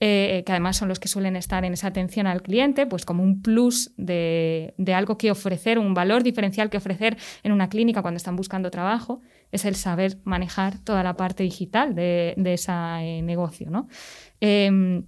eh, 0.00 0.42
que 0.44 0.52
además 0.52 0.76
son 0.76 0.88
los 0.88 0.98
que 0.98 1.06
suelen 1.06 1.36
estar 1.36 1.64
en 1.64 1.72
esa 1.72 1.86
atención 1.86 2.26
al 2.26 2.42
cliente, 2.42 2.84
pues 2.84 3.04
como 3.04 3.22
un 3.22 3.42
plus 3.42 3.92
de, 3.96 4.74
algo 4.92 5.16
que 5.16 5.30
ofrecer, 5.30 5.78
un 5.78 5.94
valor 5.94 6.24
diferencial 6.24 6.68
que 6.68 6.78
ofrecer 6.78 7.16
en 7.44 7.52
una 7.52 7.68
clínica 7.68 8.02
cuando 8.02 8.16
están 8.16 8.34
buscando 8.34 8.72
trabajo, 8.72 9.20
es 9.52 9.64
el 9.64 9.76
saber 9.76 10.18
manejar 10.24 10.78
toda 10.78 11.04
la 11.04 11.14
parte 11.14 11.44
digital 11.44 11.94
de, 11.94 12.34
ese 12.44 12.72
eh, 12.72 13.22
negocio. 13.22 13.70
¿no? 13.70 13.86
Em, 14.40 15.04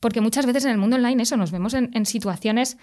porque 0.00 0.20
muchas 0.20 0.44
veces 0.44 0.66
en 0.66 0.72
el 0.72 0.78
mundo 0.78 0.96
online 0.96 1.22
eso 1.22 1.38
nos 1.38 1.50
vemos 1.50 1.72
en 1.72 2.04
situaciones 2.04 2.76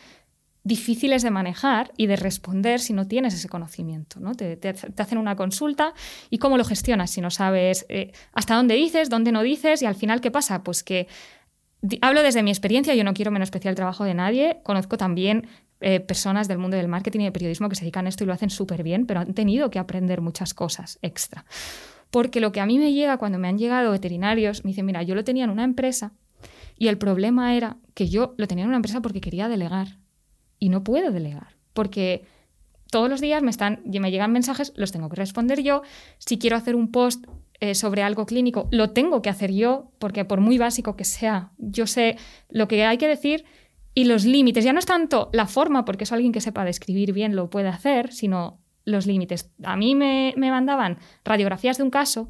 difíciles 0.63 1.23
de 1.23 1.31
manejar 1.31 1.91
y 1.97 2.07
de 2.07 2.15
responder 2.15 2.79
si 2.79 2.93
no 2.93 3.07
tienes 3.07 3.33
ese 3.33 3.49
conocimiento. 3.49 4.19
¿no? 4.19 4.33
Te, 4.33 4.57
hacen 4.97 5.17
una 5.17 5.35
consulta 5.35 5.93
y 6.29 6.37
cómo 6.37 6.57
lo 6.57 6.63
gestionas 6.63 7.11
si 7.11 7.21
no 7.21 7.29
sabes 7.29 7.85
eh, 7.89 8.13
hasta 8.33 8.55
dónde 8.55 8.75
dices, 8.75 9.09
dónde 9.09 9.31
no 9.31 9.43
dices 9.43 9.81
y 9.81 9.85
al 9.85 9.95
final 9.95 10.21
qué 10.21 10.31
pasa. 10.31 10.63
Pues 10.63 10.83
que 10.83 11.07
hablo 12.01 12.23
desde 12.23 12.43
mi 12.43 12.51
experiencia, 12.51 12.95
yo 12.95 13.03
no 13.03 13.13
quiero 13.13 13.31
menospreciar 13.31 13.71
el 13.71 13.75
trabajo 13.75 14.05
de 14.05 14.13
nadie, 14.13 14.59
conozco 14.63 14.97
también 14.97 15.47
eh, 15.81 15.99
personas 15.99 16.47
del 16.47 16.59
mundo 16.59 16.77
del 16.77 16.87
marketing 16.87 17.21
y 17.21 17.23
del 17.23 17.33
periodismo 17.33 17.67
que 17.67 17.75
se 17.75 17.81
dedican 17.81 18.05
a 18.05 18.09
esto 18.09 18.23
y 18.23 18.27
lo 18.27 18.33
hacen 18.33 18.49
súper 18.49 18.83
bien, 18.83 19.05
pero 19.05 19.19
han 19.19 19.33
tenido 19.33 19.69
que 19.69 19.79
aprender 19.79 20.21
muchas 20.21 20.53
cosas 20.53 20.97
extra. 21.01 21.43
Porque 22.09 22.39
lo 22.39 22.53
que 22.53 22.61
a 22.61 22.65
mí 22.65 22.79
me 22.79 22.93
llega 22.93 23.17
cuando 23.17 23.37
me 23.37 23.49
han 23.49 23.57
llegado 23.57 23.91
veterinarios, 23.91 24.63
me 24.63 24.69
dicen, 24.69 24.85
mira, 24.85 25.03
yo 25.03 25.13
lo 25.13 25.25
tenía 25.25 25.43
en 25.43 25.49
una 25.49 25.65
empresa 25.65 26.13
y 26.77 26.87
el 26.87 26.97
problema 26.97 27.55
era 27.55 27.77
que 27.95 28.07
yo 28.07 28.33
lo 28.37 28.47
tenía 28.47 28.63
en 28.63 28.69
una 28.69 28.77
empresa 28.77 29.01
porque 29.01 29.19
quería 29.19 29.49
delegar 29.49 30.02
y 30.63 30.69
no 30.69 30.81
puedo 30.81 31.11
delegar, 31.11 31.57
porque 31.73 32.23
todos 32.89 33.09
los 33.09 33.19
días 33.19 33.43
me, 33.43 33.49
están, 33.49 33.81
me 33.83 34.11
llegan 34.11 34.31
mensajes, 34.31 34.71
los 34.77 34.93
tengo 34.93 35.09
que 35.09 35.17
responder 35.17 35.61
yo. 35.61 35.81
Si 36.19 36.39
quiero 36.39 36.55
hacer 36.55 36.73
un 36.73 36.89
post 36.89 37.25
eh, 37.59 37.75
sobre 37.75 38.01
algo 38.01 38.25
clínico, 38.25 38.69
lo 38.71 38.91
tengo 38.91 39.21
que 39.21 39.29
hacer 39.29 39.51
yo, 39.51 39.91
porque 39.99 40.23
por 40.23 40.39
muy 40.39 40.57
básico 40.57 40.95
que 40.95 41.03
sea, 41.03 41.51
yo 41.57 41.85
sé 41.85 42.15
lo 42.47 42.69
que 42.69 42.85
hay 42.85 42.97
que 42.97 43.09
decir 43.09 43.43
y 43.93 44.05
los 44.05 44.23
límites. 44.23 44.63
Ya 44.63 44.71
no 44.71 44.79
es 44.79 44.85
tanto 44.85 45.29
la 45.33 45.47
forma, 45.47 45.83
porque 45.83 46.05
es 46.05 46.13
alguien 46.13 46.31
que 46.31 46.39
sepa 46.39 46.63
describir 46.63 47.11
bien 47.11 47.35
lo 47.35 47.49
puede 47.49 47.67
hacer, 47.67 48.13
sino 48.13 48.61
los 48.85 49.05
límites. 49.05 49.51
A 49.63 49.75
mí 49.75 49.95
me, 49.95 50.33
me 50.37 50.49
mandaban 50.49 50.97
radiografías 51.25 51.77
de 51.77 51.83
un 51.83 51.89
caso 51.89 52.29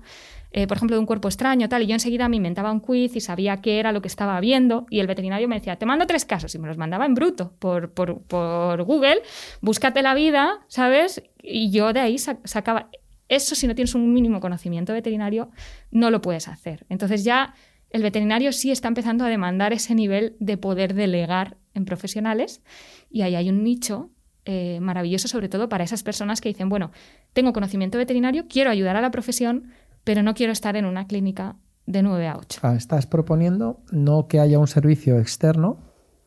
eh, 0.54 0.68
por 0.68 0.78
ejemplo, 0.78 0.96
de 0.96 1.00
un 1.00 1.08
cuerpo 1.08 1.28
extraño, 1.28 1.68
tal, 1.68 1.82
y 1.82 1.88
yo 1.88 1.94
enseguida 1.94 2.30
me 2.30 2.38
inventaba 2.38 2.72
un 2.72 2.80
quiz 2.80 3.16
y 3.16 3.20
sabía 3.20 3.58
qué 3.58 3.80
era 3.80 3.92
lo 3.92 4.02
que 4.02 4.08
estaba 4.08 4.40
viendo, 4.40 4.86
y 4.90 5.00
el 5.00 5.08
veterinario 5.08 5.48
me 5.48 5.56
decía, 5.56 5.78
te 5.78 5.88
mando 5.88 6.06
tres 6.06 6.26
casos, 6.26 6.54
y 6.54 6.60
me 6.60 6.68
los 6.68 6.78
mandaba 6.78 7.06
en 7.06 7.16
bruto 7.16 7.54
por, 7.58 7.92
por, 7.92 8.22
por 8.22 8.84
Google, 8.84 9.24
búscate 9.62 10.04
la 10.04 10.14
vida, 10.14 10.60
¿sabes? 10.68 11.24
Y 11.42 11.72
yo 11.72 11.92
de 11.92 12.00
ahí 12.00 12.18
sacaba... 12.18 12.90
Eso 13.30 13.56
si 13.56 13.66
no 13.66 13.74
tienes 13.74 13.96
un 13.96 14.14
mínimo 14.14 14.40
conocimiento 14.40 14.94
veterinario, 14.94 15.50
no 15.90 16.12
lo 16.12 16.22
puedes 16.22 16.48
hacer. 16.48 16.86
Entonces 16.90 17.24
ya 17.24 17.56
el 17.90 18.04
veterinario 18.04 18.52
sí 18.52 18.70
está 18.70 18.90
empezando 18.90 19.24
a 19.24 19.30
demandar 19.30 19.74
ese 19.74 19.96
nivel 19.96 20.36
de 20.40 20.58
poder 20.58 20.94
delegar 20.94 21.58
en 21.74 21.86
profesionales 21.86 22.62
y 23.10 23.22
ahí 23.22 23.36
hay 23.36 23.50
un 23.50 23.64
nicho 23.64 24.12
eh, 24.46 24.80
maravilloso 24.82 25.30
sobre 25.30 25.48
todo 25.48 25.70
para 25.70 25.86
esas 25.86 26.04
personas 26.04 26.42
que 26.42 26.50
dicen, 26.50 26.68
bueno, 26.68 26.92
tengo 27.32 27.54
conocimiento 27.54 27.98
veterinario, 27.98 28.46
quiero 28.50 28.72
ayudar 28.72 28.98
a 28.98 29.02
la 29.02 29.10
profesión, 29.10 29.72
pero 30.04 30.24
no 30.24 30.34
quiero 30.34 30.52
estar 30.52 30.76
en 30.76 30.86
una 30.86 31.08
clínica 31.08 31.56
de 31.86 32.02
9 32.02 32.28
a 32.28 32.38
8. 32.38 32.60
Ah, 32.64 32.76
estás 32.76 33.08
proponiendo 33.08 33.82
no 33.92 34.28
que 34.28 34.40
haya 34.40 34.60
un 34.60 34.68
servicio 34.68 35.20
externo 35.20 35.78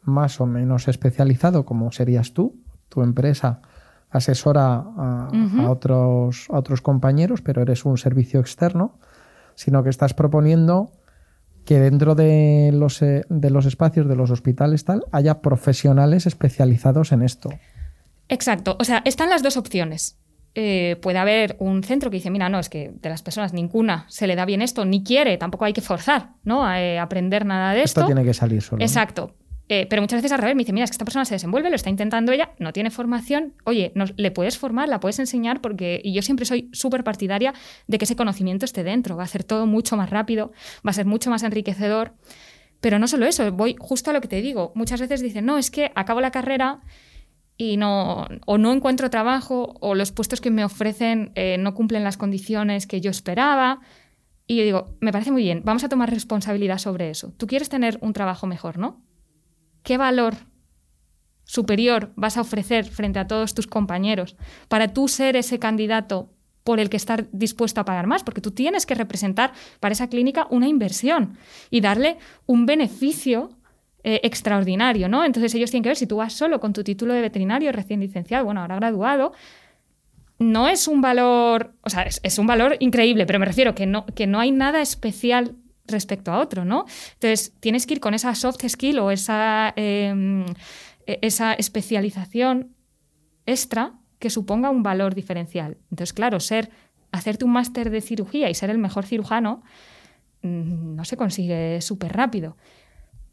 más 0.02 0.40
o 0.40 0.46
menos 0.46 0.88
especializado 0.88 1.64
como 1.64 1.90
serías 1.92 2.32
tú, 2.32 2.60
tu 2.88 3.02
empresa 3.02 3.62
asesora 4.10 4.76
a, 4.76 5.30
otros, 5.68 6.46
otros 6.48 6.80
compañeros, 6.80 7.42
pero 7.42 7.62
eres 7.62 7.84
un 7.84 7.98
servicio 7.98 8.40
externo, 8.40 8.98
sino 9.54 9.82
que 9.82 9.90
estás 9.90 10.14
proponiendo 10.14 10.92
que 11.64 11.80
dentro 11.80 12.14
de 12.14 12.70
los, 12.72 13.02
eh, 13.02 13.24
de 13.28 13.50
los 13.50 13.66
espacios 13.66 14.06
de 14.06 14.14
los 14.14 14.30
hospitales 14.30 14.84
tal 14.84 15.04
haya 15.10 15.42
profesionales 15.42 16.26
especializados 16.26 17.10
en 17.12 17.22
esto. 17.22 17.50
Exacto, 18.28 18.76
o 18.78 18.84
sea, 18.84 19.02
están 19.04 19.30
las 19.30 19.42
dos 19.42 19.56
opciones. 19.56 20.16
Eh, 20.58 20.96
puede 21.02 21.18
haber 21.18 21.54
un 21.58 21.82
centro 21.82 22.10
que 22.10 22.16
dice, 22.16 22.30
mira, 22.30 22.48
no, 22.48 22.58
es 22.58 22.70
que 22.70 22.90
de 22.94 23.10
las 23.10 23.20
personas 23.20 23.52
ninguna 23.52 24.06
se 24.08 24.26
le 24.26 24.34
da 24.36 24.46
bien 24.46 24.62
esto, 24.62 24.86
ni 24.86 25.04
quiere, 25.04 25.36
tampoco 25.36 25.66
hay 25.66 25.74
que 25.74 25.82
forzar, 25.82 26.30
¿no? 26.44 26.64
A 26.64 26.80
eh, 26.80 26.98
aprender 26.98 27.44
nada 27.44 27.74
de 27.74 27.82
esto. 27.82 28.00
Esto 28.00 28.06
tiene 28.06 28.24
que 28.24 28.32
salir 28.32 28.62
solo. 28.62 28.80
Exacto. 28.82 29.34
Eh, 29.68 29.86
pero 29.90 30.00
muchas 30.00 30.16
veces 30.16 30.32
al 30.32 30.38
revés 30.38 30.56
me 30.56 30.60
dice, 30.60 30.72
mira, 30.72 30.84
es 30.84 30.90
que 30.90 30.94
esta 30.94 31.04
persona 31.04 31.26
se 31.26 31.34
desenvuelve, 31.34 31.68
lo 31.68 31.76
está 31.76 31.90
intentando 31.90 32.32
ella, 32.32 32.52
no 32.58 32.72
tiene 32.72 32.90
formación, 32.90 33.52
oye, 33.64 33.92
le 34.16 34.30
puedes 34.30 34.56
formar, 34.56 34.88
la 34.88 34.98
puedes 34.98 35.18
enseñar, 35.18 35.60
porque 35.60 36.00
y 36.02 36.14
yo 36.14 36.22
siempre 36.22 36.46
soy 36.46 36.70
súper 36.72 37.04
partidaria 37.04 37.52
de 37.86 37.98
que 37.98 38.06
ese 38.06 38.16
conocimiento 38.16 38.64
esté 38.64 38.82
dentro, 38.82 39.14
va 39.14 39.24
a 39.24 39.28
ser 39.28 39.44
todo 39.44 39.66
mucho 39.66 39.98
más 39.98 40.08
rápido, 40.08 40.52
va 40.86 40.90
a 40.90 40.94
ser 40.94 41.04
mucho 41.04 41.28
más 41.28 41.42
enriquecedor. 41.42 42.14
Pero 42.80 42.98
no 42.98 43.08
solo 43.08 43.26
eso, 43.26 43.52
voy 43.52 43.76
justo 43.78 44.08
a 44.08 44.14
lo 44.14 44.22
que 44.22 44.28
te 44.28 44.40
digo. 44.40 44.72
Muchas 44.74 45.00
veces 45.00 45.20
dicen, 45.20 45.44
no, 45.44 45.58
es 45.58 45.70
que 45.70 45.92
acabo 45.94 46.22
la 46.22 46.30
carrera 46.30 46.80
y 47.58 47.76
no, 47.76 48.26
o 48.44 48.58
no 48.58 48.72
encuentro 48.72 49.10
trabajo 49.10 49.74
o 49.80 49.94
los 49.94 50.12
puestos 50.12 50.40
que 50.40 50.50
me 50.50 50.64
ofrecen 50.64 51.32
eh, 51.34 51.56
no 51.58 51.74
cumplen 51.74 52.04
las 52.04 52.16
condiciones 52.16 52.86
que 52.86 53.00
yo 53.00 53.10
esperaba. 53.10 53.80
Y 54.46 54.56
yo 54.56 54.64
digo, 54.64 54.96
me 55.00 55.12
parece 55.12 55.32
muy 55.32 55.42
bien, 55.42 55.62
vamos 55.64 55.82
a 55.82 55.88
tomar 55.88 56.10
responsabilidad 56.10 56.78
sobre 56.78 57.10
eso. 57.10 57.32
Tú 57.36 57.46
quieres 57.46 57.68
tener 57.68 57.98
un 58.00 58.12
trabajo 58.12 58.46
mejor, 58.46 58.78
¿no? 58.78 59.02
¿Qué 59.82 59.96
valor 59.96 60.34
superior 61.44 62.12
vas 62.16 62.36
a 62.36 62.42
ofrecer 62.42 62.84
frente 62.84 63.18
a 63.18 63.26
todos 63.26 63.54
tus 63.54 63.66
compañeros 63.66 64.36
para 64.68 64.92
tú 64.92 65.08
ser 65.08 65.36
ese 65.36 65.58
candidato 65.58 66.32
por 66.64 66.80
el 66.80 66.90
que 66.90 66.96
estar 66.96 67.28
dispuesto 67.32 67.80
a 67.80 67.84
pagar 67.84 68.06
más? 68.06 68.22
Porque 68.22 68.40
tú 68.40 68.50
tienes 68.50 68.84
que 68.84 68.94
representar 68.94 69.52
para 69.80 69.94
esa 69.94 70.08
clínica 70.08 70.46
una 70.50 70.68
inversión 70.68 71.38
y 71.70 71.80
darle 71.80 72.18
un 72.44 72.66
beneficio 72.66 73.50
eh, 74.08 74.20
extraordinario, 74.22 75.08
¿no? 75.08 75.24
Entonces 75.24 75.52
ellos 75.56 75.72
tienen 75.72 75.82
que 75.82 75.88
ver 75.88 75.96
si 75.96 76.06
tú 76.06 76.18
vas 76.18 76.32
solo 76.32 76.60
con 76.60 76.72
tu 76.72 76.84
título 76.84 77.12
de 77.12 77.20
veterinario 77.20 77.72
recién 77.72 77.98
licenciado, 77.98 78.44
bueno, 78.44 78.60
ahora 78.60 78.76
graduado, 78.76 79.32
no 80.38 80.68
es 80.68 80.86
un 80.86 81.00
valor, 81.00 81.74
o 81.82 81.90
sea, 81.90 82.04
es, 82.04 82.38
un 82.38 82.46
valor 82.46 82.76
increíble, 82.78 83.26
pero 83.26 83.40
me 83.40 83.46
refiero 83.46 83.74
que 83.74 83.84
no, 83.84 84.06
que 84.06 84.28
no 84.28 84.38
hay 84.38 84.52
nada 84.52 84.80
especial 84.80 85.56
respecto 85.88 86.30
a 86.30 86.38
otro, 86.38 86.64
¿no? 86.64 86.84
Entonces 87.14 87.52
tienes 87.58 87.84
que 87.84 87.94
ir 87.94 88.00
con 88.00 88.14
esa 88.14 88.32
soft 88.36 88.64
skill 88.68 89.00
o 89.00 89.10
esa, 89.10 89.72
em, 89.74 90.44
e, 91.08 91.18
esa 91.22 91.54
especialización 91.54 92.76
extra 93.44 93.94
que 94.20 94.30
suponga 94.30 94.70
un 94.70 94.84
valor 94.84 95.16
diferencial. 95.16 95.78
Entonces, 95.90 96.12
claro, 96.12 96.38
ser, 96.38 96.70
hacerte 97.10 97.44
un 97.44 97.50
máster 97.50 97.90
de 97.90 98.00
cirugía 98.00 98.50
y 98.50 98.54
ser 98.54 98.70
el 98.70 98.78
mejor 98.78 99.04
cirujano 99.04 99.64
mm, 100.42 100.94
no 100.94 101.04
se 101.04 101.16
consigue 101.16 101.80
súper 101.80 102.12
rápido. 102.12 102.56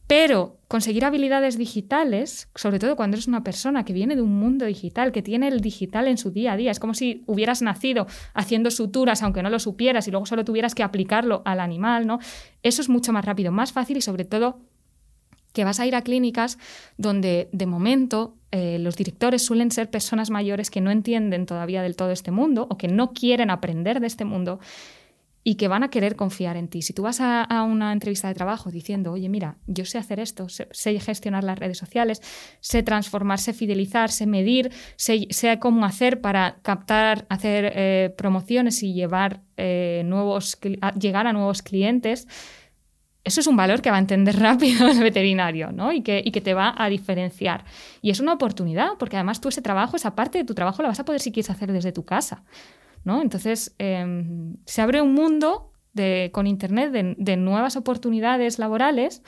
Pero 0.07 0.57
conseguir 0.67 1.05
habilidades 1.05 1.57
digitales, 1.57 2.49
sobre 2.55 2.79
todo 2.79 2.95
cuando 2.95 3.15
eres 3.15 3.27
una 3.27 3.43
persona 3.43 3.85
que 3.85 3.93
viene 3.93 4.15
de 4.15 4.21
un 4.21 4.37
mundo 4.37 4.65
digital, 4.65 5.11
que 5.11 5.21
tiene 5.21 5.47
el 5.47 5.61
digital 5.61 6.07
en 6.07 6.17
su 6.17 6.31
día 6.31 6.53
a 6.53 6.57
día, 6.57 6.71
es 6.71 6.79
como 6.79 6.93
si 6.93 7.23
hubieras 7.25 7.61
nacido 7.61 8.07
haciendo 8.33 8.69
suturas 8.71 9.23
aunque 9.23 9.43
no 9.43 9.49
lo 9.49 9.59
supieras 9.59 10.07
y 10.07 10.11
luego 10.11 10.25
solo 10.25 10.43
tuvieras 10.43 10.75
que 10.75 10.83
aplicarlo 10.83 11.41
al 11.45 11.59
animal, 11.59 12.05
¿no? 12.05 12.19
Eso 12.63 12.81
es 12.81 12.89
mucho 12.89 13.13
más 13.13 13.23
rápido, 13.23 13.51
más 13.51 13.71
fácil 13.71 13.97
y 13.97 14.01
sobre 14.01 14.25
todo 14.25 14.59
que 15.53 15.63
vas 15.63 15.79
a 15.79 15.85
ir 15.85 15.95
a 15.95 16.01
clínicas 16.01 16.57
donde 16.97 17.47
de 17.51 17.65
momento 17.65 18.35
eh, 18.51 18.79
los 18.79 18.95
directores 18.95 19.43
suelen 19.43 19.71
ser 19.71 19.89
personas 19.89 20.29
mayores 20.29 20.69
que 20.69 20.81
no 20.81 20.91
entienden 20.91 21.45
todavía 21.45 21.81
del 21.81 21.95
todo 21.95 22.11
este 22.11 22.31
mundo 22.31 22.67
o 22.69 22.77
que 22.77 22.87
no 22.87 23.13
quieren 23.13 23.49
aprender 23.49 23.99
de 23.99 24.07
este 24.07 24.25
mundo 24.25 24.59
y 25.43 25.55
que 25.55 25.67
van 25.67 25.83
a 25.83 25.89
querer 25.89 26.15
confiar 26.15 26.55
en 26.55 26.69
ti. 26.69 26.81
Si 26.81 26.93
tú 26.93 27.03
vas 27.03 27.19
a, 27.19 27.45
una 27.63 27.91
entrevista 27.91 28.27
de 28.27 28.33
trabajo 28.33 28.71
diciendo, 28.71 29.11
oye, 29.11 29.27
mira, 29.27 29.57
yo 29.67 29.85
sé 29.85 29.97
hacer 29.97 30.19
esto, 30.19 30.47
sé, 30.49 30.99
gestionar 30.99 31.43
las 31.43 31.59
redes 31.59 31.77
sociales, 31.77 32.21
sé 32.61 32.81
transformar, 32.83 33.39
sé 33.39 33.53
fidelizar, 33.53 34.09
sé 34.09 34.25
medir, 34.25 34.71
sé, 34.95 35.27
cómo 35.59 35.85
hacer 35.85 36.21
para 36.21 36.57
captar, 36.61 37.25
hacer 37.29 37.71
eh, 37.75 38.13
promociones 38.17 38.81
y 38.83 38.93
llevar, 38.93 39.41
eh, 39.57 40.03
nuevos, 40.05 40.57
llegar 40.97 41.27
a 41.27 41.33
nuevos 41.33 41.61
clientes, 41.61 42.27
eso 43.25 43.39
es 43.39 43.47
un 43.47 43.55
valor 43.55 43.81
que 43.81 43.89
va 43.89 43.97
a 43.97 43.99
entender 43.99 44.37
rápido 44.39 44.87
el 44.87 44.99
veterinario 44.99 45.71
¿no? 45.71 45.91
y, 45.91 46.01
que, 46.01 46.21
y 46.23 46.31
que 46.31 46.41
te 46.41 46.53
va 46.53 46.73
a 46.77 46.89
diferenciar. 46.89 47.65
Y 48.01 48.11
es 48.11 48.19
una 48.19 48.33
oportunidad, 48.33 48.91
porque 48.97 49.17
además 49.17 49.41
tú 49.41 49.49
ese 49.49 49.61
trabajo, 49.61 49.95
esa 49.95 50.15
parte 50.15 50.37
de 50.37 50.43
tu 50.45 50.53
trabajo 50.53 50.81
la 50.81 50.89
vas 50.89 50.99
a 50.99 51.05
poder 51.05 51.21
si 51.21 51.31
quieres 51.31 51.49
hacer 51.49 51.71
desde 51.71 51.91
tu 51.91 52.05
casa. 52.05 52.43
Entonces, 53.05 53.75
em, 53.77 54.55
se 54.65 54.81
abre 54.81 55.01
un 55.01 55.13
mundo 55.13 55.73
con 56.31 56.47
Internet 56.47 56.91
de, 56.91 57.37
nuevas 57.37 57.75
oportunidades 57.75 58.57
laborales 58.57 59.21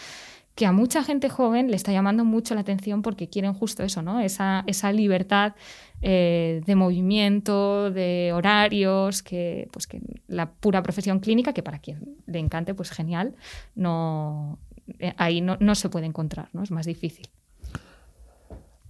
que 0.56 0.66
a 0.66 0.72
mucha 0.72 1.04
gente 1.04 1.30
joven 1.30 1.70
le 1.70 1.76
está 1.76 1.92
llamando 1.92 2.24
mucho 2.24 2.56
la 2.56 2.62
atención 2.62 3.02
porque 3.02 3.30
quieren 3.30 3.54
justo 3.54 3.84
eso, 3.84 4.02
¿no? 4.02 4.22
esa, 4.22 4.64
libertad 4.94 5.54
eh, 6.02 6.62
de 6.66 6.76
movimiento, 6.76 7.92
de 7.92 8.32
horarios, 8.34 9.22
que, 9.22 9.68
pues 9.72 9.86
que 9.86 10.02
la 10.28 10.52
pura 10.54 10.82
profesión 10.82 11.20
clínica, 11.20 11.52
que 11.54 11.62
para 11.62 11.80
quien 11.80 12.16
le 12.26 12.40
encante, 12.40 12.74
pues 12.74 12.90
genial, 12.90 13.36
no, 13.76 14.58
eh, 15.00 15.14
ahí 15.18 15.42
no, 15.42 15.58
no, 15.60 15.76
se 15.76 15.90
puede 15.90 16.06
encontrar, 16.06 16.48
¿no? 16.54 16.64
es 16.64 16.72
más 16.72 16.86
difícil. 16.86 17.28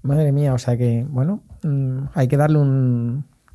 Madre 0.04 0.32
mía, 0.32 0.54
o 0.54 0.60
sea 0.60 0.78
que, 0.78 1.04
bueno, 1.10 1.42
mm, 1.64 2.10
hay 2.14 2.28
que 2.28 2.38
darle 2.38 2.60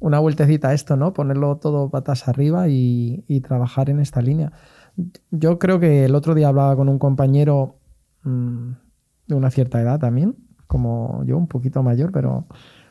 una 0.01 0.19
vueltecita 0.19 0.71
a 0.71 0.75
esto, 0.75 0.97
¿no? 0.97 1.13
Ponerlo 1.13 1.57
todo 1.59 1.91
patas 1.91 2.27
arriba 2.27 2.69
y, 2.69 3.41
trabajar 3.47 3.91
en 3.91 4.01
esta 4.01 4.21
línea. 4.21 4.53
Yo 5.31 5.59
creo 5.59 5.79
que 5.79 6.07
el 6.07 6.15
otro 6.15 6.35
día 6.35 6.49
hablaba 6.49 6.75
con 6.75 6.89
un 6.89 6.99
compañero 6.99 7.77
mm, 8.25 8.73
de 9.29 9.35
una 9.35 9.51
cierta 9.51 9.81
edad 9.81 9.99
también, 9.99 10.37
como 10.67 11.23
yo, 11.25 11.37
un 11.37 11.47
poquito 11.47 11.83
mayor, 11.83 12.11
pero 12.13 12.47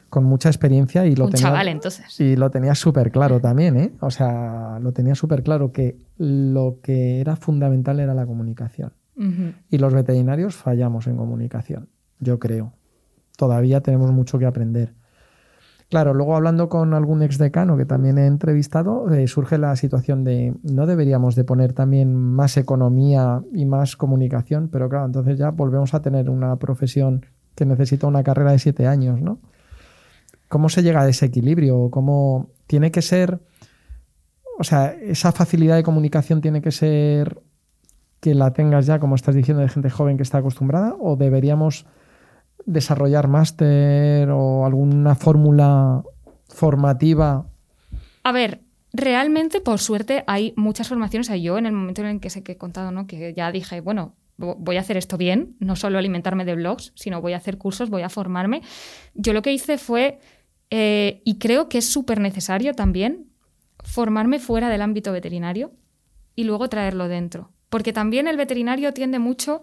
con 0.10 0.24
mucha 0.24 0.50
experiencia 0.50 1.06
y 1.06 1.16
lo 1.16 1.26
un 1.26 1.32
tenía. 1.32 1.48
chaval, 1.48 1.68
entonces. 1.68 2.20
Y 2.20 2.36
lo 2.36 2.50
tenía 2.50 2.76
súper 2.76 3.12
claro 3.12 3.40
también, 3.40 3.78
¿eh? 3.78 3.94
O 4.02 4.12
sea, 4.12 4.80
lo 4.82 4.92
tenía 4.92 5.16
súper 5.16 5.44
claro 5.44 5.72
que 5.72 5.98
lo 6.18 6.80
que 6.82 7.22
era 7.22 7.36
fundamental 7.36 8.00
era 8.00 8.14
la 8.14 8.26
comunicación. 8.26 8.94
Y 9.70 9.80
los 9.80 9.94
veterinarios 9.94 10.56
fallamos 10.56 11.06
en 11.08 11.18
comunicación, 11.18 11.90
yo 12.22 12.40
creo. 12.40 12.72
Todavía 13.36 13.82
tenemos 13.82 14.14
mucho 14.14 14.40
que 14.40 14.46
aprender. 14.46 14.94
Claro, 15.90 16.14
luego 16.14 16.36
hablando 16.36 16.70
con 16.70 16.94
algún 16.94 17.24
ex 17.24 17.40
decano 17.40 17.76
que 17.76 17.86
también 17.86 18.20
he 18.20 18.28
entrevistado, 18.28 19.12
eh, 19.12 19.28
surge 19.28 19.58
la 19.58 19.76
situación 19.76 20.24
de 20.24 20.54
no 20.62 20.86
deberíamos 20.86 21.36
de 21.36 21.44
poner 21.44 21.74
también 21.74 22.16
más 22.16 22.58
economía 22.58 23.42
y 23.52 23.66
más 23.66 23.96
comunicación, 23.96 24.70
pero 24.72 24.88
claro, 24.88 25.08
entonces 25.08 25.40
ya 25.40 25.50
volvemos 25.50 25.96
a 25.96 26.02
tener 26.04 26.30
una 26.30 26.56
profesión 26.58 27.26
que 27.56 27.66
necesita 27.66 28.06
una 28.06 28.22
carrera 28.22 28.52
de 28.52 28.60
siete 28.60 28.86
años, 28.86 29.20
¿no? 29.20 29.40
¿Cómo 30.48 30.70
se 30.70 30.84
llega 30.84 31.02
a 31.02 31.10
ese 31.10 31.26
equilibrio? 31.26 31.90
¿Cómo 31.90 32.52
tiene 32.68 32.92
que 32.92 33.02
ser, 33.02 33.40
o 34.60 34.64
sea, 34.64 34.94
esa 34.94 35.32
facilidad 35.32 35.76
de 35.76 35.84
comunicación 35.84 36.40
tiene 36.40 36.62
que 36.62 36.72
ser 36.72 37.42
que 38.20 38.36
la 38.36 38.54
tengas 38.54 38.86
ya, 38.86 39.00
como 39.00 39.16
estás 39.16 39.34
diciendo, 39.34 39.64
de 39.64 39.70
gente 39.70 39.90
joven 39.90 40.18
que 40.18 40.24
está 40.24 40.38
acostumbrada? 40.38 40.96
¿O 41.00 41.16
deberíamos 41.16 41.88
desarrollar 42.66 43.28
máster 43.28 44.30
o 44.32 44.66
alguna 44.66 45.16
fórmula 45.16 46.04
formativa? 46.48 47.46
A 48.24 48.32
ver, 48.32 48.62
realmente, 48.94 49.62
por 49.62 49.80
suerte, 49.80 50.24
hay 50.28 50.54
muchas 50.56 50.88
formaciones. 50.88 51.30
yo, 51.42 51.58
en 51.58 51.66
el 51.66 51.74
momento 51.74 52.02
en 52.02 52.08
el 52.08 52.20
que 52.20 52.30
sé 52.30 52.44
que 52.44 52.54
he 52.54 52.58
contado, 52.58 52.92
¿no? 52.92 53.08
que 53.08 53.34
ya 53.34 53.52
dije, 53.52 53.82
bueno, 53.82 54.16
voy 54.38 54.78
a 54.78 54.82
hacer 54.82 54.98
esto 54.98 55.18
bien, 55.18 55.56
no 55.60 55.76
solo 55.76 55.98
alimentarme 55.98 56.46
de 56.46 56.56
blogs, 56.56 56.94
sino 56.96 57.22
voy 57.22 57.34
a 57.34 57.38
hacer 57.38 57.58
cursos, 57.58 57.90
voy 57.90 58.04
a 58.04 58.10
formarme. 58.10 58.62
Yo 59.14 59.34
lo 59.34 59.42
que 59.42 59.52
hice 59.52 59.78
fue, 59.78 60.20
eh, 60.70 61.22
y 61.26 61.40
creo 61.40 61.70
que 61.70 61.80
es 61.80 61.90
súper 61.92 62.20
necesario 62.20 62.74
también, 62.74 63.28
formarme 63.84 64.40
fuera 64.40 64.70
del 64.70 64.82
ámbito 64.82 65.12
veterinario 65.12 65.72
y 66.36 66.44
luego 66.44 66.70
traerlo 66.70 67.08
dentro 67.08 67.52
porque 67.70 67.94
también 67.94 68.28
el 68.28 68.38
veterinario 68.38 68.94
tiende 68.94 69.20
mucho 69.20 69.62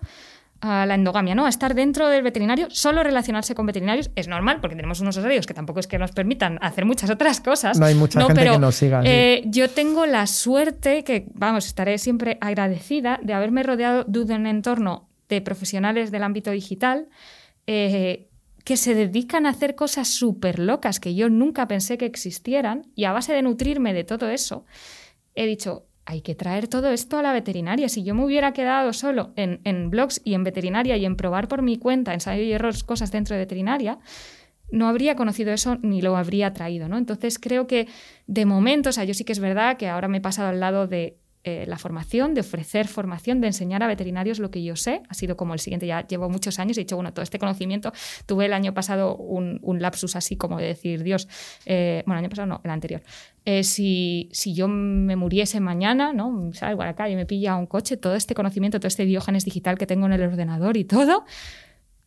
a 0.61 0.87
la 0.87 0.95
endogamia, 0.95 1.35
¿no? 1.35 1.47
A 1.47 1.49
estar 1.49 1.75
dentro 1.75 2.09
del 2.09 2.23
veterinario, 2.23 2.69
solo 2.71 3.03
relacionarse 3.03 3.55
con 3.55 3.67
veterinarios 3.67 4.11
es 4.17 4.29
normal, 4.29 4.61
porque 4.61 4.77
tenemos 4.77 5.01
unos 5.01 5.17
horarios 5.17 5.47
que 5.47 5.55
tampoco 5.55 5.81
es 5.81 5.87
que 5.87 5.99
nos 5.99 6.13
permitan 6.13 6.59
hacer 6.63 6.85
muchas 6.85 7.11
otras 7.11 7.41
cosas. 7.41 7.79
No 7.79 7.87
hay 7.87 7.95
mucha 7.95 8.21
gente 8.21 8.45
que 8.45 8.59
nos 8.59 8.75
siga. 8.75 9.03
Eh, 9.05 9.43
yo 9.47 9.69
tengo 9.71 10.07
la 10.07 10.27
suerte, 10.27 11.05
que 11.05 11.27
vamos, 11.35 11.67
estaré 11.67 11.99
siempre 11.99 12.39
agradecida 12.41 13.21
de 13.23 13.35
haberme 13.35 13.63
rodeado 13.63 14.05
de 14.05 14.21
un 14.21 14.47
entorno 14.47 15.09
de 15.29 15.41
profesionales 15.41 16.11
del 16.11 16.23
ámbito 16.23 16.51
digital 16.51 17.09
eh, 17.67 18.29
que 18.65 18.77
se 18.77 18.95
dedican 18.95 19.47
a 19.47 19.51
hacer 19.51 19.75
cosas 19.75 20.09
súper 20.09 20.59
locas 20.59 21.01
que 21.01 21.15
yo 21.15 21.29
nunca 21.29 21.69
pensé 21.69 21.99
que 21.99 22.07
existieran 22.07 22.91
y 22.95 23.05
a 23.05 23.13
base 23.13 23.33
de 23.33 23.43
nutrirme 23.43 23.93
de 23.93 24.05
todo 24.05 24.29
eso, 24.29 24.65
he 25.35 25.47
dicho, 25.47 25.87
hay 26.07 26.21
que 26.21 26.37
traer 26.37 26.69
todo 26.69 26.91
esto 26.91 27.19
a 27.19 27.23
la 27.23 27.33
veterinaria. 27.33 27.89
Si 27.89 28.05
yo 28.05 28.15
me 28.15 28.25
hubiera 28.25 28.53
quedado 28.53 28.93
solo 28.93 29.33
en, 29.35 29.91
blogs 29.91 30.21
y 30.25 30.35
en 30.35 30.45
veterinaria 30.45 30.97
y 30.97 31.05
en 31.05 31.17
probar 31.17 31.49
por 31.49 31.63
mi 31.63 31.79
cuenta, 31.79 32.15
ensayo 32.15 32.43
y 32.43 32.53
errores, 32.53 32.85
cosas 32.85 33.11
dentro 33.11 33.35
de 33.35 33.41
veterinaria, 33.41 33.99
no 34.71 34.89
habría 34.89 35.17
conocido 35.17 35.53
eso 35.53 35.79
ni 35.83 36.01
lo 36.03 36.17
habría 36.17 36.53
traído, 36.53 36.89
¿no? 36.89 36.97
Entonces 36.97 37.41
creo 37.41 37.67
que 37.67 37.89
de 38.29 38.47
momento, 38.47 38.91
o 38.91 38.93
sea, 38.93 39.05
yo 39.05 39.15
sí 39.15 39.25
que 39.25 39.33
es 39.33 39.41
verdad 39.41 39.77
que 39.77 39.89
ahora 39.89 40.07
me 40.07 40.19
he 40.19 40.21
pasado 40.21 40.49
al 40.49 40.61
lado 40.61 40.87
de 40.87 41.19
eh, 41.49 41.65
la 41.65 41.79
formación, 41.79 42.35
de 42.35 42.41
ofrecer 42.41 42.89
formación, 42.89 43.41
de 43.41 43.47
enseñar 43.47 43.81
a 43.85 43.87
veterinarios 43.87 44.41
lo 44.41 44.51
que 44.51 44.65
yo 44.65 44.75
sé. 44.75 45.05
Ha 45.09 45.15
sido 45.15 45.37
como 45.37 45.55
el 45.55 45.61
siguiente, 45.61 45.87
ya 45.87 46.05
llevo 46.05 46.29
muchos 46.29 46.59
años 46.59 46.77
he 46.77 46.81
dicho, 46.81 46.97
bueno, 46.97 47.13
todo 47.13 47.23
este 47.23 47.39
conocimiento. 47.39 47.93
Tuve 48.27 48.47
el 48.47 48.53
año 48.53 48.75
pasado 48.75 49.17
un, 49.17 49.61
lapsus 49.81 50.17
así 50.17 50.35
como 50.35 50.59
de 50.59 50.67
decir, 50.67 51.05
Dios, 51.05 51.29
eh, 51.65 52.03
bueno, 52.05 52.19
el 52.19 52.25
año 52.25 52.31
pasado 52.31 52.47
no, 52.47 52.61
el 52.65 52.71
anterior. 52.73 53.01
Eh, 53.45 53.63
si, 53.63 54.29
si, 54.33 54.55
yo 54.55 54.67
me 54.67 55.15
muriese 55.15 55.61
mañana, 55.61 56.13
¿no? 56.13 56.51
salgo 56.53 56.83
a 56.83 56.87
la 56.87 56.97
calle, 56.97 57.15
me 57.15 57.27
pilla 57.27 57.55
un 57.55 57.67
coche, 57.67 57.97
todo 57.97 58.17
este 58.17 58.35
conocimiento, 58.35 58.81
todo 58.81 58.89
este 58.89 59.05
diógenes 59.05 59.45
digital 59.45 59.79
que 59.79 59.87
tengo 59.87 60.07
en 60.07 60.15
el 60.15 60.23
ordenador 60.23 60.77
y 60.77 60.85
todo, 60.85 61.27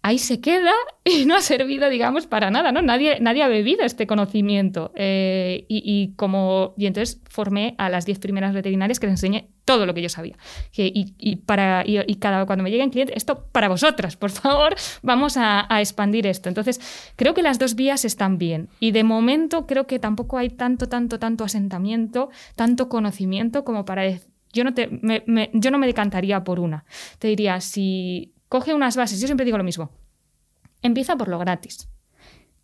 ahí 0.01 0.17
se 0.17 0.39
queda 0.39 0.71
y 1.03 1.25
no 1.25 1.35
ha 1.35 1.41
servido, 1.41 1.89
digamos, 1.89 2.27
para 2.27 2.49
nada, 2.51 2.71
¿no? 2.71 2.81
Nadie, 2.81 3.19
nadie 3.19 3.43
ha 3.43 3.47
bebido 3.47 3.83
este 3.83 4.07
conocimiento. 4.07 4.91
Eh, 4.95 5.65
y, 5.67 6.13
como, 6.15 6.73
y 6.77 6.85
entonces 6.85 7.21
formé 7.29 7.75
a 7.77 7.89
las 7.89 8.05
10 8.05 8.19
primeras 8.19 8.53
veterinarias 8.53 8.99
que 8.99 9.07
les 9.07 9.13
enseñé 9.13 9.49
todo 9.65 9.85
lo 9.85 9.93
que 9.93 10.01
yo 10.01 10.09
sabía. 10.09 10.35
y, 10.75 11.35
para, 11.37 11.83
y, 11.85 12.15
cada, 12.15 12.45
cuando 12.45 12.63
me 12.63 12.71
lleguen 12.71 12.89
clientes, 12.89 13.15
esto 13.15 13.45
para 13.51 13.67
vosotras, 13.67 14.15
por 14.15 14.31
favor, 14.31 14.75
vamos 15.01 15.35
a, 15.37 15.67
expandir 15.79 16.27
esto. 16.27 16.49
Entonces, 16.49 16.79
creo 17.15 17.33
que 17.33 17.43
las 17.43 17.59
dos 17.59 17.75
vías 17.75 18.05
están 18.05 18.37
bien. 18.37 18.69
Y 18.79 18.91
de 18.91 19.03
momento 19.03 19.67
creo 19.67 19.85
que 19.85 19.99
tampoco 19.99 20.37
hay 20.37 20.49
tanto, 20.49 20.87
tanto, 20.87 21.19
tanto 21.19 21.43
asentamiento, 21.43 22.29
tanto 22.55 22.89
conocimiento 22.89 23.63
como 23.63 23.85
para... 23.85 24.03
Yo 24.51 24.63
no, 24.63 24.73
te, 24.73 24.89
yo 25.53 25.69
no 25.69 25.77
me 25.77 25.85
decantaría 25.85 26.43
por 26.43 26.59
una. 26.59 26.83
Te 27.19 27.27
diría, 27.27 27.61
si 27.61 28.33
coge 28.49 28.73
unas 28.73 28.97
bases. 28.97 29.21
Yo 29.21 29.27
siempre 29.27 29.45
digo 29.45 29.57
lo 29.57 29.63
mismo. 29.63 29.91
Empieza 30.81 31.15
por 31.15 31.27
lo 31.27 31.39
gratis. 31.39 31.87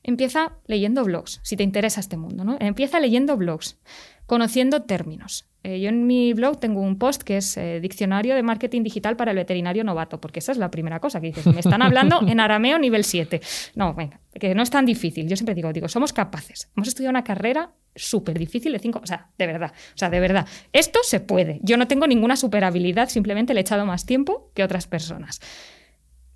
Empieza 0.03 0.57
leyendo 0.67 1.03
blogs, 1.03 1.39
si 1.41 1.57
te 1.57 1.63
interesa 1.63 1.99
este 1.99 2.15
mundo, 2.15 2.43
¿no? 2.43 2.57
Empieza 2.59 2.99
leyendo 2.99 3.38
blogs, 3.38 3.79
conociendo 4.27 4.83
términos. 4.83 5.47
Eh, 5.63 5.79
yo 5.79 5.89
en 5.89 6.05
mi 6.05 6.31
blog 6.33 6.59
tengo 6.59 6.79
un 6.79 6.99
post 6.99 7.23
que 7.23 7.38
es 7.38 7.57
eh, 7.57 7.79
Diccionario 7.79 8.36
de 8.36 8.43
Marketing 8.43 8.83
Digital 8.83 9.15
para 9.15 9.31
el 9.31 9.38
Veterinario 9.38 9.83
Novato, 9.83 10.21
porque 10.21 10.38
esa 10.38 10.51
es 10.51 10.59
la 10.59 10.69
primera 10.69 10.99
cosa 10.99 11.19
que 11.19 11.27
dices. 11.27 11.47
Me 11.47 11.59
están 11.59 11.81
hablando 11.81 12.19
en 12.27 12.39
arameo 12.39 12.77
nivel 12.77 13.03
7. 13.03 13.41
No, 13.73 13.95
venga, 13.95 14.19
que 14.39 14.53
no 14.53 14.61
es 14.61 14.69
tan 14.69 14.86
difícil. 14.86 15.27
Yo 15.27 15.36
siempre 15.36 15.55
digo, 15.55 15.73
digo, 15.73 15.88
somos 15.88 16.13
capaces. 16.13 16.69
Hemos 16.77 16.88
estudiado 16.88 17.09
una 17.09 17.23
carrera 17.23 17.73
súper 17.95 18.38
difícil 18.38 18.73
de 18.73 18.79
cinco, 18.79 18.99
o 19.01 19.07
sea, 19.07 19.29
de 19.39 19.47
verdad, 19.47 19.71
o 19.73 19.97
sea, 19.97 20.11
de 20.11 20.19
verdad. 20.19 20.47
Esto 20.71 20.99
se 21.01 21.19
puede. 21.19 21.59
Yo 21.63 21.77
no 21.77 21.88
tengo 21.88 22.05
ninguna 22.05 22.36
super 22.36 22.63
habilidad, 22.63 23.09
simplemente 23.09 23.55
le 23.55 23.61
he 23.61 23.63
echado 23.63 23.88
más 23.88 24.05
tiempo 24.05 24.51
que 24.53 24.63
otras 24.63 24.86
personas. 24.86 25.41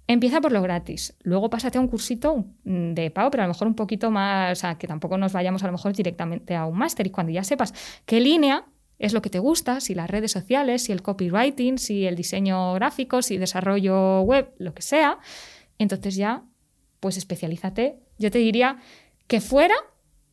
Empieza 0.09 0.41
por 0.41 0.51
lo 0.51 0.63
gratis. 0.63 1.15
Luego 1.21 1.51
pásate 1.51 1.77
a 1.77 1.81
un 1.81 1.87
cursito 1.87 2.43
mm, 2.63 2.93
de 2.95 3.11
pago, 3.11 3.29
pero 3.29 3.43
a 3.43 3.45
lo 3.45 3.53
mejor 3.53 3.67
un 3.67 3.75
poquito 3.75 4.09
más, 4.09 4.57
o 4.57 4.59
sea, 4.59 4.75
que 4.75 4.87
tampoco 4.87 5.19
nos 5.19 5.33
vayamos 5.33 5.61
a 5.61 5.67
lo 5.67 5.73
mejor 5.73 5.93
directamente 5.93 6.55
a 6.55 6.65
un 6.65 6.75
máster. 6.79 7.05
Y 7.05 7.11
cuando 7.11 7.31
ya 7.31 7.43
sepas 7.43 7.75
qué 8.07 8.19
línea 8.19 8.65
es 8.97 9.13
lo 9.13 9.21
que 9.21 9.29
te 9.29 9.37
gusta, 9.37 9.79
si 9.79 9.93
las 9.93 10.09
redes 10.09 10.31
sociales, 10.31 10.81
si 10.81 10.93
el 10.93 11.03
copywriting, 11.03 11.77
si 11.77 12.07
el 12.07 12.15
diseño 12.15 12.73
gráfico, 12.73 13.21
si 13.21 13.37
desarrollo 13.37 14.21
web, 14.21 14.51
lo 14.57 14.73
que 14.73 14.81
sea, 14.81 15.19
entonces 15.77 16.15
ya, 16.15 16.43
pues 16.99 17.15
especialízate. 17.15 17.99
Yo 18.17 18.31
te 18.31 18.39
diría 18.39 18.79
que 19.27 19.41
fuera 19.41 19.75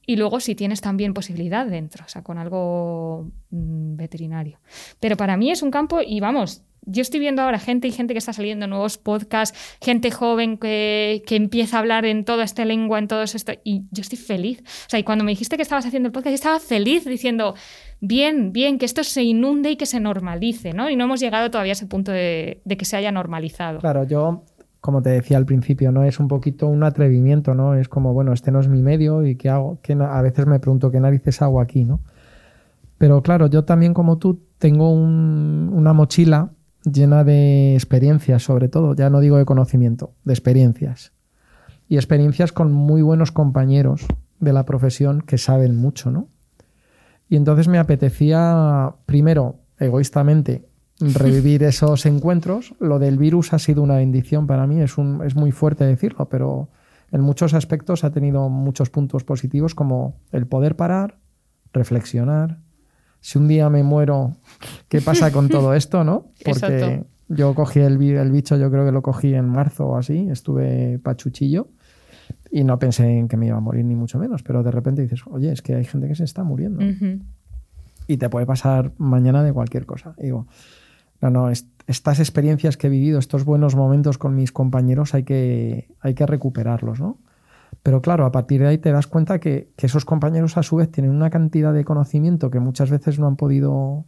y 0.06 0.16
luego 0.16 0.40
si 0.40 0.54
tienes 0.54 0.80
también 0.80 1.12
posibilidad 1.12 1.66
dentro, 1.66 2.06
o 2.06 2.08
sea, 2.08 2.22
con 2.22 2.38
algo 2.38 3.30
mm, 3.50 3.96
veterinario. 3.96 4.58
Pero 5.00 5.18
para 5.18 5.36
mí 5.36 5.50
es 5.50 5.62
un 5.62 5.70
campo 5.70 6.00
y 6.00 6.18
vamos, 6.18 6.62
yo 6.86 7.02
estoy 7.02 7.18
viendo 7.20 7.42
ahora 7.42 7.58
gente 7.58 7.88
y 7.88 7.90
gente 7.90 8.14
que 8.14 8.18
está 8.18 8.32
saliendo 8.32 8.66
nuevos 8.68 8.96
podcasts, 8.96 9.58
gente 9.82 10.10
joven 10.12 10.56
que, 10.56 11.22
empieza 11.30 11.76
a 11.76 11.80
hablar 11.80 12.06
en 12.06 12.24
toda 12.24 12.44
esta 12.44 12.64
lengua, 12.64 12.98
en 12.98 13.08
todo 13.08 13.22
esto, 13.22 13.52
y 13.64 13.82
yo 13.90 14.02
estoy 14.02 14.18
feliz. 14.18 14.60
O 14.60 14.90
sea, 14.90 15.00
y 15.00 15.02
cuando 15.02 15.24
me 15.24 15.32
dijiste 15.32 15.56
que 15.56 15.62
estabas 15.62 15.84
haciendo 15.84 16.06
el 16.06 16.12
podcast, 16.12 16.30
yo 16.30 16.36
estaba 16.36 16.60
feliz 16.60 17.04
diciendo, 17.04 17.54
bien, 18.00 18.52
bien, 18.52 18.78
que 18.78 18.86
esto 18.86 19.02
se 19.02 19.24
inunde 19.24 19.72
y 19.72 19.76
que 19.76 19.86
se 19.86 19.98
normalice, 19.98 20.72
¿no? 20.72 20.88
Y 20.88 20.96
no 20.96 21.04
hemos 21.04 21.20
llegado 21.20 21.50
todavía 21.50 21.72
a 21.72 21.74
ese 21.74 21.86
punto 21.86 22.12
de, 22.12 22.62
que 22.66 22.84
se 22.84 22.96
haya 22.96 23.10
normalizado. 23.10 23.80
Claro, 23.80 24.04
yo, 24.04 24.44
como 24.80 25.02
te 25.02 25.10
decía 25.10 25.36
al 25.38 25.44
principio, 25.44 25.90
¿no? 25.90 26.04
Es 26.04 26.20
un 26.20 26.28
poquito 26.28 26.68
un 26.68 26.84
atrevimiento, 26.84 27.54
¿no? 27.54 27.74
Es 27.74 27.88
como, 27.88 28.14
bueno, 28.14 28.32
este 28.32 28.52
no 28.52 28.60
es 28.60 28.68
mi 28.68 28.80
medio 28.80 29.26
y 29.26 29.34
¿qué 29.34 29.50
hago? 29.50 29.80
Que 29.82 29.94
a 29.94 30.22
veces 30.22 30.46
me 30.46 30.60
pregunto, 30.60 30.92
¿qué 30.92 31.00
narices 31.00 31.42
hago 31.42 31.60
aquí, 31.60 31.84
no? 31.84 32.00
Pero 32.96 33.22
claro, 33.22 33.48
yo 33.48 33.64
también 33.64 33.92
como 33.92 34.18
tú 34.18 34.40
tengo 34.58 34.90
una 34.90 35.92
mochila 35.92 36.52
llena 36.90 37.24
de 37.24 37.74
experiencias, 37.74 38.44
sobre 38.44 38.68
todo, 38.68 38.94
ya 38.94 39.10
no 39.10 39.20
digo 39.20 39.36
de 39.36 39.44
conocimiento, 39.44 40.14
de 40.24 40.32
experiencias. 40.32 41.12
Y 41.88 41.96
experiencias 41.96 42.52
con 42.52 42.72
muy 42.72 43.02
buenos 43.02 43.32
compañeros 43.32 44.06
de 44.40 44.52
la 44.52 44.64
profesión 44.64 45.20
que 45.20 45.38
saben 45.38 45.76
mucho, 45.76 46.10
¿no? 46.10 46.28
Y 47.28 47.36
entonces 47.36 47.68
me 47.68 47.78
apetecía, 47.78 48.94
primero, 49.04 49.56
egoístamente, 49.78 50.68
revivir 51.00 51.64
esos 51.64 52.06
encuentros. 52.06 52.74
Lo 52.78 52.98
del 52.98 53.18
virus 53.18 53.52
ha 53.52 53.58
sido 53.58 53.82
una 53.82 53.96
bendición 53.96 54.46
para 54.46 54.66
mí, 54.66 54.80
es, 54.80 54.96
un, 54.96 55.22
es 55.24 55.34
muy 55.34 55.52
fuerte 55.52 55.84
decirlo, 55.84 56.28
pero 56.28 56.70
en 57.10 57.20
muchos 57.20 57.54
aspectos 57.54 58.04
ha 58.04 58.10
tenido 58.10 58.48
muchos 58.48 58.90
puntos 58.90 59.24
positivos 59.24 59.74
como 59.74 60.20
el 60.32 60.46
poder 60.46 60.76
parar, 60.76 61.18
reflexionar, 61.72 62.58
si 63.26 63.38
un 63.38 63.48
día 63.48 63.68
me 63.68 63.82
muero, 63.82 64.36
¿qué 64.88 65.00
pasa 65.00 65.32
con 65.32 65.48
todo 65.48 65.74
esto, 65.82 66.04
no? 66.04 66.26
Porque 66.44 67.02
yo 67.26 67.56
cogí 67.56 67.80
el, 67.80 68.00
el, 68.00 68.30
bicho, 68.30 68.56
yo 68.56 68.70
creo 68.70 68.86
que 68.86 68.92
lo 68.92 69.02
cogí 69.02 69.34
en 69.34 69.48
marzo 69.48 69.88
o 69.88 69.96
así, 69.96 70.28
estuve 70.30 71.00
pachuchillo. 71.00 71.66
Y 72.52 72.62
no 72.62 72.78
pensé 72.78 73.18
en 73.18 73.26
que 73.26 73.36
me 73.36 73.46
iba 73.46 73.56
a 73.56 73.60
morir, 73.60 73.84
ni 73.84 73.96
mucho 73.96 74.20
menos, 74.20 74.44
pero 74.44 74.62
de 74.62 74.70
repente 74.70 75.02
dices, 75.02 75.22
oye, 75.26 75.50
es 75.50 75.60
que 75.60 75.74
hay 75.74 75.84
gente 75.84 76.06
que 76.06 76.14
se 76.14 76.22
está 76.22 76.44
muriendo. 76.44 76.84
Y 78.06 78.16
te 78.16 78.28
puede 78.28 78.46
pasar 78.46 78.92
mañana 78.96 79.42
de 79.42 79.52
cualquier 79.52 79.86
cosa. 79.86 80.14
digo, 80.20 80.46
no, 81.20 81.30
no, 81.30 81.50
estas 81.50 82.20
experiencias 82.20 82.76
que 82.76 82.86
he 82.86 82.90
vivido, 82.90 83.18
estos 83.18 83.44
buenos 83.44 83.74
momentos 83.74 84.18
con 84.18 84.36
mis 84.36 84.52
compañeros, 84.52 85.14
hay 85.14 85.24
que, 85.24 85.88
hay 85.98 86.14
que 86.14 86.26
recuperarlos, 86.26 87.00
¿no? 87.00 87.18
Pero 87.82 88.02
claro, 88.02 88.24
a 88.26 88.32
partir 88.32 88.60
de 88.60 88.68
ahí 88.68 88.78
te 88.78 88.90
das 88.90 89.06
cuenta 89.06 89.38
que, 89.38 89.70
que, 89.76 89.86
esos 89.86 90.04
compañeros 90.04 90.56
a 90.56 90.62
su 90.62 90.76
vez 90.76 90.90
tienen 90.90 91.12
una 91.12 91.30
cantidad 91.30 91.72
de 91.72 91.84
conocimiento 91.84 92.50
que 92.50 92.58
muchas 92.58 92.90
veces 92.90 93.18
no 93.18 93.26
han 93.26 93.36
podido 93.36 94.04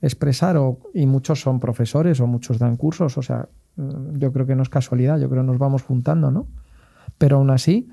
expresar 0.00 0.56
o, 0.56 0.78
y 0.92 1.06
muchos 1.06 1.40
son 1.40 1.60
profesores 1.60 2.20
o 2.20 2.26
muchos 2.26 2.58
dan 2.58 2.76
cursos. 2.76 3.16
O 3.18 3.22
sea, 3.22 3.48
mm, 3.76 4.18
yo 4.18 4.32
creo 4.32 4.46
que 4.46 4.54
no 4.54 4.62
es 4.62 4.68
casualidad, 4.68 5.18
yo 5.18 5.28
creo 5.28 5.42
que 5.42 5.48
nos 5.48 5.58
vamos 5.58 5.82
juntando, 5.82 6.30
¿no? 6.30 6.46
Pero 7.18 7.36
aún 7.36 7.50
así, 7.50 7.88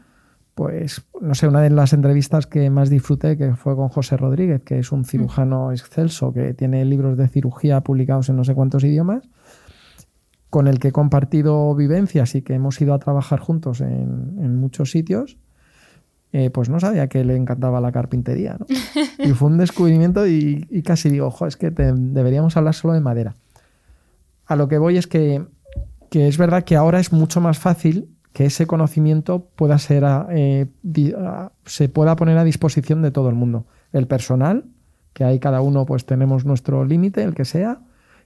pues, 0.55 1.03
no 1.21 1.33
sé, 1.35 1.47
una 1.47 1.61
de 1.61 1.69
las 1.69 1.93
entrevistas 1.93 2.47
que 2.47 2.69
más 2.69 2.89
disfruté 2.89 3.37
que 3.37 3.55
fue 3.55 3.75
con 3.75 3.89
José 3.89 4.17
Rodríguez, 4.17 4.61
que 4.63 4.79
es 4.79 4.91
un 4.91 5.05
cirujano 5.05 5.71
excelso, 5.71 6.33
que 6.33 6.53
tiene 6.53 6.83
libros 6.85 7.17
de 7.17 7.27
cirugía 7.27 7.81
publicados 7.81 8.29
en 8.29 8.35
no 8.35 8.43
sé 8.43 8.53
cuántos 8.53 8.83
idiomas, 8.83 9.23
con 10.52 10.68
el 10.68 10.80
que 10.80 10.89
he 10.89 10.91
compartido 10.91 11.74
vivencias 11.74 12.36
y 12.36 12.41
que 12.41 12.54
hemos 12.54 12.80
ido 12.82 12.93
a 12.93 12.99
trabajar 12.99 13.39
juntos 13.39 13.80
en, 13.80 14.58
muchos 14.58 14.91
sitios, 14.91 15.38
eh, 16.34 16.49
pues 16.49 16.68
no 16.68 16.80
sabía 16.80 17.08
que 17.08 17.24
le 17.24 17.38
encantaba 17.38 17.80
la 17.80 17.91
carpintería. 17.93 18.58
¿no? 18.60 18.66
Y 19.26 19.32
fue 19.32 19.47
un 19.49 19.58
descubrimiento 19.58 20.28
y, 20.28 20.84
casi 20.86 21.10
digo, 21.10 21.28
ojo, 21.28 21.47
es 21.47 21.56
que 21.56 21.72
deberíamos 21.72 22.58
hablar 22.58 22.74
solo 22.74 22.93
de 22.93 22.99
madera. 22.99 23.38
A 24.45 24.58
lo 24.58 24.68
que 24.68 24.78
voy 24.78 24.97
es 24.97 25.08
que, 25.08 25.45
que 26.10 26.28
es 26.28 26.38
verdad 26.38 26.66
que 26.66 26.76
ahora 26.76 26.99
es 26.99 27.14
mucho 27.14 27.39
más 27.39 27.58
fácil 27.58 28.10
que 28.34 28.45
ese 28.45 28.68
conocimiento 28.68 29.47
pueda 29.56 29.78
ser 29.78 30.04
eh, 30.32 30.68
se 31.66 31.88
pueda 31.88 32.18
poner 32.18 32.38
a 32.38 32.43
disposición 32.43 33.02
de 33.02 33.12
todo 33.12 33.30
el 33.30 33.36
mundo. 33.36 33.68
El 33.93 34.06
personal, 34.06 34.66
que 35.14 35.24
ahí 35.24 35.39
cada 35.39 35.62
uno 35.62 35.86
pues 35.86 36.06
tenemos 36.06 36.43
nuestro 36.43 36.84
límite, 36.84 37.24
el 37.24 37.36
que 37.36 37.45
sea, 37.45 37.80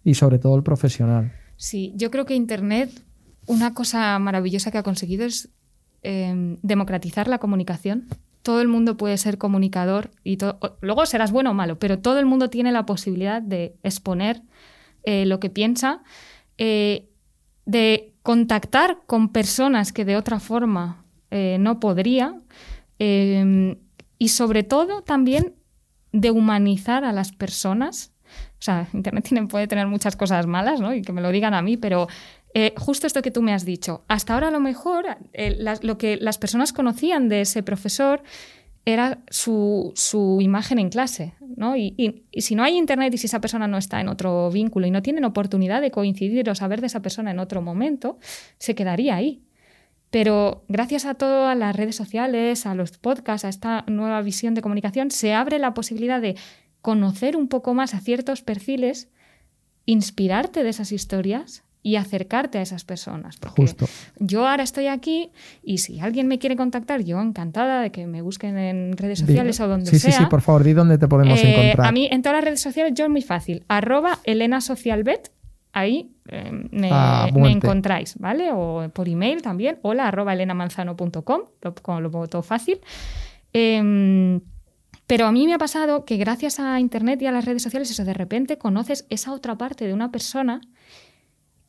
y 0.04 0.16
sobre 0.16 0.40
todo 0.40 0.56
el 0.56 0.64
profesional. 0.64 1.34
Sí, 1.58 1.94
yo 1.96 2.12
creo 2.12 2.26
que 2.26 2.36
Internet, 2.36 2.92
una 3.48 3.74
cosa 3.74 4.18
maravillosa 4.20 4.72
que 4.72 4.78
ha 4.78 4.84
conseguido 4.84 5.26
es 5.26 5.50
em, 6.04 6.58
democratizar 6.62 7.28
la 7.28 7.40
comunicación. 7.40 8.08
Todo 8.42 8.62
el 8.62 8.68
mundo 8.68 8.98
puede 8.98 9.18
ser 9.18 9.38
comunicador 9.38 10.12
y 10.24 10.38
luego 10.82 11.06
serás 11.06 11.32
bueno 11.32 11.52
o 11.52 11.54
malo, 11.54 11.80
pero 11.80 12.00
todo 12.00 12.20
el 12.20 12.26
mundo 12.26 12.50
tiene 12.50 12.72
la 12.72 12.86
posibilidad 12.86 13.42
de 13.42 13.76
exponer 13.82 14.44
eh, 15.04 15.26
lo 15.26 15.40
que 15.40 15.50
piensa, 15.50 16.04
eh, 16.58 17.10
de 17.66 18.14
contactar 18.22 19.00
con 19.06 19.30
personas 19.30 19.94
que 19.94 20.06
de 20.06 20.18
otra 20.18 20.40
forma 20.40 21.06
eh, 21.32 21.58
no 21.60 21.80
podría 21.80 22.42
em, 23.00 23.78
y 24.18 24.30
sobre 24.30 24.64
todo 24.64 25.02
también 25.04 25.56
de 26.12 26.32
humanizar 26.32 27.04
a 27.04 27.12
las 27.12 27.32
personas. 27.32 28.15
Internet 28.94 29.26
tiene, 29.28 29.48
puede 29.48 29.68
tener 29.68 29.88
muchas 29.88 30.16
cosas 30.16 30.48
malas, 30.48 30.80
¿no? 30.80 30.94
Y 30.94 31.02
que 31.02 31.12
me 31.12 31.22
lo 31.22 31.32
digan 31.32 31.54
a 31.54 31.62
mí, 31.62 31.78
pero 31.78 32.08
eh, 32.54 32.74
justo 32.78 33.08
esto 33.08 33.22
que 33.22 33.32
tú 33.32 33.42
me 33.42 33.54
has 33.54 33.66
dicho, 33.66 34.06
hasta 34.08 34.34
ahora 34.34 34.48
a 34.48 34.52
lo 34.52 34.60
mejor 34.60 35.06
eh, 35.34 35.58
lo 35.82 35.98
que 35.98 36.18
las 36.18 36.38
personas 36.38 36.74
conocían 36.74 37.28
de 37.28 37.42
ese 37.42 37.64
profesor 37.64 38.24
era 38.86 39.20
su, 39.30 39.94
imagen 40.40 40.80
en 40.80 40.90
clase. 40.90 41.34
¿no? 41.58 41.76
Y, 41.76 42.24
si 42.38 42.56
no 42.56 42.64
hay 42.64 42.78
internet 42.78 43.14
y 43.14 43.18
si 43.18 43.26
esa 43.26 43.42
persona 43.42 43.68
no 43.68 43.78
está 43.78 44.00
en 44.00 44.08
otro 44.08 44.50
vínculo 44.52 44.86
y 44.86 44.92
no 44.92 45.02
tienen 45.02 45.26
oportunidad 45.26 45.82
de 45.82 45.92
coincidir 45.92 46.50
o 46.50 46.56
saber 46.56 46.82
de 46.82 46.88
esa 46.88 47.02
persona 47.02 47.32
en 47.32 47.40
otro 47.40 47.62
momento, 47.62 48.20
se 48.60 48.76
quedaría 48.76 49.16
ahí. 49.16 49.42
Pero 50.12 50.64
gracias 50.70 51.06
a 51.06 51.16
todas 51.16 51.58
las 51.58 51.76
redes 51.76 51.96
sociales, 51.96 52.66
a 52.66 52.76
los 52.76 52.98
podcasts, 52.98 53.44
a 53.44 53.50
esta 53.50 53.84
nueva 53.88 54.22
visión 54.22 54.54
de 54.54 54.62
comunicación, 54.62 55.12
se 55.12 55.34
abre 55.34 55.60
la 55.60 55.74
posibilidad 55.74 56.22
de 56.22 56.36
conocer 56.86 57.36
un 57.36 57.48
poco 57.48 57.74
más 57.74 57.96
a 57.96 58.00
ciertos 58.00 58.44
perfiles, 58.44 59.10
inspirarte 59.88 60.64
de 60.64 60.70
esas 60.70 60.92
historias 60.92 61.64
y 61.82 61.96
acercarte 61.96 62.60
a 62.60 62.62
esas 62.62 62.86
personas. 62.86 63.40
Justo. 63.58 63.88
Yo 64.20 64.48
ahora 64.48 64.62
estoy 64.62 64.86
aquí 64.86 65.32
y 65.64 65.80
si 65.80 66.00
alguien 66.00 66.28
me 66.28 66.38
quiere 66.38 66.56
contactar, 66.56 67.02
yo 67.04 67.20
encantada 67.20 67.82
de 67.82 67.90
que 67.90 68.06
me 68.06 68.22
busquen 68.22 68.60
en 68.60 68.96
redes 68.98 69.18
sociales 69.18 69.60
o 69.62 69.68
donde 69.68 69.88
sea. 69.88 70.00
Sí, 70.00 70.12
sí, 70.12 70.16
sí, 70.16 70.26
por 70.30 70.42
favor, 70.42 70.64
di 70.64 70.74
dónde 70.74 71.00
te 71.00 71.08
podemos 71.08 71.44
eh, 71.44 71.54
encontrar. 71.54 71.88
A 71.88 71.92
mí 71.92 72.08
en 72.12 72.22
todas 72.22 72.38
las 72.38 72.46
redes 72.46 72.62
sociales 72.62 72.94
yo 72.94 73.06
es 73.06 73.10
muy 73.10 73.24
fácil. 73.24 73.64
Arroba 73.68 74.20
Elena 74.24 74.62
Socialbet, 74.62 75.32
ahí 75.74 76.12
eh, 76.28 76.52
me, 76.70 76.90
ah, 76.92 77.30
me, 77.34 77.52
encontráis, 77.52 78.16
¿vale? 78.20 78.52
O 78.54 78.92
por 78.94 79.10
email 79.10 79.42
también, 79.42 79.80
hola 79.82 80.08
arroba 80.08 80.34
elenamanzano.com, 80.34 81.42
lo 81.64 82.12
pongo 82.12 82.28
todo 82.28 82.44
fácil. 82.44 82.80
Em, 83.54 84.40
pero 85.08 85.28
a 85.28 85.32
mí 85.32 85.46
me 85.46 85.54
ha 85.54 85.58
pasado 85.58 86.06
que 86.06 86.18
gracias 86.18 86.60
a 86.60 86.80
Internet 86.80 87.22
y 87.22 87.28
a 87.28 87.32
las 87.32 87.46
redes 87.46 87.64
sociales, 87.64 87.92
eso 87.92 88.06
de 88.06 88.14
repente 88.14 88.58
conoces 88.58 89.06
esa 89.10 89.32
otra 89.32 89.58
parte 89.58 89.86
de 89.86 89.94
una 89.94 90.12
persona 90.12 90.62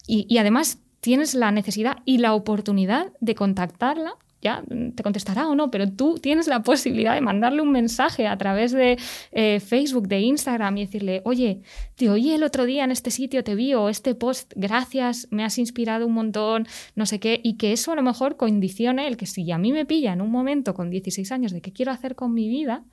y, 0.07 0.39
además 0.39 0.79
tienes 1.01 1.35
la 1.35 1.51
necesidad 1.53 1.99
y 2.05 2.19
la 2.19 2.35
oportunidad 2.35 3.13
de 3.21 3.35
contactarla 3.35 4.15
ya 4.47 4.63
te 4.95 5.03
contestará 5.03 5.49
o 5.49 5.55
no, 5.55 5.71
pero 5.71 5.91
tú 5.91 6.19
tienes 6.23 6.47
la 6.47 6.63
posibilidad 6.63 7.15
de 7.15 7.21
mandarle 7.21 7.63
un 7.63 7.73
mensaje 7.73 8.29
a 8.29 8.37
través 8.39 8.71
de 8.71 8.97
eh, 9.33 9.61
Facebook, 9.61 10.07
de 10.07 10.21
Instagram 10.21 10.77
y 10.77 10.87
decirle, 10.87 11.23
oye, 11.25 11.63
te 11.97 12.09
oí 12.09 12.31
el 12.31 12.45
otro 12.45 12.65
día 12.65 12.85
en 12.85 12.93
este 12.93 13.11
sitio, 13.11 13.43
te 13.43 13.55
vi 13.57 13.75
o 13.75 13.89
este 13.89 14.15
post, 14.15 14.53
gracias, 14.55 15.27
me 15.31 15.45
has 15.45 15.59
inspirado 15.59 16.07
un 16.07 16.13
montón, 16.13 16.67
no 16.95 17.07
sé 17.07 17.19
qué, 17.19 17.41
y 17.43 17.57
que 17.57 17.73
eso 17.73 17.91
a 17.91 17.97
lo 17.97 18.03
mejor 18.03 18.37
condicione 18.37 19.09
el 19.09 19.17
que 19.17 19.27
si 19.27 19.51
a 19.51 19.59
mí 19.59 19.73
me 19.73 19.85
pilla 19.85 20.13
en 20.13 20.21
un 20.21 20.31
momento 20.31 20.75
con 20.75 20.91
16 20.91 21.33
años 21.33 21.53
de 21.53 21.61
qué 21.61 21.73
quiero 21.73 21.91
hacer 21.91 22.15
con 22.15 22.33
mi 22.33 22.49
vida, 22.49 22.85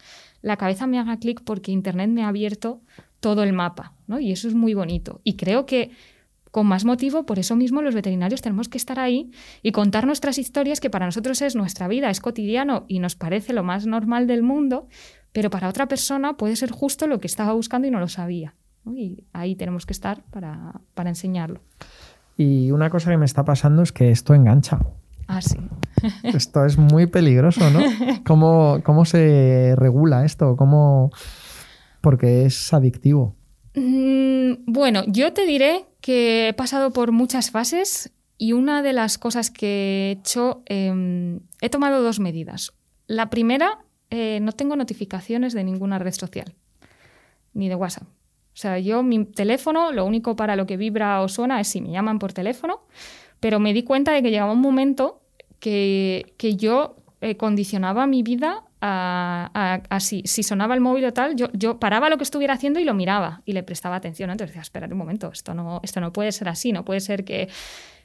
la 0.42 0.58
cabeza 0.58 0.88
me 0.88 1.00
haga 1.00 1.18
clic 1.18 1.42
porque 1.44 1.72
Internet 1.72 2.10
me 2.10 2.24
ha 2.24 2.30
abierto 2.30 2.82
todo 3.20 3.44
el 3.44 3.54
mapa, 3.54 3.94
¿no? 4.08 4.20
Y 4.20 4.32
eso 4.32 4.48
es 4.48 4.54
muy 4.54 4.74
bonito. 4.74 5.22
Y 5.24 5.36
creo 5.36 5.66
que 5.66 5.92
con 6.54 6.68
más 6.68 6.86
motivo, 6.86 7.26
por 7.26 7.40
eso 7.40 7.56
mismo 7.56 7.82
los 7.82 7.96
veterinarios 7.96 8.44
tenemos 8.44 8.70
que 8.70 8.78
estar 8.78 9.00
ahí 9.00 9.32
y 9.64 9.72
contar 9.72 10.06
nuestras 10.06 10.38
historias, 10.38 10.80
que 10.80 10.92
para 10.92 11.08
nosotros 11.08 11.42
es 11.42 11.56
nuestra 11.56 11.88
vida, 11.88 12.12
es 12.12 12.20
cotidiano 12.20 12.86
y 12.88 13.00
nos 13.00 13.16
parece 13.16 13.54
lo 13.54 13.64
más 13.64 13.88
normal 13.88 14.28
del 14.28 14.44
mundo, 14.44 14.88
pero 15.32 15.50
para 15.50 15.68
otra 15.68 15.88
persona 15.88 16.38
puede 16.38 16.56
ser 16.56 16.70
justo 16.70 17.08
lo 17.08 17.20
que 17.20 17.26
estaba 17.26 17.54
buscando 17.54 17.88
y 17.88 17.92
no 17.92 18.00
lo 18.00 18.08
sabía. 18.08 18.54
Y 18.86 19.24
ahí 19.34 19.56
tenemos 19.56 19.88
que 19.88 19.94
estar 19.94 20.22
para, 20.30 20.80
enseñarlo. 21.10 21.60
Y 22.38 22.70
una 22.70 22.92
cosa 22.92 23.10
que 23.10 23.18
me 23.18 23.26
está 23.26 23.44
pasando 23.44 23.82
es 23.82 23.92
que 23.92 24.12
esto 24.12 24.36
engancha. 24.36 24.78
Ah, 25.28 25.42
sí. 25.42 25.58
Esto 26.24 26.66
es 26.66 26.78
muy 26.78 27.08
peligroso, 27.08 27.68
¿no? 27.72 27.80
¿Cómo, 28.28 28.82
cómo 28.84 29.06
se 29.06 29.74
regula 29.76 30.24
esto? 30.24 30.56
¿Cómo... 30.56 31.10
Porque 32.02 32.46
es 32.46 32.74
adictivo. 32.74 33.36
Mm, 33.76 34.66
bueno, 34.66 35.04
yo 35.08 35.34
te 35.34 35.46
diré 35.46 35.86
que 36.02 36.50
he 36.50 36.54
pasado 36.54 36.92
por 36.92 37.12
muchas 37.12 37.52
fases 37.52 38.12
y 38.38 38.54
una 38.54 38.82
de 38.82 38.94
las 38.94 39.18
cosas 39.18 39.50
que 39.50 39.68
he 39.68 40.12
hecho, 40.12 40.64
em, 40.66 41.40
he 41.62 41.70
tomado 41.70 42.04
dos 42.04 42.20
medidas. 42.20 42.74
La 43.08 43.30
primera, 43.30 43.80
eh, 44.10 44.40
no 44.42 44.52
tengo 44.52 44.76
notificaciones 44.76 45.54
de 45.54 45.64
ninguna 45.64 46.00
red 46.00 46.14
social, 46.14 46.54
ni 47.54 47.70
de 47.70 47.76
WhatsApp. 47.76 48.08
O 48.08 48.56
sea, 48.56 48.78
yo 48.78 49.02
mi 49.02 49.26
teléfono, 49.26 49.92
lo 49.92 50.06
único 50.06 50.36
para 50.36 50.56
lo 50.56 50.68
que 50.68 50.78
vibra 50.78 51.22
o 51.22 51.28
suena 51.28 51.60
es 51.60 51.68
si 51.68 51.82
me 51.82 51.92
llaman 51.92 52.20
por 52.20 52.34
teléfono, 52.34 52.82
pero 53.40 53.60
me 53.60 53.74
di 53.74 53.84
cuenta 53.84 54.12
de 54.12 54.22
que 54.22 54.30
llegaba 54.30 54.52
un 54.52 54.62
momento 54.62 55.22
que, 55.60 56.34
que 56.38 56.56
yo 56.56 56.96
eh, 57.22 57.38
condicionaba 57.38 58.06
mi 58.06 58.22
vida 58.22 58.64
a, 58.86 60.00
si, 60.00 60.24
sonaba 60.26 60.74
el 60.74 60.82
móvil 60.82 61.06
o 61.06 61.14
tal, 61.14 61.36
yo, 61.36 61.48
yo, 61.54 61.80
paraba 61.80 62.10
lo 62.10 62.18
que 62.18 62.24
estuviera 62.24 62.54
haciendo 62.54 62.80
y 62.80 62.84
lo 62.84 62.94
miraba 62.94 63.42
y 63.46 63.54
le 63.54 63.64
prestaba 63.64 63.96
atención. 63.96 64.30
Entonces 64.30 64.52
decía, 64.52 64.62
espérate 64.62 64.94
un 64.94 65.00
momento, 65.00 65.32
esto 65.32 65.54
no, 65.54 65.80
esto 65.84 66.02
no 66.02 66.12
puede 66.12 66.32
ser 66.32 66.50
así, 66.50 66.74
no 66.74 66.84
puede 66.84 67.00
ser 67.00 67.24
que, 67.24 67.48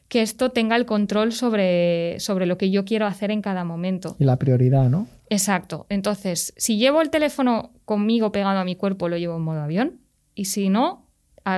que 0.08 0.22
esto 0.22 0.50
tenga 0.50 0.76
el 0.76 0.86
control 0.86 1.32
sobre, 1.32 2.20
sobre 2.20 2.46
lo 2.46 2.58
que 2.58 2.70
yo 2.70 2.84
quiero 2.84 3.06
hacer 3.06 3.30
en 3.32 3.42
cada 3.42 3.64
momento. 3.64 4.16
Y 4.20 4.24
la 4.24 4.36
prioridad, 4.36 4.88
¿no? 4.88 5.08
Exacto. 5.30 5.86
Entonces, 5.88 6.54
si 6.56 6.78
llevo 6.78 7.00
el 7.00 7.10
teléfono 7.10 7.72
conmigo 7.84 8.30
pegado 8.30 8.58
a 8.58 8.64
mi 8.64 8.76
cuerpo, 8.76 9.08
lo 9.08 9.16
llevo 9.16 9.36
en 9.36 9.42
modo 9.42 9.60
avión. 9.60 9.98
Y 10.34 10.44
si 10.44 10.68
no, 10.68 11.08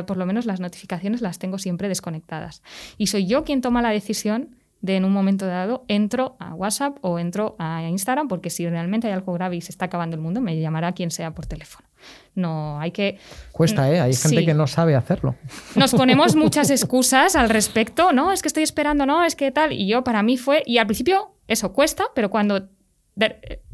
por 0.07 0.16
lo 0.16 0.25
menos 0.25 0.47
las 0.47 0.61
notificaciones 0.61 1.21
las 1.21 1.39
tengo 1.39 1.59
siempre 1.59 1.89
desconectadas. 1.89 2.62
Y 2.97 3.09
soy 3.09 3.27
yo 3.27 3.45
quien 3.45 3.61
toma 3.61 3.83
la 3.83 3.91
decisión 3.91 4.57
de 4.81 4.97
en 4.97 5.05
un 5.05 5.12
momento 5.12 5.47
dado 5.47 5.85
entro 5.89 6.37
a 6.39 6.55
WhatsApp 6.55 6.99
o 7.03 7.18
entro 7.18 7.57
a 7.59 7.83
Instagram, 7.83 8.28
porque 8.28 8.51
si 8.51 8.68
realmente 8.68 9.07
hay 9.07 9.12
algo 9.12 9.33
grave 9.33 9.57
y 9.57 9.61
se 9.61 9.72
está 9.72 9.87
acabando 9.87 10.16
el 10.16 10.22
mundo, 10.22 10.41
me 10.41 10.59
llamará 10.59 10.93
quien 10.93 11.11
sea 11.11 11.33
por 11.33 11.47
teléfono. 11.47 11.87
No, 12.35 12.81
hay 12.81 12.93
que... 12.93 13.18
Cuesta, 13.53 13.91
¿eh? 13.91 14.01
Hay 14.01 14.14
gente 14.14 14.45
que 14.45 14.55
no 14.55 14.66
sabe 14.66 14.97
hacerlo. 14.97 15.35
Nos 15.74 15.93
ponemos 15.93 16.35
muchas 16.37 16.70
excusas 16.70 17.37
al 17.37 17.51
respecto, 17.51 18.12
¿no? 18.12 18.33
Es 18.33 18.41
que 18.41 18.49
estoy 18.49 18.62
esperando, 18.62 19.05
no, 19.05 19.24
es 19.24 19.37
que 19.37 19.51
tal. 19.51 19.72
Y 19.72 19.87
yo, 19.87 20.03
para 20.03 20.22
mí 20.22 20.39
fue... 20.39 20.62
Y 20.64 20.78
al 20.78 20.87
principio, 20.87 21.35
eso 21.47 21.72
cuesta, 21.72 22.05
pero 22.14 22.31
cuando... 22.31 22.68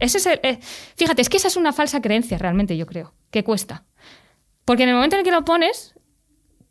Ese 0.01 0.19
es 0.19 0.27
eh, 0.27 0.59
fíjate, 0.97 1.23
es 1.23 1.29
que 1.29 1.37
esa 1.37 1.47
es 1.47 1.57
una 1.57 1.73
falsa 1.73 2.01
creencia 2.01 2.37
realmente, 2.37 2.77
yo 2.77 2.87
creo, 2.87 3.15
que 3.31 3.45
cuesta. 3.45 3.85
Porque 4.65 4.83
en 4.83 4.89
el 4.89 4.95
momento 4.97 5.15
en 5.15 5.21
el 5.21 5.25
que 5.25 5.31
lo 5.31 5.45
pones, 5.45 5.95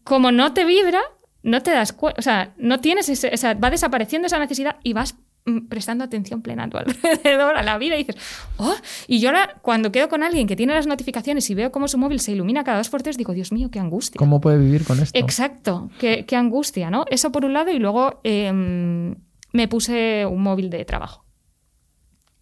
como 0.03 0.31
no 0.31 0.53
te 0.53 0.65
vibra, 0.65 0.99
no 1.45 1.61
te 1.61 1.71
das 1.71 1.93
cuenta, 1.93 2.19
o 2.19 2.23
sea, 2.23 2.53
no 2.57 2.79
tienes 2.79 3.07
ese, 3.07 3.29
o 3.31 3.37
sea, 3.37 3.53
va 3.53 3.69
desapareciendo 3.69 4.25
esa 4.25 4.39
necesidad 4.39 4.77
y 4.83 4.93
vas 4.93 5.15
mm, 5.45 5.67
prestando 5.67 6.03
atención 6.03 6.41
plena 6.41 6.63
a 6.63 6.69
tu 6.69 6.77
alrededor, 6.79 7.55
a 7.55 7.61
la 7.61 7.77
vida, 7.77 7.95
y 7.95 7.99
dices, 7.99 8.17
oh, 8.57 8.73
y 9.07 9.19
yo 9.19 9.29
ahora 9.29 9.55
cuando 9.61 9.91
quedo 9.91 10.09
con 10.09 10.23
alguien 10.23 10.47
que 10.47 10.55
tiene 10.55 10.73
las 10.73 10.87
notificaciones 10.87 11.47
y 11.51 11.53
veo 11.53 11.71
cómo 11.71 11.87
su 11.87 11.99
móvil 11.99 12.19
se 12.19 12.31
ilumina 12.31 12.63
cada 12.63 12.79
dos 12.79 12.89
por 12.89 13.03
tres, 13.03 13.15
digo, 13.15 13.33
Dios 13.33 13.51
mío, 13.51 13.69
qué 13.71 13.79
angustia. 13.79 14.17
¿Cómo 14.17 14.41
puede 14.41 14.57
vivir 14.57 14.85
con 14.85 14.99
esto? 14.99 15.17
Exacto, 15.17 15.91
qué, 15.99 16.25
qué 16.25 16.35
angustia, 16.35 16.89
¿no? 16.89 17.05
Eso 17.11 17.31
por 17.31 17.45
un 17.45 17.53
lado, 17.53 17.69
y 17.69 17.77
luego 17.77 18.21
em, 18.23 19.15
me 19.53 19.67
puse 19.67 20.25
un 20.25 20.41
móvil 20.41 20.71
de 20.71 20.83
trabajo. 20.83 21.25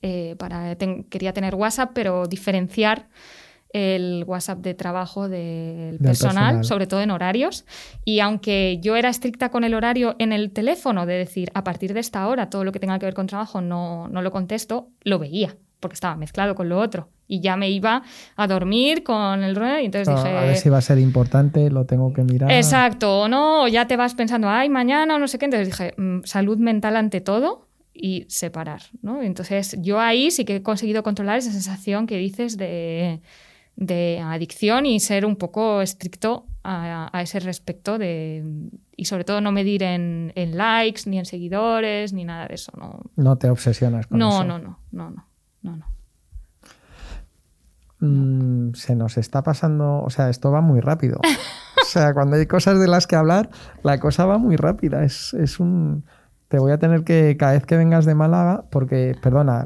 Eh, 0.01 0.35
para, 0.37 0.75
quería 1.09 1.33
tener 1.33 1.55
WhatsApp, 1.55 1.91
pero 1.93 2.25
diferenciar 2.25 3.09
el 3.73 4.23
WhatsApp 4.27 4.59
de 4.59 4.75
trabajo 4.75 5.27
del 5.27 5.97
personal, 5.97 6.63
sobre 6.63 6.85
todo 6.85 7.01
en 7.01 7.09
horarios. 7.09 7.65
Y 8.05 8.19
aunque 8.19 8.79
yo 8.81 8.95
era 8.95 9.09
estricta 9.09 9.49
con 9.49 9.63
el 9.63 9.73
horario 9.73 10.15
en 10.19 10.31
el 10.31 10.51
teléfono, 10.51 11.07
de 11.07 11.15
decir, 11.15 11.49
a 11.55 11.63
partir 11.63 11.93
de 11.93 11.99
esta 11.99 12.27
hora 12.27 12.49
todo 12.49 12.63
lo 12.63 12.71
que 12.71 12.79
tenga 12.79 12.99
que 12.99 13.07
ver 13.07 13.15
con 13.15 13.25
trabajo 13.25 13.61
no, 13.61 14.07
no 14.09 14.21
lo 14.21 14.31
contesto, 14.31 14.89
lo 15.01 15.17
veía, 15.17 15.57
porque 15.79 15.95
estaba 15.95 16.15
mezclado 16.15 16.53
con 16.53 16.69
lo 16.69 16.79
otro. 16.79 17.09
Y 17.27 17.39
ya 17.39 17.57
me 17.57 17.69
iba 17.71 18.03
a 18.35 18.47
dormir 18.47 19.01
con 19.01 19.43
el 19.43 19.57
y 19.81 19.85
entonces 19.85 20.15
dije... 20.15 20.37
A 20.37 20.41
ver 20.41 20.57
si 20.57 20.69
va 20.69 20.77
a 20.77 20.81
ser 20.81 20.99
importante, 20.99 21.71
lo 21.71 21.85
tengo 21.85 22.13
que 22.13 22.21
mirar. 22.21 22.51
Exacto, 22.51 23.21
o 23.21 23.27
no, 23.27 23.67
ya 23.67 23.87
te 23.87 23.97
vas 23.97 24.13
pensando, 24.13 24.49
ay, 24.49 24.69
mañana 24.69 25.15
o 25.15 25.19
no 25.19 25.27
sé 25.27 25.39
qué. 25.39 25.45
Entonces 25.45 25.69
dije, 25.69 25.95
mm, 25.97 26.25
salud 26.25 26.59
mental 26.59 26.95
ante 26.95 27.21
todo 27.21 27.69
y 27.91 28.25
separar, 28.27 28.81
¿no? 29.01 29.23
Entonces 29.23 29.75
yo 29.79 29.99
ahí 29.99 30.29
sí 30.29 30.45
que 30.45 30.57
he 30.57 30.61
conseguido 30.61 31.01
controlar 31.01 31.39
esa 31.39 31.51
sensación 31.51 32.05
que 32.05 32.17
dices 32.17 32.57
de 32.57 33.21
de 33.75 34.19
adicción 34.19 34.85
y 34.85 34.99
ser 34.99 35.25
un 35.25 35.35
poco 35.35 35.81
estricto 35.81 36.45
a, 36.63 37.09
ese 37.21 37.39
respecto 37.39 37.97
de, 37.97 38.43
y 38.95 39.05
sobre 39.05 39.23
todo 39.23 39.41
no 39.41 39.51
medir 39.51 39.83
en, 39.83 40.31
likes, 40.35 41.01
ni 41.05 41.19
en 41.19 41.25
seguidores, 41.25 42.13
ni 42.13 42.23
nada 42.23 42.47
de 42.47 42.55
eso. 42.55 42.71
No, 42.77 42.99
no 43.15 43.37
te 43.37 43.49
obsesionas 43.49 44.07
con 44.07 44.19
no, 44.19 44.29
eso. 44.29 44.43
No, 44.43 44.59
no, 44.59 44.79
no, 44.91 45.09
no, 45.09 45.25
no, 45.61 45.75
no. 45.77 45.85
Mm, 47.99 48.73
se 48.73 48.95
nos 48.95 49.17
está 49.17 49.43
pasando, 49.43 50.01
o 50.01 50.09
sea, 50.09 50.29
esto 50.29 50.51
va 50.51 50.61
muy 50.61 50.79
rápido. 50.79 51.19
o 51.21 51.85
sea, 51.85 52.13
cuando 52.13 52.35
hay 52.35 52.45
cosas 52.45 52.79
de 52.79 52.87
las 52.87 53.07
que 53.07 53.15
hablar, 53.15 53.49
la 53.81 53.99
cosa 53.99 54.25
va 54.25 54.37
muy 54.37 54.55
rápida. 54.55 55.03
Es, 55.03 55.33
es 55.33 55.59
un... 55.59 56.05
Te 56.47 56.59
voy 56.59 56.71
a 56.71 56.77
tener 56.77 57.03
que, 57.03 57.35
cada 57.37 57.53
vez 57.53 57.65
que 57.65 57.77
vengas 57.77 58.05
de 58.05 58.13
Málaga, 58.13 58.65
porque, 58.69 59.15
perdona, 59.21 59.65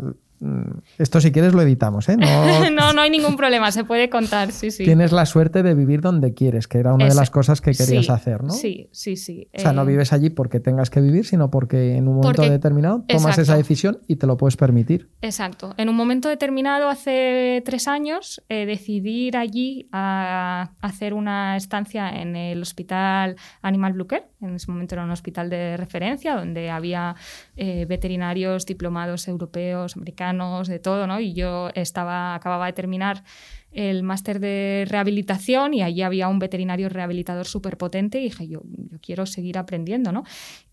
esto 0.97 1.19
si 1.19 1.31
quieres 1.31 1.53
lo 1.53 1.61
editamos, 1.61 2.09
¿eh? 2.09 2.17
No, 2.77 2.93
no, 2.93 3.01
hay 3.01 3.09
ningún 3.09 3.35
problema, 3.35 3.71
se 3.71 3.83
puede 3.83 4.09
contar, 4.09 4.51
sí, 4.51 4.69
sí. 4.69 4.83
Tienes 4.83 5.11
la 5.11 5.25
suerte 5.25 5.63
de 5.63 5.73
vivir 5.73 6.01
donde 6.01 6.33
quieres, 6.33 6.67
que 6.67 6.77
era 6.77 6.93
una 6.93 7.05
de 7.05 7.15
las 7.15 7.31
cosas 7.31 7.61
que 7.61 7.71
querías 7.71 8.09
hacer, 8.09 8.43
¿no? 8.43 8.51
Sí, 8.51 8.89
sí, 8.91 9.15
sí. 9.15 9.49
O 9.57 9.59
sea, 9.59 9.73
no 9.73 9.81
eh, 9.83 9.88
vives 9.88 10.13
allí 10.13 10.29
porque 10.29 10.59
tengas 10.59 10.89
que 10.89 11.01
vivir, 11.01 11.25
sino 11.25 11.49
porque 11.49 11.95
en 11.95 12.07
un 12.07 12.15
momento 12.17 12.43
determinado 12.43 13.03
tomas 13.07 13.38
esa 13.38 13.57
decisión 13.57 13.99
y 14.07 14.17
te 14.17 14.27
lo 14.27 14.38
puedes 14.38 14.57
permitir. 14.57 15.09
Exacto. 15.21 15.73
En 15.77 15.89
un 15.89 15.95
momento 15.95 16.29
determinado, 16.29 16.89
hace 16.89 17.63
tres 17.65 17.88
años, 17.88 18.43
eh, 18.49 18.65
decidí 18.65 19.27
ir 19.27 19.38
allí 19.38 19.89
a 19.91 20.71
hacer 20.81 21.13
una 21.13 21.57
estancia 21.57 22.09
en 22.09 22.35
el 22.35 22.61
hospital 22.61 23.38
Animal 23.61 23.93
Bluker. 23.93 24.27
En 24.41 24.55
ese 24.55 24.71
momento 24.71 24.95
era 24.95 25.03
un 25.03 25.11
hospital 25.11 25.49
de 25.49 25.77
referencia 25.77 26.35
donde 26.35 26.69
había 26.69 27.15
eh, 27.55 27.85
veterinarios 27.88 28.65
diplomados 28.65 29.27
europeos, 29.27 29.95
americanos 29.95 30.26
de 30.34 30.80
todo, 30.80 31.07
¿no? 31.07 31.19
Y 31.19 31.34
yo 31.34 31.69
estaba, 31.73 32.36
acababa 32.36 32.65
de 32.67 32.73
terminar 32.73 33.23
el 33.71 34.01
máster 34.01 34.39
de 34.39 34.86
rehabilitación 34.88 35.73
y 35.73 35.84
allí 35.84 36.01
había 36.01 36.28
un 36.30 36.39
veterinario 36.39 36.89
rehabilitador 36.89 37.45
súper 37.45 37.78
potente 37.78 38.19
y 38.19 38.23
dije, 38.23 38.47
yo, 38.47 38.61
yo 38.65 38.97
quiero 39.01 39.25
seguir 39.25 39.57
aprendiendo, 39.57 40.11
¿no? 40.11 40.23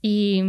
Y, 0.00 0.42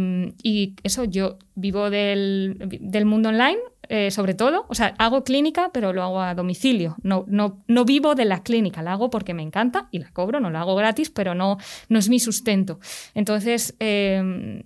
eso, 0.82 1.04
yo 1.04 1.38
vivo 1.54 1.90
del, 1.90 2.56
del 2.80 3.04
mundo 3.04 3.28
online, 3.28 3.58
eh, 3.88 4.10
sobre 4.10 4.34
todo, 4.34 4.64
o 4.68 4.74
sea, 4.74 4.94
hago 4.98 5.22
clínica, 5.22 5.70
pero 5.72 5.92
lo 5.92 6.02
hago 6.02 6.20
a 6.20 6.34
domicilio, 6.34 6.96
no, 7.02 7.24
no, 7.28 7.62
no 7.68 7.84
vivo 7.84 8.14
de 8.14 8.24
la 8.24 8.42
clínica, 8.42 8.82
la 8.82 8.92
hago 8.92 9.10
porque 9.10 9.34
me 9.34 9.42
encanta 9.42 9.88
y 9.90 9.98
la 9.98 10.10
cobro, 10.12 10.40
no 10.40 10.50
la 10.50 10.60
hago 10.60 10.76
gratis, 10.76 11.10
pero 11.10 11.34
no, 11.34 11.58
no 11.88 11.98
es 11.98 12.08
mi 12.08 12.20
sustento. 12.20 12.80
Entonces, 13.14 13.76
eh, 13.80 14.64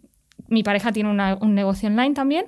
mi 0.48 0.62
pareja 0.62 0.92
tiene 0.92 1.10
un 1.10 1.54
negocio 1.54 1.88
online 1.88 2.14
también 2.14 2.46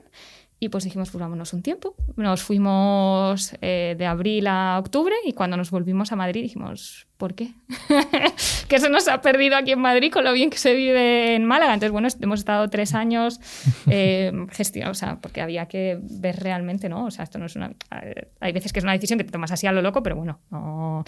y 0.63 0.69
pues 0.69 0.85
dijimos, 0.85 1.11
pues 1.11 1.21
vámonos 1.21 1.53
un 1.55 1.63
tiempo. 1.63 1.97
Nos 2.15 2.41
fuimos 2.45 3.53
eh, 3.61 3.97
de 3.99 4.07
abril 4.07 4.47
a 4.47 4.79
octubre 4.79 5.13
y 5.25 5.33
cuando 5.33 5.57
nos 5.57 5.73
volvimos 5.73 6.13
a 6.13 6.17
Madrid 6.17 6.43
dijimos, 6.43 7.09
¿por 7.23 7.35
qué? 7.35 7.53
que 8.69 8.81
se 8.81 8.91
nos 8.91 9.07
ha 9.07 9.21
perdido 9.21 9.55
aquí 9.55 9.71
en 9.71 9.79
Madrid 9.79 10.11
con 10.11 10.25
lo 10.25 10.33
bien 10.33 10.51
que 10.51 10.59
se 10.59 10.75
vive 10.75 11.37
en 11.37 11.45
Málaga. 11.45 11.73
Entonces, 11.73 11.93
bueno, 11.93 12.09
hemos 12.21 12.41
estado 12.41 12.69
tres 12.69 12.95
años 12.95 13.39
eh, 13.87 14.33
gestionando, 14.51 14.91
o 14.91 14.95
sea, 14.95 15.21
porque 15.21 15.41
había 15.41 15.67
que 15.67 16.01
ver 16.03 16.41
realmente, 16.41 16.89
¿no? 16.89 17.05
O 17.05 17.13
sea, 17.13 17.23
esto 17.23 17.39
no 17.39 17.47
es 17.47 17.55
una... 17.55 17.75
Hay 18.41 18.51
veces 18.51 18.73
que 18.73 18.81
es 18.81 18.83
una 18.83 18.93
decisión 18.93 19.21
que 19.21 19.25
te 19.25 19.31
tomas 19.31 19.53
así 19.53 19.69
a 19.69 19.73
lo 19.73 19.83
loco, 19.83 20.03
pero 20.03 20.17
bueno, 20.17 20.41
no, 20.51 21.05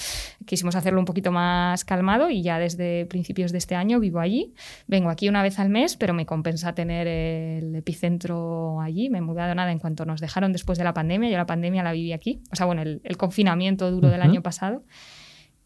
quisimos 0.46 0.76
hacerlo 0.76 1.00
un 1.00 1.04
poquito 1.04 1.32
más 1.32 1.84
calmado 1.84 2.30
y 2.30 2.44
ya 2.44 2.60
desde 2.60 3.06
principios 3.06 3.50
de 3.50 3.58
este 3.58 3.74
año 3.74 3.98
vivo 3.98 4.20
allí. 4.20 4.54
Vengo 4.86 5.10
aquí 5.10 5.28
una 5.28 5.42
vez 5.42 5.58
al 5.58 5.68
mes, 5.68 5.96
pero 5.96 6.14
me 6.14 6.26
compensa 6.26 6.76
tener 6.76 7.08
el 7.08 7.74
epicentro 7.74 8.80
allí. 8.80 9.10
Me 9.10 9.18
he 9.18 9.20
mudado 9.20 9.52
nada 9.56 9.72
en 9.72 9.80
cuanto 9.80 10.04
nos 10.04 10.20
dejaron 10.20 10.52
después 10.52 10.78
de 10.78 10.84
la 10.84 10.94
pandemia. 10.94 11.28
Yo 11.28 11.38
la 11.38 11.46
pandemia 11.46 11.82
la 11.82 11.90
viví 11.90 12.12
aquí. 12.12 12.40
O 12.52 12.54
sea, 12.54 12.66
bueno, 12.66 12.82
el, 12.82 13.16
confinamiento 13.16 13.90
duro 13.90 14.10
del 14.10 14.22
año 14.22 14.42
pasado 14.42 14.84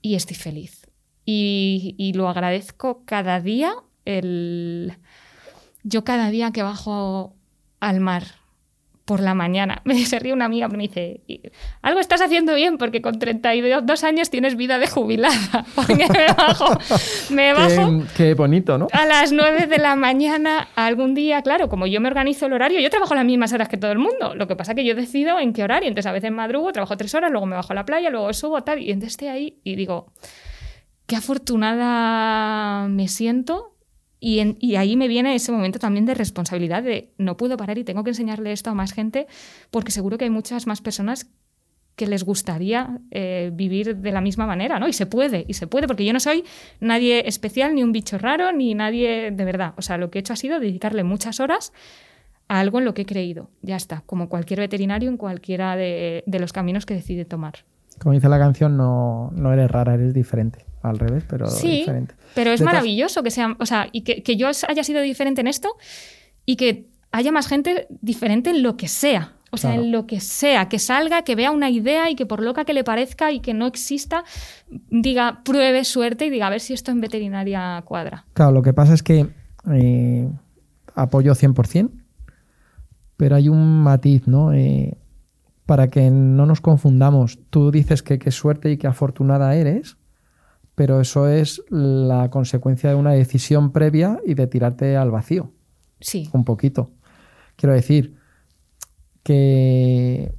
y 0.02 0.14
estoy 0.14 0.36
feliz. 0.36 0.86
Y, 1.24 2.12
lo 2.14 2.28
agradezco 2.28 3.04
cada 3.04 3.40
día. 3.40 3.74
El... 4.04 4.96
Yo 5.82 6.02
cada 6.02 6.30
día 6.30 6.52
que 6.52 6.62
bajo 6.62 7.36
al 7.80 8.00
mar 8.00 8.24
por 9.08 9.20
la 9.20 9.34
mañana. 9.34 9.80
Me 9.84 10.04
se 10.04 10.18
ríe 10.18 10.34
una 10.34 10.44
amiga, 10.44 10.68
me 10.68 10.76
dice, 10.76 11.22
algo 11.80 11.98
estás 11.98 12.20
haciendo 12.20 12.54
bien 12.54 12.76
porque 12.76 13.00
con 13.00 13.18
32 13.18 14.04
años 14.04 14.28
tienes 14.28 14.54
vida 14.54 14.78
de 14.78 14.86
jubilada. 14.86 15.64
Porque 15.74 16.06
me 16.08 16.26
bajo, 16.36 16.78
me 17.30 17.52
bajo 17.54 18.02
qué, 18.16 18.34
bonito, 18.34 18.76
¿no? 18.76 18.88
A 18.92 19.06
las 19.06 19.32
9 19.32 19.66
de 19.66 19.78
la 19.78 19.96
mañana 19.96 20.68
algún 20.74 21.14
día, 21.14 21.40
claro, 21.40 21.68
como 21.68 21.86
yo 21.86 22.00
me 22.00 22.08
organizo 22.08 22.46
el 22.46 22.52
horario, 22.52 22.80
yo 22.80 22.90
trabajo 22.90 23.14
las 23.14 23.24
mismas 23.24 23.52
horas 23.52 23.68
que 23.68 23.76
todo 23.76 23.92
el 23.92 23.98
mundo. 23.98 24.34
Lo 24.34 24.46
que 24.46 24.56
pasa 24.56 24.72
es 24.72 24.76
que 24.76 24.84
yo 24.84 24.94
decido 24.94 25.38
en 25.38 25.52
qué 25.52 25.62
horario. 25.62 25.88
Entonces 25.88 26.08
a 26.08 26.12
veces 26.12 26.30
madrugo, 26.30 26.72
trabajo 26.72 26.96
tres 26.96 27.14
horas, 27.14 27.30
luego 27.30 27.46
me 27.46 27.56
bajo 27.56 27.72
a 27.72 27.76
la 27.76 27.84
playa, 27.86 28.10
luego 28.10 28.32
subo 28.32 28.62
tal, 28.62 28.80
y 28.80 28.90
entonces 28.90 29.12
estoy 29.12 29.28
ahí 29.28 29.58
y 29.64 29.76
digo, 29.76 30.12
qué 31.06 31.16
afortunada 31.16 32.88
me 32.88 33.08
siento 33.08 33.77
y, 34.20 34.74
ahí 34.76 34.96
me 34.96 35.06
viene 35.06 35.34
ese 35.34 35.52
momento 35.52 35.78
también 35.78 36.04
de 36.04 36.14
responsabilidad 36.14 36.82
de 36.82 37.12
no 37.18 37.36
puedo 37.36 37.56
parar 37.56 37.78
y 37.78 37.84
tengo 37.84 38.02
que 38.02 38.10
enseñarle 38.10 38.52
esto 38.52 38.70
a 38.70 38.74
más 38.74 38.92
gente 38.92 39.26
porque 39.70 39.92
seguro 39.92 40.18
que 40.18 40.24
hay 40.24 40.30
muchas 40.30 40.66
más 40.66 40.80
personas 40.80 41.30
que 41.94 42.06
les 42.06 42.24
gustaría 42.24 43.00
eh, 43.10 43.50
vivir 43.52 43.96
de 43.96 44.12
la 44.12 44.20
misma 44.20 44.46
manera, 44.46 44.78
¿no? 44.78 44.86
Y 44.86 44.92
se 44.92 45.06
puede, 45.06 45.44
y 45.48 45.54
se 45.54 45.66
puede, 45.66 45.88
porque 45.88 46.04
yo 46.04 46.12
no 46.12 46.20
soy 46.20 46.44
nadie 46.80 47.26
especial, 47.26 47.74
ni 47.74 47.82
un 47.82 47.90
bicho 47.90 48.18
raro, 48.18 48.52
ni 48.52 48.72
nadie 48.74 49.32
de 49.32 49.44
verdad. 49.44 49.74
O 49.76 49.82
sea, 49.82 49.98
lo 49.98 50.08
que 50.08 50.18
he 50.18 50.20
hecho 50.20 50.32
ha 50.32 50.36
sido 50.36 50.60
dedicarle 50.60 51.02
muchas 51.02 51.40
horas 51.40 51.72
a 52.46 52.60
algo 52.60 52.78
en 52.78 52.84
lo 52.84 52.94
que 52.94 53.02
he 53.02 53.06
creído. 53.06 53.50
Ya 53.62 53.74
está, 53.74 54.04
como 54.06 54.28
cualquier 54.28 54.60
veterinario 54.60 55.10
en 55.10 55.16
cualquiera 55.16 55.74
de, 55.74 56.22
los 56.26 56.52
caminos 56.52 56.86
que 56.86 56.94
decide 56.94 57.24
tomar. 57.24 57.64
Como 57.98 58.12
dice 58.12 58.28
la 58.28 58.38
canción, 58.38 58.76
no, 58.76 59.32
no 59.34 59.52
eres 59.52 59.68
rara, 59.68 59.94
eres 59.94 60.14
diferente 60.14 60.67
al 60.82 60.98
revés, 60.98 61.24
pero 61.28 61.48
sí, 61.48 61.78
diferente. 61.78 62.14
Pero 62.34 62.52
es 62.52 62.60
maravilloso 62.60 63.22
que 63.22 63.30
sea, 63.30 63.56
o 63.58 63.66
sea, 63.66 63.88
y 63.92 64.02
que, 64.02 64.36
yo 64.36 64.48
haya 64.48 64.84
sido 64.84 65.00
diferente 65.02 65.40
en 65.40 65.46
esto 65.46 65.70
y 66.44 66.56
que 66.56 66.86
haya 67.10 67.32
más 67.32 67.48
gente 67.48 67.86
diferente 68.00 68.50
en 68.50 68.62
lo 68.62 68.76
que 68.76 68.88
sea. 68.88 69.34
O 69.50 69.56
sea, 69.56 69.74
en 69.74 69.92
lo 69.92 70.06
que 70.06 70.20
sea, 70.20 70.68
que 70.68 70.78
salga, 70.78 71.22
que 71.22 71.34
vea 71.34 71.50
una 71.50 71.70
idea 71.70 72.10
y 72.10 72.16
que 72.16 72.26
por 72.26 72.42
loca 72.42 72.66
que 72.66 72.74
le 72.74 72.84
parezca 72.84 73.32
y 73.32 73.40
que 73.40 73.54
no 73.54 73.66
exista, 73.66 74.22
diga, 74.90 75.40
pruebe 75.42 75.84
suerte 75.84 76.26
y 76.26 76.30
diga, 76.30 76.48
a 76.48 76.50
ver 76.50 76.60
si 76.60 76.74
esto 76.74 76.90
en 76.90 77.00
veterinaria 77.00 77.82
cuadra. 77.86 78.26
Claro, 78.34 78.52
lo 78.52 78.60
que 78.60 78.74
pasa 78.74 78.92
es 78.92 79.02
que 79.02 79.26
eh, 79.72 80.28
apoyo 80.94 81.32
100%, 81.32 81.90
pero 83.16 83.36
hay 83.36 83.48
un 83.48 83.82
matiz, 83.82 84.26
¿no? 84.26 84.52
Eh, 84.52 84.98
para 85.64 85.88
que 85.88 86.10
no 86.10 86.44
nos 86.44 86.60
confundamos, 86.60 87.38
tú 87.48 87.70
dices 87.70 88.02
que 88.02 88.18
qué 88.18 88.30
suerte 88.30 88.70
y 88.70 88.76
qué 88.76 88.86
afortunada 88.86 89.54
eres, 89.54 89.96
pero 90.78 91.00
eso 91.00 91.26
es 91.26 91.60
la 91.70 92.30
consecuencia 92.30 92.90
de 92.90 92.94
una 92.94 93.10
decisión 93.10 93.72
previa 93.72 94.20
y 94.24 94.34
de 94.34 94.46
tirarte 94.46 94.96
al 94.96 95.10
vacío. 95.10 95.50
Sí. 95.98 96.30
Un 96.32 96.44
poquito. 96.44 96.92
Quiero 97.56 97.74
decir 97.74 98.14
que, 99.24 100.36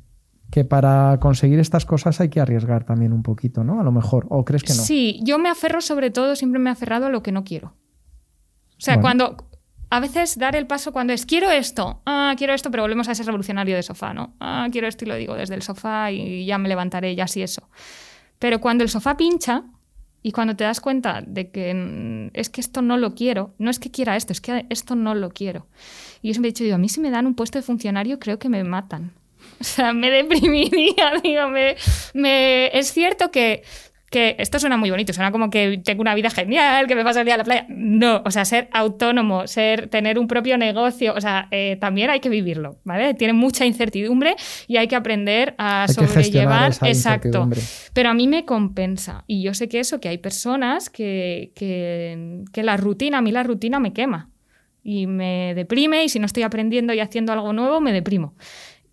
que 0.49 0.63
para 0.63 1.19
conseguir 1.19 1.59
estas 1.59 1.85
cosas 1.85 2.21
hay 2.21 2.29
que 2.29 2.39
arriesgar 2.39 2.85
también 2.85 3.11
un 3.11 3.21
poquito, 3.21 3.65
¿no? 3.65 3.81
A 3.81 3.83
lo 3.83 3.91
mejor. 3.91 4.27
¿O 4.29 4.45
crees 4.45 4.63
que 4.63 4.73
no? 4.73 4.81
Sí, 4.81 5.19
yo 5.23 5.39
me 5.39 5.49
aferro 5.49 5.81
sobre 5.81 6.09
todo, 6.09 6.37
siempre 6.37 6.61
me 6.61 6.69
he 6.69 6.71
aferrado 6.71 7.07
a 7.07 7.09
lo 7.09 7.21
que 7.21 7.33
no 7.33 7.43
quiero. 7.43 7.75
O 8.77 8.81
sea, 8.81 9.01
cuando. 9.01 9.35
A 9.89 9.99
veces 9.99 10.37
dar 10.37 10.55
el 10.55 10.67
paso 10.67 10.93
cuando 10.93 11.11
es 11.13 11.25
quiero 11.25 11.49
esto, 11.49 12.01
ah, 12.05 12.35
quiero 12.37 12.53
esto, 12.53 12.69
pero 12.69 12.83
volvemos 12.83 13.09
a 13.09 13.11
ese 13.11 13.23
revolucionario 13.23 13.75
de 13.75 13.83
sofá, 13.83 14.13
¿no? 14.13 14.35
Ah, 14.39 14.67
quiero 14.71 14.87
esto 14.87 15.03
y 15.03 15.07
lo 15.07 15.15
digo 15.15 15.33
desde 15.33 15.55
el 15.55 15.63
sofá 15.63 16.11
y 16.11 16.45
ya 16.45 16.59
me 16.59 16.69
levantaré, 16.69 17.15
ya 17.15 17.27
sí 17.27 17.41
eso. 17.41 17.67
Pero 18.37 18.61
cuando 18.61 18.83
el 18.83 18.89
sofá 18.89 19.17
pincha, 19.17 19.65
Y 20.21 20.31
cuando 20.31 20.55
te 20.55 20.65
das 20.65 20.81
cuenta 20.81 21.23
de 21.25 21.49
que 21.49 21.73
mm, 21.73 22.31
es 22.33 22.49
que 22.49 22.61
esto 22.61 22.81
no 22.81 22.97
lo 22.97 23.15
quiero, 23.15 23.53
no 23.57 23.69
es 23.69 23.79
que 23.79 23.91
quiera 23.91 24.15
esto, 24.15 24.33
es 24.33 24.41
que 24.41 24.65
esto 24.69 24.95
no 24.95 25.15
lo 25.15 25.29
quiero. 25.29 25.67
Y 26.21 26.27
yo 26.27 26.33
siempre 26.33 26.49
he 26.49 26.51
dicho, 26.51 26.63
digo, 26.63 26.75
a 26.75 26.79
mí 26.79 26.89
si 26.89 26.99
me 26.99 27.11
dan 27.11 27.25
un 27.25 27.35
puesto 27.35 27.57
de 27.57 27.63
funcionario 27.63 28.19
creo 28.19 28.39
que 28.39 28.49
me 28.49 28.63
matan. 28.63 29.13
O 29.61 29.63
sea, 29.63 29.93
me 29.93 30.09
deprimiría, 30.09 31.13
digo, 31.23 31.49
me, 31.49 31.75
me... 32.13 32.67
es 32.67 32.93
cierto 32.93 33.29
que 33.31 33.63
que 34.09 34.35
esto 34.39 34.59
suena 34.59 34.77
muy 34.77 34.89
bonito, 34.89 35.13
suena 35.13 35.31
como 35.31 35.49
que 35.49 35.81
tengo 35.83 36.01
una 36.01 36.15
vida 36.15 36.29
genial, 36.29 36.87
que 36.87 36.95
me 36.95 37.03
paso 37.03 37.19
el 37.19 37.25
día 37.25 37.35
a 37.35 37.37
la 37.37 37.43
playa. 37.43 37.65
No, 37.69 38.21
o 38.25 38.31
sea, 38.31 38.45
ser 38.45 38.69
autónomo, 38.71 39.47
ser, 39.47 39.87
tener 39.87 40.17
un 40.17 40.27
propio 40.27 40.57
negocio, 40.57 41.13
o 41.15 41.21
sea, 41.21 41.47
eh, 41.51 41.77
también 41.79 42.09
hay 42.09 42.19
que 42.19 42.29
vivirlo, 42.29 42.79
¿vale? 42.83 43.13
Tiene 43.13 43.33
mucha 43.33 43.65
incertidumbre 43.65 44.35
y 44.67 44.77
hay 44.77 44.87
que 44.87 44.95
aprender 44.95 45.55
a 45.57 45.87
sobrellevar. 45.87 46.73
Exacto. 46.81 47.49
Pero 47.93 48.09
a 48.09 48.13
mí 48.13 48.27
me 48.27 48.45
compensa. 48.45 49.23
Y 49.27 49.43
yo 49.43 49.53
sé 49.53 49.69
que 49.69 49.79
eso, 49.79 49.99
que 49.99 50.09
hay 50.09 50.17
personas 50.17 50.89
que, 50.89 51.51
que, 51.55 52.43
que 52.51 52.63
la 52.63 52.77
rutina, 52.77 53.19
a 53.19 53.21
mí 53.21 53.31
la 53.31 53.43
rutina 53.43 53.79
me 53.79 53.93
quema 53.93 54.29
y 54.83 55.07
me 55.07 55.53
deprime 55.55 56.03
y 56.03 56.09
si 56.09 56.19
no 56.19 56.25
estoy 56.25 56.43
aprendiendo 56.43 56.93
y 56.93 56.99
haciendo 56.99 57.31
algo 57.31 57.53
nuevo, 57.53 57.81
me 57.81 57.93
deprimo. 57.93 58.35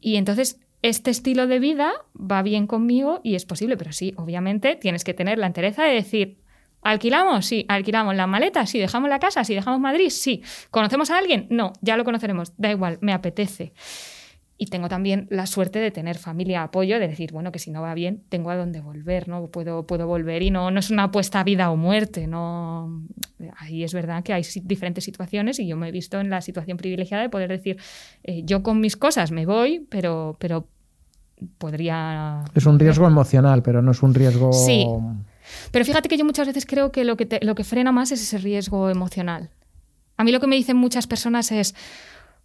Y 0.01 0.17
entonces 0.17 0.61
este 0.83 1.11
estilo 1.11 1.47
de 1.47 1.59
vida 1.59 1.93
va 2.15 2.43
bien 2.43 2.67
conmigo 2.67 3.21
y 3.23 3.35
es 3.35 3.45
posible, 3.45 3.77
pero 3.77 3.93
sí, 3.93 4.15
obviamente 4.17 4.77
tienes 4.77 5.05
que 5.05 5.15
tener 5.15 5.39
la 5.39 5.47
entereza 5.47 5.85
de 5.85 5.95
decir, 5.95 6.39
¿alquilamos? 6.83 7.47
Sí, 7.47 7.65
alquilamos 7.69 8.15
la 8.15 8.27
maleta, 8.27 8.67
sí, 8.67 8.79
dejamos 8.79 9.11
la 9.11 9.19
casa, 9.19 9.45
sí, 9.45 9.55
dejamos 9.55 9.81
Madrid, 9.81 10.11
sí. 10.11 10.43
¿Conocemos 10.71 11.11
a 11.11 11.19
alguien? 11.19 11.47
No, 11.51 11.73
ya 11.81 11.97
lo 11.97 12.05
conoceremos, 12.05 12.53
da 12.57 12.71
igual, 12.71 12.99
me 13.01 13.13
apetece. 13.13 13.73
Y 14.59 14.67
tengo 14.67 14.89
también 14.89 15.27
la 15.31 15.47
suerte 15.47 15.81
de 15.81 15.91
tener 15.91 16.17
familia 16.17 16.63
apoyo, 16.63 16.99
de 16.99 17.09
decir, 17.09 17.31
bueno, 17.33 17.53
que 17.53 17.59
si 17.59 17.71
no 17.71 17.83
va 17.83 17.93
bien, 17.93 18.23
tengo 18.31 18.51
a 18.51 18.57
dónde 18.57 18.81
volver, 18.81 19.29
¿no? 19.29 19.47
Puedo, 19.49 19.87
puedo 19.87 20.07
volver 20.07 20.43
y 20.43 20.51
no, 20.51 20.71
no 20.71 20.81
es 20.81 20.91
una 20.91 21.05
apuesta 21.05 21.41
a 21.41 21.45
vida 21.45 21.71
o 21.71 21.77
muerte, 21.77 22.27
¿no? 22.27 23.03
Ahí 23.59 23.85
es 23.85 23.93
verdad 23.93 24.23
que 24.25 24.33
hay 24.33 24.43
diferentes 24.63 25.05
situaciones 25.05 25.59
y 25.59 25.67
yo 25.67 25.77
me 25.77 25.89
he 25.89 25.93
visto 25.93 26.19
en 26.21 26.31
la 26.31 26.41
situación 26.41 26.79
privilegiada 26.79 27.23
de 27.23 27.29
poder 27.29 27.51
decir, 27.51 27.77
eh, 28.25 28.45
yo 28.45 28.63
con 28.63 28.81
mis 28.81 28.97
cosas 28.97 29.31
me 29.31 29.45
voy, 29.45 29.87
pero, 29.91 30.37
pero 30.39 30.67
podría... 31.59 32.45
Es 32.55 32.65
un 32.65 32.79
riesgo 32.79 33.07
emocional, 33.07 33.63
pero 33.63 33.83
no 33.83 33.91
es 33.91 34.03
un 34.03 34.15
riesgo... 34.15 34.53
Sí. 34.53 34.87
Pero 35.71 35.85
fíjate 35.85 36.09
que 36.09 36.17
yo 36.17 36.25
muchas 36.25 36.47
veces 36.47 36.67
creo 36.67 36.91
que 36.91 37.05
lo 37.05 37.17
que, 37.17 37.39
lo 37.43 37.55
que 37.55 37.63
frena 37.65 37.93
más 37.93 38.11
es 38.11 38.23
ese 38.23 38.39
riesgo 38.39 38.91
emocional. 38.91 39.51
A 40.17 40.25
mí 40.25 40.33
lo 40.33 40.41
que 40.41 40.47
me 40.47 40.57
dicen 40.57 40.77
muchas 40.77 41.07
personas 41.07 41.53
es, 41.53 41.75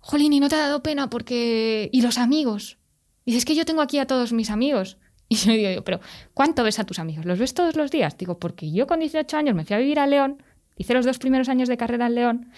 Jolín, 0.01 0.33
¿y 0.33 0.39
no 0.39 0.49
te 0.49 0.55
ha 0.55 0.59
dado 0.59 0.83
pena 0.83 1.09
porque... 1.09 1.89
¿Y 1.93 2.01
los 2.01 2.17
amigos? 2.17 2.77
Dices 3.25 3.45
que 3.45 3.55
yo 3.55 3.65
tengo 3.65 3.81
aquí 3.81 3.99
a 3.99 4.07
todos 4.07 4.33
mis 4.33 4.49
amigos. 4.49 4.97
Y 5.31 5.35
yo 5.35 5.53
digo, 5.53 5.83
pero 5.85 6.01
¿cuánto 6.33 6.61
ves 6.61 6.77
a 6.79 6.83
tus 6.83 6.99
amigos? 6.99 7.23
¿Los 7.23 7.39
ves 7.39 7.53
todos 7.53 7.77
los 7.77 7.89
días? 7.89 8.17
Digo, 8.17 8.37
porque 8.37 8.69
yo 8.69 8.85
con 8.85 8.99
18 8.99 9.37
años 9.37 9.55
me 9.55 9.63
fui 9.63 9.77
a 9.77 9.79
vivir 9.79 9.97
a 9.97 10.05
León, 10.05 10.43
hice 10.75 10.93
los 10.93 11.05
dos 11.05 11.19
primeros 11.19 11.47
años 11.47 11.69
de 11.69 11.77
carrera 11.77 12.07
en 12.07 12.15
León 12.15 12.51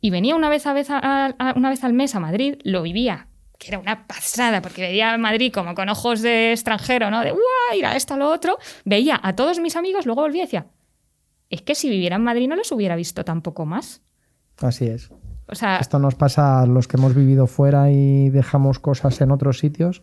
y 0.00 0.10
venía 0.10 0.34
una 0.34 0.48
vez, 0.48 0.66
a 0.66 0.72
vez 0.72 0.88
una 0.90 1.70
vez 1.70 1.84
al 1.84 1.92
mes 1.92 2.16
a 2.16 2.20
Madrid, 2.20 2.56
lo 2.64 2.82
vivía, 2.82 3.28
que 3.56 3.68
era 3.68 3.78
una 3.78 4.08
pasada, 4.08 4.62
porque 4.62 4.82
veía 4.82 5.14
a 5.14 5.18
Madrid 5.18 5.52
como 5.52 5.76
con 5.76 5.88
ojos 5.88 6.20
de 6.20 6.50
extranjero, 6.50 7.08
¿no? 7.12 7.20
De, 7.20 7.30
¡guau! 7.30 7.42
Ir 7.76 7.86
a 7.86 7.94
esto, 7.94 8.14
a 8.14 8.16
lo 8.16 8.30
otro. 8.30 8.58
Veía 8.84 9.20
a 9.22 9.36
todos 9.36 9.60
mis 9.60 9.76
amigos, 9.76 10.04
luego 10.04 10.22
volvía 10.22 10.42
y 10.42 10.46
decía, 10.46 10.66
es 11.50 11.62
que 11.62 11.74
si 11.74 11.88
viviera 11.88 12.16
en 12.16 12.22
Madrid 12.22 12.48
no 12.48 12.56
los 12.56 12.70
hubiera 12.72 12.96
visto 12.96 13.24
tampoco 13.24 13.64
más. 13.64 14.02
Así 14.58 14.86
es. 14.86 15.10
Esto 15.50 15.98
nos 15.98 16.14
pasa 16.14 16.60
a 16.60 16.66
los 16.66 16.88
que 16.88 16.98
hemos 16.98 17.14
vivido 17.14 17.46
fuera 17.46 17.90
y 17.90 18.28
dejamos 18.28 18.78
cosas 18.78 19.20
en 19.20 19.30
otros 19.30 19.58
sitios. 19.58 20.02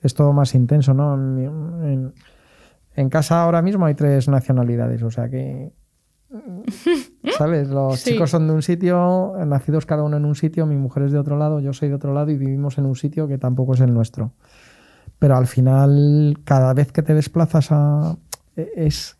Es 0.00 0.14
todo 0.14 0.32
más 0.32 0.54
intenso, 0.54 0.94
¿no? 0.94 1.14
En, 1.14 3.10
casa 3.10 3.42
ahora 3.42 3.62
mismo 3.62 3.86
hay 3.86 3.94
tres 3.94 4.28
nacionalidades, 4.28 5.02
o 5.02 5.10
sea 5.10 5.28
que. 5.28 5.72
¿Sabes? 7.36 7.68
Los 7.68 8.04
chicos 8.04 8.30
son 8.30 8.46
de 8.46 8.54
un 8.54 8.62
sitio, 8.62 9.34
nacidos 9.44 9.86
cada 9.86 10.02
uno 10.02 10.16
en 10.16 10.24
un 10.24 10.34
sitio, 10.34 10.66
mi 10.66 10.76
mujer 10.76 11.04
es 11.04 11.12
de 11.12 11.18
otro 11.18 11.36
lado, 11.36 11.60
yo 11.60 11.72
soy 11.72 11.88
de 11.88 11.94
otro 11.94 12.14
lado 12.14 12.30
y 12.30 12.36
vivimos 12.36 12.78
en 12.78 12.86
un 12.86 12.96
sitio 12.96 13.26
que 13.26 13.38
tampoco 13.38 13.74
es 13.74 13.80
el 13.80 13.92
nuestro. 13.92 14.32
Pero 15.18 15.36
al 15.36 15.46
final, 15.46 16.38
cada 16.44 16.74
vez 16.74 16.92
que 16.92 17.02
te 17.02 17.14
desplazas 17.14 17.68
a. 17.70 18.16
es 18.54 19.18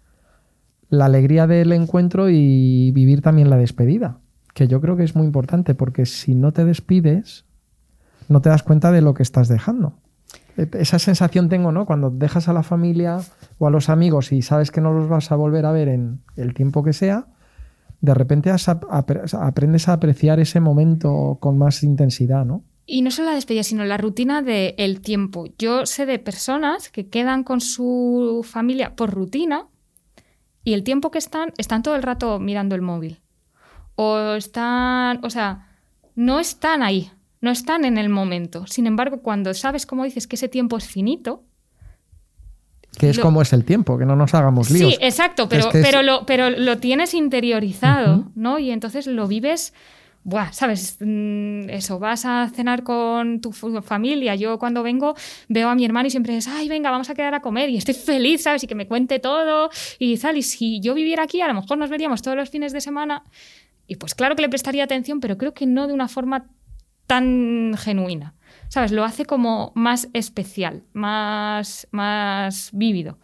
la 0.89 1.07
alegría 1.07 1.49
del 1.49 1.73
encuentro 1.73 2.29
y 2.31 2.93
vivir 2.93 3.21
también 3.21 3.51
la 3.51 3.57
despedida 3.57 4.21
que 4.57 4.69
yo 4.69 4.81
creo 4.81 4.97
que 4.97 5.05
es 5.05 5.15
muy 5.15 5.27
importante, 5.27 5.75
porque 5.75 6.07
si 6.07 6.35
no 6.35 6.51
te 6.51 6.65
despides, 6.65 7.45
no 8.31 8.41
te 8.41 8.49
das 8.49 8.63
cuenta 8.63 8.91
de 8.91 9.03
lo 9.03 9.13
que 9.13 9.23
estás 9.23 9.49
dejando. 9.49 9.99
E, 10.57 10.67
esa 10.81 10.99
sensación 10.99 11.51
tengo, 11.51 11.73
¿no? 11.73 11.85
Cuando 11.85 12.09
dejas 12.09 12.49
a 12.49 12.55
la 12.55 12.63
familia 12.63 13.21
o 13.59 13.67
a 13.67 13.71
los 13.71 13.91
amigos 13.91 14.33
y 14.33 14.41
sabes 14.41 14.71
que 14.71 14.81
no 14.81 14.95
los 14.95 15.11
vas 15.11 15.31
a 15.31 15.37
volver 15.37 15.67
a 15.67 15.73
ver 15.73 15.89
en 15.89 16.23
el 16.37 16.55
tiempo 16.55 16.83
que 16.83 16.95
sea, 16.95 17.27
de 18.01 18.15
repente 18.15 18.51
aprendes 18.51 19.89
a 19.89 19.93
apreciar 19.93 20.41
ese 20.41 20.61
momento 20.61 21.37
con 21.39 21.59
más 21.59 21.83
intensidad, 21.83 22.47
¿no? 22.47 22.65
Y 22.87 23.03
no 23.03 23.11
solo 23.11 23.29
la 23.29 23.35
despedida, 23.35 23.63
sino 23.63 23.85
la 23.85 23.99
rutina 23.99 24.41
del 24.41 25.03
tiempo. 25.03 25.45
Yo 25.59 25.85
sé 25.85 26.07
de 26.07 26.19
personas 26.19 26.89
que 26.89 27.11
quedan 27.11 27.45
con 27.45 27.61
su 27.61 28.41
familia 28.43 28.97
por 28.97 29.11
rutina 29.11 29.67
y 30.65 30.73
el 30.73 30.83
tiempo 30.83 31.11
que 31.11 31.19
están, 31.19 31.53
están 31.59 31.83
todo 31.83 31.95
el 31.95 32.03
rato 32.03 32.39
mirando 32.39 32.75
el 32.75 32.81
móvil 32.81 33.21
o 33.97 34.35
están, 34.35 35.25
o 35.25 35.31
sea, 35.31 35.67
no 36.15 36.39
están 36.39 36.83
ahí, 36.83 37.11
no 37.41 37.51
están 37.51 37.85
en 37.85 37.99
el 37.99 38.09
momento. 38.09 38.67
Sin 38.67 38.87
embargo, 38.87 39.21
cuando 39.21 39.53
sabes, 39.55 39.87
como 39.87 40.05
dices, 40.05 40.27
que 40.27 40.37
ese 40.37 40.49
tiempo 40.49 40.77
es 40.77 40.87
finito, 40.87 41.43
que 42.99 43.11
es 43.11 43.19
como 43.19 43.43
es 43.43 43.53
el 43.53 43.65
tiempo, 43.65 43.99
que 43.99 44.07
no 44.07 44.17
nos 44.17 44.33
hagamos 44.35 44.71
líos. 44.71 44.95
Sí, 44.95 44.99
exacto, 45.03 45.49
pero, 45.49 45.69
pero, 45.71 46.03
lo, 46.03 46.25
pero 46.25 46.49
lo 46.51 46.79
tienes 46.79 47.13
interiorizado, 47.13 48.31
¿no? 48.35 48.59
Y 48.59 48.71
entonces 48.71 49.07
lo 49.07 49.29
vives, 49.29 49.75
buah, 50.25 50.53
¿sabes? 50.53 50.97
Mm, 51.01 51.69
eso, 51.69 51.99
vas 51.99 52.25
a 52.25 52.51
cenar 52.55 52.85
con 52.85 53.43
tu 53.43 53.53
familia. 53.53 54.35
Yo 54.35 54.59
cuando 54.59 54.83
vengo 54.83 55.15
veo 55.49 55.69
a 55.69 55.75
mi 55.75 55.85
hermano 55.85 56.07
y 56.07 56.11
siempre 56.11 56.37
es, 56.39 56.49
ay, 56.49 56.69
venga, 56.69 56.91
vamos 56.91 57.11
a 57.11 57.15
quedar 57.15 57.35
a 57.35 57.41
comer 57.41 57.69
y 57.69 57.77
estoy 57.77 57.95
feliz, 57.95 58.43
¿sabes? 58.45 58.65
Y 58.65 58.67
que 58.67 58.75
me 58.75 58.87
cuente 58.87 59.19
todo 59.19 59.69
y 59.99 60.17
tal. 60.17 60.39
Y 60.39 60.43
si 60.43 60.81
yo 60.81 60.95
viviera 60.95 61.25
aquí, 61.25 61.43
a 61.43 61.49
lo 61.49 61.55
mejor 61.55 61.77
nos 61.77 61.91
veríamos 61.91 62.23
todos 62.23 62.37
los 62.37 62.49
fines 62.49 62.73
de 62.73 62.81
semana 62.81 63.25
y 63.87 63.97
pues 63.97 64.15
claro 64.15 64.37
que 64.37 64.43
le 64.43 64.49
prestaría 64.49 64.85
atención, 64.85 65.21
pero 65.21 65.39
creo 65.39 65.55
que 65.55 65.67
no 65.67 65.87
de 65.87 65.93
una 65.93 66.09
forma 66.09 66.51
tan 67.07 67.75
genuina. 67.79 68.35
¿Sabes? 68.69 68.91
Lo 68.91 69.05
hace 69.05 69.25
como 69.25 69.73
más 69.75 70.09
especial, 70.13 70.83
más, 70.93 71.87
más 71.93 72.71
vívido. 72.73 73.19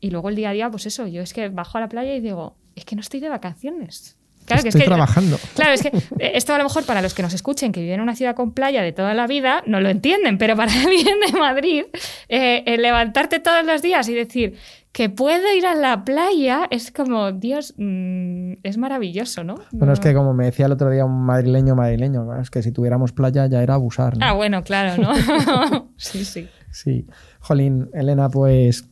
Y 0.00 0.10
luego 0.10 0.30
el 0.30 0.36
día 0.36 0.50
a 0.50 0.52
día, 0.52 0.70
pues 0.70 0.86
eso, 0.86 1.06
yo 1.06 1.22
es 1.22 1.34
que 1.34 1.48
bajo 1.48 1.76
a 1.76 1.82
la 1.82 1.88
playa 1.88 2.14
y 2.14 2.20
digo, 2.20 2.56
es 2.74 2.84
que 2.84 2.94
no 2.94 3.00
estoy 3.00 3.20
de 3.20 3.28
vacaciones. 3.28 4.16
Claro, 4.46 4.60
estoy 4.60 4.80
que 4.80 4.84
es 4.84 4.88
trabajando. 4.88 5.38
Claro, 5.54 5.72
es 5.72 5.82
que 5.82 5.88
eh, 5.88 6.32
esto 6.34 6.54
a 6.54 6.58
lo 6.58 6.64
mejor 6.64 6.84
para 6.86 7.02
los 7.02 7.12
que 7.12 7.22
nos 7.22 7.34
escuchen, 7.34 7.72
que 7.72 7.80
viven 7.80 7.96
en 7.96 8.00
una 8.00 8.16
ciudad 8.16 8.34
con 8.34 8.52
playa 8.52 8.82
de 8.82 8.92
toda 8.92 9.12
la 9.12 9.26
vida, 9.26 9.62
no 9.66 9.80
lo 9.80 9.90
entienden, 9.90 10.38
pero 10.38 10.56
para 10.56 10.72
alguien 10.80 11.18
de 11.26 11.38
Madrid, 11.38 11.84
eh, 12.28 12.62
el 12.66 12.80
levantarte 12.80 13.40
todos 13.40 13.66
los 13.66 13.82
días 13.82 14.08
y 14.08 14.14
decir, 14.14 14.56
que 14.92 15.10
puedo 15.10 15.54
ir 15.56 15.66
a 15.66 15.74
la 15.74 16.04
playa 16.04 16.66
es 16.70 16.90
como, 16.90 17.32
Dios, 17.32 17.74
mm, 17.76 18.54
es 18.62 18.78
maravilloso, 18.78 19.44
¿no? 19.44 19.56
Bueno, 19.72 19.92
es 19.92 20.00
que 20.00 20.14
como 20.14 20.34
me 20.34 20.46
decía 20.46 20.66
el 20.66 20.72
otro 20.72 20.90
día 20.90 21.04
un 21.04 21.24
madrileño 21.24 21.76
madrileño, 21.76 22.40
es 22.40 22.50
que 22.50 22.62
si 22.62 22.72
tuviéramos 22.72 23.12
playa 23.12 23.46
ya 23.46 23.62
era 23.62 23.74
abusar. 23.74 24.16
¿no? 24.16 24.24
Ah, 24.24 24.32
bueno, 24.32 24.64
claro, 24.64 25.00
¿no? 25.00 25.12
sí, 25.96 26.24
sí. 26.24 26.48
Sí. 26.70 27.06
Jolín, 27.40 27.90
Elena, 27.92 28.28
pues 28.28 28.88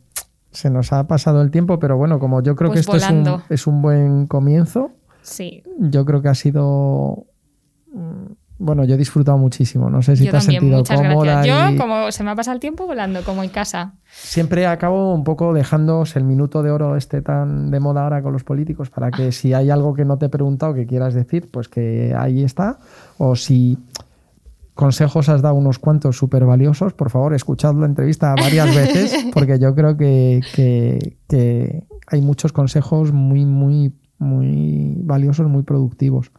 se 0.51 0.71
nos 0.71 0.93
ha 0.93 1.07
pasado 1.07 1.43
el 1.43 1.51
tiempo, 1.51 1.79
pero 1.79 1.97
bueno, 1.97 2.19
como 2.19 2.43
yo 2.43 2.57
creo 2.57 2.71
que 2.71 2.83
pues 2.83 2.89
esto 2.89 2.97
es 2.97 3.11
un, 3.11 3.43
es 3.51 3.67
un, 3.67 3.83
buen 3.83 4.27
comienzo, 4.27 4.91
sí. 5.23 5.63
yo 5.79 6.05
creo 6.05 6.23
que 6.23 6.29
ha 6.29 6.35
sido 6.35 7.27
mm, 7.93 8.33
bueno, 8.59 8.85
yo 8.85 8.95
he 8.95 8.99
disfrutado 8.99 9.37
muchísimo. 9.37 9.91
No 9.91 10.01
sé 10.03 10.17
si 10.17 10.29
te 10.29 10.37
has 10.37 10.45
sentido 10.45 10.83
cómoda. 10.85 11.45
Yo, 11.45 11.77
como 11.77 12.11
se 12.11 12.25
me 12.25 12.31
ha 12.31 12.35
pasado 12.35 12.55
el 12.55 12.61
tiempo 12.61 12.87
volando, 12.87 13.23
como 13.23 13.43
en 13.43 13.51
casa. 13.51 13.95
Siempre 14.11 14.67
acabo 14.67 15.13
un 15.15 15.25
poco 15.25 15.53
dejándos 15.53 16.17
el 16.17 16.25
minuto 16.25 16.63
de 16.63 16.71
oro 16.71 16.97
este 16.97 17.21
tan 17.21 17.71
de 17.71 17.81
moda 17.81 18.05
ahora 18.05 18.23
con 18.23 18.33
los 18.33 18.45
políticos 18.45 18.89
para 18.89 19.11
que 19.11 19.33
si 19.33 19.53
hay 19.53 19.71
algo 19.71 19.95
que 19.95 20.05
no 20.05 20.17
te 20.17 20.27
he 20.27 20.29
preguntado 20.29 20.73
que 20.73 20.87
quieras 20.87 21.13
decir, 21.13 21.51
pues 21.51 21.69
que 21.69 22.15
ahí 22.17 22.43
está. 22.43 22.79
O 23.19 23.37
si 23.37 23.79
consejos 24.75 25.29
has 25.29 25.43
dado 25.43 25.55
unos 25.55 25.79
cuantos 25.79 26.17
súper 26.17 26.47
valiosos, 26.47 26.95
por 26.95 27.11
favor, 27.11 27.35
escuchad 27.35 27.75
la 27.75 27.87
entrevista 27.87 28.35
varias 28.35 28.75
veces 28.75 29.27
porque 29.35 29.59
yo 29.59 29.75
creo 29.75 29.99
que, 29.99 30.41
que 30.55 31.85
hay 32.07 32.23
muchos 32.23 32.53
consejos 32.53 33.13
muy, 33.13 33.45
muy, 33.45 33.93
muy 34.19 34.97
valiosos, 35.01 35.47
muy 35.47 35.63
productivos. 35.63 36.31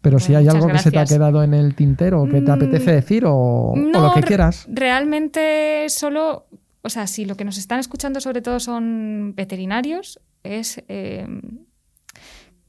Pero 0.00 0.18
si 0.18 0.34
hay 0.34 0.48
algo 0.48 0.66
que 0.68 0.78
se 0.78 0.90
te 0.90 0.98
ha 0.98 1.04
quedado 1.04 1.42
en 1.42 1.52
el 1.52 1.74
tintero 1.74 2.26
que 2.26 2.40
te 2.40 2.50
apetece 2.50 2.92
mm, 2.92 2.94
decir 2.94 3.24
o, 3.26 3.74
lo 3.76 4.12
que 4.14 4.22
quieras. 4.22 4.66
Realmente 4.68 5.86
solo, 5.88 6.46
o 6.82 6.88
sea, 6.88 7.06
si 7.06 7.26
lo 7.26 7.36
que 7.36 7.44
nos 7.44 7.58
están 7.58 7.80
escuchando 7.80 8.20
sobre 8.20 8.42
todo 8.42 8.60
son 8.60 9.34
veterinarios, 9.36 10.20
es... 10.42 10.82
Eh, 10.88 11.26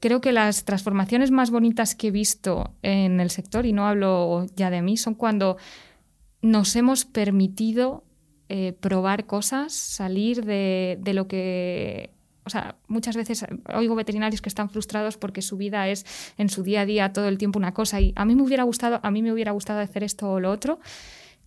creo 0.01 0.19
que 0.19 0.33
las 0.33 0.65
transformaciones 0.65 1.31
más 1.31 1.51
bonitas 1.51 1.95
que 1.95 2.07
he 2.07 2.11
visto 2.11 2.73
en 2.81 3.21
el 3.21 3.29
sector, 3.29 3.65
y 3.65 3.71
no 3.71 3.87
hablo 3.87 4.47
ya 4.55 4.69
de 4.69 4.81
mí, 4.81 4.97
son 4.97 5.13
cuando 5.13 5.57
nos 6.41 6.75
hemos 6.75 7.05
permitido 7.05 8.03
eh, 8.49 8.73
probar 8.73 9.27
cosas, 9.27 9.73
salir 9.73 10.43
de, 10.43 10.97
de, 10.99 11.13
lo 11.13 11.27
que 11.27 12.13
o 12.43 12.49
sea, 12.49 12.75
muchas 12.87 13.15
veces 13.15 13.45
oigo 13.73 13.95
veterinarios 13.95 14.41
que 14.41 14.49
están 14.49 14.69
frustrados 14.69 15.17
porque 15.17 15.41
su 15.41 15.57
vida 15.57 15.87
es 15.89 16.05
en 16.37 16.49
su 16.49 16.63
día 16.63 16.81
a 16.81 16.85
día 16.85 17.13
todo 17.13 17.27
el 17.27 17.37
tiempo 17.37 17.59
una 17.59 17.73
cosa 17.73 18.01
y 18.01 18.13
a 18.15 18.25
mí 18.25 18.35
me 18.35 18.41
hubiera 18.41 18.63
gustado, 18.63 18.99
a 19.03 19.11
mí 19.11 19.21
me 19.21 19.31
hubiera 19.31 19.51
gustado 19.51 19.79
hacer 19.79 20.03
esto 20.03 20.31
o 20.31 20.39
lo 20.39 20.51
otro 20.51 20.79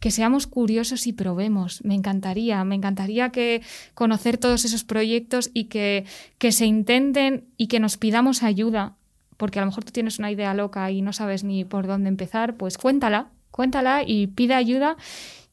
que 0.05 0.11
seamos 0.11 0.47
curiosos 0.47 1.07
y 1.07 1.15
probemos. 1.15 1.83
Me 1.83 1.95
encantaría, 1.95 2.63
me 2.65 2.75
encantaría 2.75 3.31
que 3.31 3.63
conocer 3.95 4.37
todos 4.37 4.67
esos 4.67 4.85
proyectos 4.85 5.51
y 5.55 5.65
que, 5.65 6.05
que 6.37 6.53
se 6.53 6.67
intenten 6.67 7.47
y 7.57 7.69
que 7.69 7.81
nos 7.81 7.97
pidamos 7.97 8.43
ayuda, 8.43 8.97
porque 9.39 9.61
a 9.61 9.63
lo 9.63 9.67
mejor 9.67 9.85
tú 9.85 9.93
tienes 9.93 10.19
una 10.19 10.31
idea 10.31 10.53
loca 10.53 10.91
y 10.91 11.01
no 11.01 11.15
sabes 11.15 11.43
ni 11.43 11.65
por 11.65 11.87
dónde 11.87 12.09
empezar, 12.09 12.57
pues 12.57 12.77
cuéntala, 12.77 13.31
cuéntala 13.51 14.03
y 14.07 14.27
pida 14.27 14.59
ayuda 14.59 14.99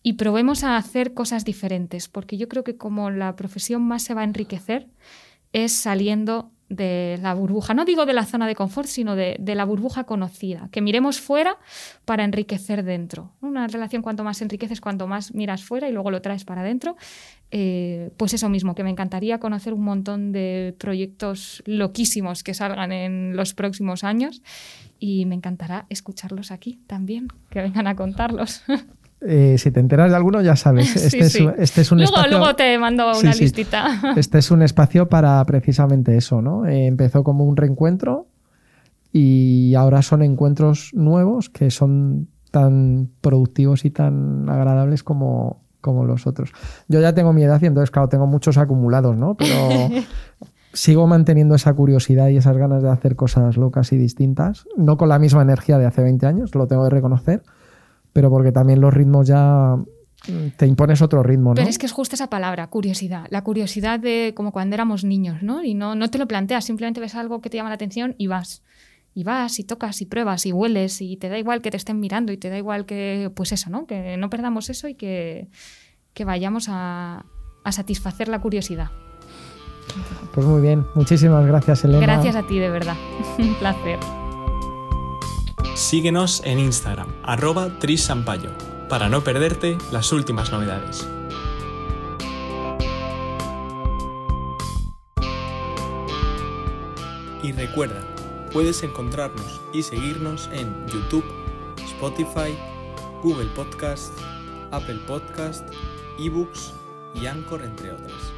y 0.04 0.14
probemos 0.14 0.66
a 0.66 0.76
hacer 0.76 1.14
cosas 1.14 1.46
diferentes, 1.46 2.10
porque 2.10 2.38
yo 2.38 2.50
creo 2.50 2.66
que 2.66 2.76
como 2.76 3.10
la 3.10 3.36
profesión 3.38 3.84
más 3.84 4.04
se 4.04 4.14
va 4.14 4.22
a 4.22 4.26
enriquecer 4.26 4.88
es 5.54 5.74
saliendo 5.74 6.52
de 6.72 7.20
la 7.22 7.34
burbuja, 7.34 7.74
no 7.74 7.84
digo 7.84 8.06
de 8.06 8.14
la 8.14 8.26
zona 8.26 8.48
de 8.48 8.56
confort, 8.56 8.88
sino 8.88 9.18
de, 9.18 9.38
la 9.40 9.66
burbuja 9.66 10.06
conocida, 10.06 10.70
que 10.72 10.82
miremos 10.82 11.20
fuera 11.20 11.58
para 12.06 12.24
enriquecer 12.24 12.84
dentro. 12.84 13.34
Una 13.42 13.68
relación 13.68 14.02
cuanto 14.02 14.24
más 14.24 14.42
enriqueces, 14.42 14.80
cuanto 14.80 15.06
más 15.06 15.34
miras 15.34 15.64
fuera 15.64 15.90
y 15.90 15.92
luego 15.92 16.12
lo 16.12 16.22
traes 16.22 16.46
para 16.46 16.62
adentro, 16.62 16.96
eh, 17.52 18.12
pues 18.16 18.34
eso 18.34 18.48
mismo, 18.48 18.74
que 18.74 18.86
me 18.86 18.90
encantaría 18.90 19.40
conocer 19.40 19.74
un 19.74 19.84
montón 19.84 20.32
de 20.32 20.74
proyectos 20.80 21.62
loquísimos 21.66 22.42
que 22.42 22.54
salgan 22.54 22.94
en 22.94 23.36
los 23.36 23.54
próximos 23.54 24.06
años 24.06 24.42
y 24.98 25.26
me 25.26 25.36
encantará 25.36 25.88
escucharlos 25.90 26.52
aquí 26.52 26.80
también, 26.88 27.28
que 27.50 27.62
vengan 27.62 27.88
a 27.88 27.98
contarlos. 27.98 28.64
Eh, 29.24 29.58
si 29.60 29.70
te 29.70 29.80
enteras 29.80 30.10
de 30.10 30.16
alguno, 30.16 30.42
ya 30.42 30.56
sabes. 30.56 30.96
Este, 31.14 31.20
es, 31.20 31.36
este 31.58 31.82
es, 31.82 31.92
un 31.92 32.00
luego, 32.00 32.16
espacio... 32.16 32.38
luego 32.38 32.56
te 32.56 32.78
mando 32.78 33.12
una 33.18 33.34
listita. 33.34 34.02
Este 34.18 34.40
es 34.40 34.52
un 34.52 34.62
espacio 34.64 35.10
para 35.10 35.44
precisamente 35.46 36.18
eso, 36.18 36.42
¿no? 36.42 36.66
Eh, 36.66 36.88
empezó 36.88 37.24
como 37.24 37.46
un 37.46 37.56
reencuentro 37.56 38.28
y 39.14 39.76
ahora 39.76 40.02
son 40.02 40.24
encuentros 40.24 40.92
nuevos 40.94 41.50
que 41.50 41.70
son 41.70 42.30
tan 42.50 43.10
productivos 43.22 43.86
y 43.86 43.92
tan 43.92 44.50
agradables 44.50 45.04
como, 45.04 45.64
como 45.82 46.06
los 46.06 46.26
otros. 46.26 46.52
Yo 46.88 47.00
ya 47.00 47.14
tengo 47.14 47.32
mi 47.32 47.44
edad 47.44 47.62
y 47.62 47.66
entonces, 47.68 47.92
claro, 47.92 48.10
tengo 48.10 48.28
muchos 48.28 48.58
acumulados, 48.58 49.16
¿no? 49.18 49.36
Pero 49.36 49.56
sigo 50.74 51.06
manteniendo 51.08 51.56
esa 51.56 51.74
curiosidad 51.74 52.30
y 52.30 52.38
esas 52.38 52.58
ganas 52.58 52.82
de 52.82 52.90
hacer 52.90 53.16
cosas 53.16 53.56
locas 53.58 53.92
y 53.92 53.98
distintas, 53.98 54.66
no 54.78 54.98
con 54.98 55.10
la 55.10 55.20
misma 55.20 55.42
energía 55.42 55.78
de 55.78 55.86
hace 55.86 56.02
20 56.02 56.26
años, 56.26 56.56
lo 56.56 56.68
tengo 56.68 56.86
que 56.86 56.90
reconocer 56.90 57.44
pero 58.14 58.30
porque 58.30 58.52
también 58.52 58.82
los 58.82 58.94
ritmos 58.94 59.28
ya 59.28 59.76
mm, 59.76 60.48
te 60.58 60.66
impones 60.68 61.02
otro 61.02 61.24
ritmo, 61.24 61.52
¿no? 61.52 61.56
Pero 61.56 61.70
es 61.70 61.78
que 61.78 61.86
es 61.86 61.92
justo 61.92 62.16
esa 62.16 62.30
palabra, 62.30 62.68
curiosidad. 62.68 63.26
La 63.30 63.44
curiosidad 63.44 64.00
de 64.00 64.34
como 64.36 64.52
cuando 64.52 64.74
éramos 64.74 65.04
niños, 65.04 65.42
¿no? 65.42 65.64
Y 65.64 65.74
no, 65.74 65.96
no 65.96 66.10
te 66.10 66.18
lo 66.18 66.28
planteas, 66.28 66.66
simplemente 66.66 67.00
ves 67.00 67.16
algo 67.16 67.42
que 67.42 67.50
te 67.50 67.58
llama 67.58 67.70
la 67.70 67.76
atención 67.76 68.16
y 68.18 68.28
vas. 68.28 68.64
Y 69.14 69.26
vas 69.26 69.60
y 69.60 69.66
tocas 69.66 70.02
y 70.02 70.06
pruebas 70.06 70.46
y 70.46 70.54
hueles 70.54 71.02
y 71.02 71.18
te 71.18 71.28
da 71.28 71.38
igual 71.38 71.62
que 71.62 71.70
te 71.70 71.78
estén 71.78 72.00
mirando 72.00 72.32
y 72.32 72.38
te 72.38 72.50
da 72.50 72.58
igual 72.58 72.86
que, 72.86 73.30
pues 73.36 73.52
eso, 73.52 73.70
¿no? 73.70 73.86
Que 73.86 74.16
no 74.16 74.30
perdamos 74.30 74.70
eso 74.70 74.88
y 74.88 74.96
que, 74.96 75.50
que 76.14 76.24
vayamos 76.24 76.68
a, 76.70 77.26
a 77.64 77.72
satisfacer 77.72 78.30
la 78.30 78.40
curiosidad. 78.40 78.90
Pues 80.34 80.46
muy 80.46 80.62
bien, 80.62 80.86
muchísimas 80.96 81.46
gracias 81.46 81.84
Elena. 81.84 82.02
Gracias 82.02 82.36
a 82.36 82.44
ti, 82.44 82.58
de 82.60 82.70
verdad. 82.70 82.96
Un 83.38 83.54
placer. 83.56 84.00
Síguenos 85.82 86.44
en 86.46 86.60
Instagram, 86.60 87.08
arroba 87.24 87.80
trisampayo, 87.80 88.52
para 88.88 89.10
no 89.10 89.24
perderte 89.24 89.80
las 89.92 90.14
últimas 90.14 90.52
novedades. 90.52 91.10
Y 97.42 97.52
recuerda, 97.52 98.00
puedes 98.54 98.84
encontrarnos 98.84 99.60
y 99.74 99.82
seguirnos 99.82 100.52
en 100.54 100.88
YouTube, 100.88 101.26
Spotify, 101.84 102.56
Google 103.24 103.50
Podcast, 103.56 104.14
Apple 104.70 105.00
Podcast, 105.08 105.68
eBooks 106.20 106.74
y 107.16 107.26
Anchor, 107.26 107.64
entre 107.64 107.92
otras. 107.92 108.32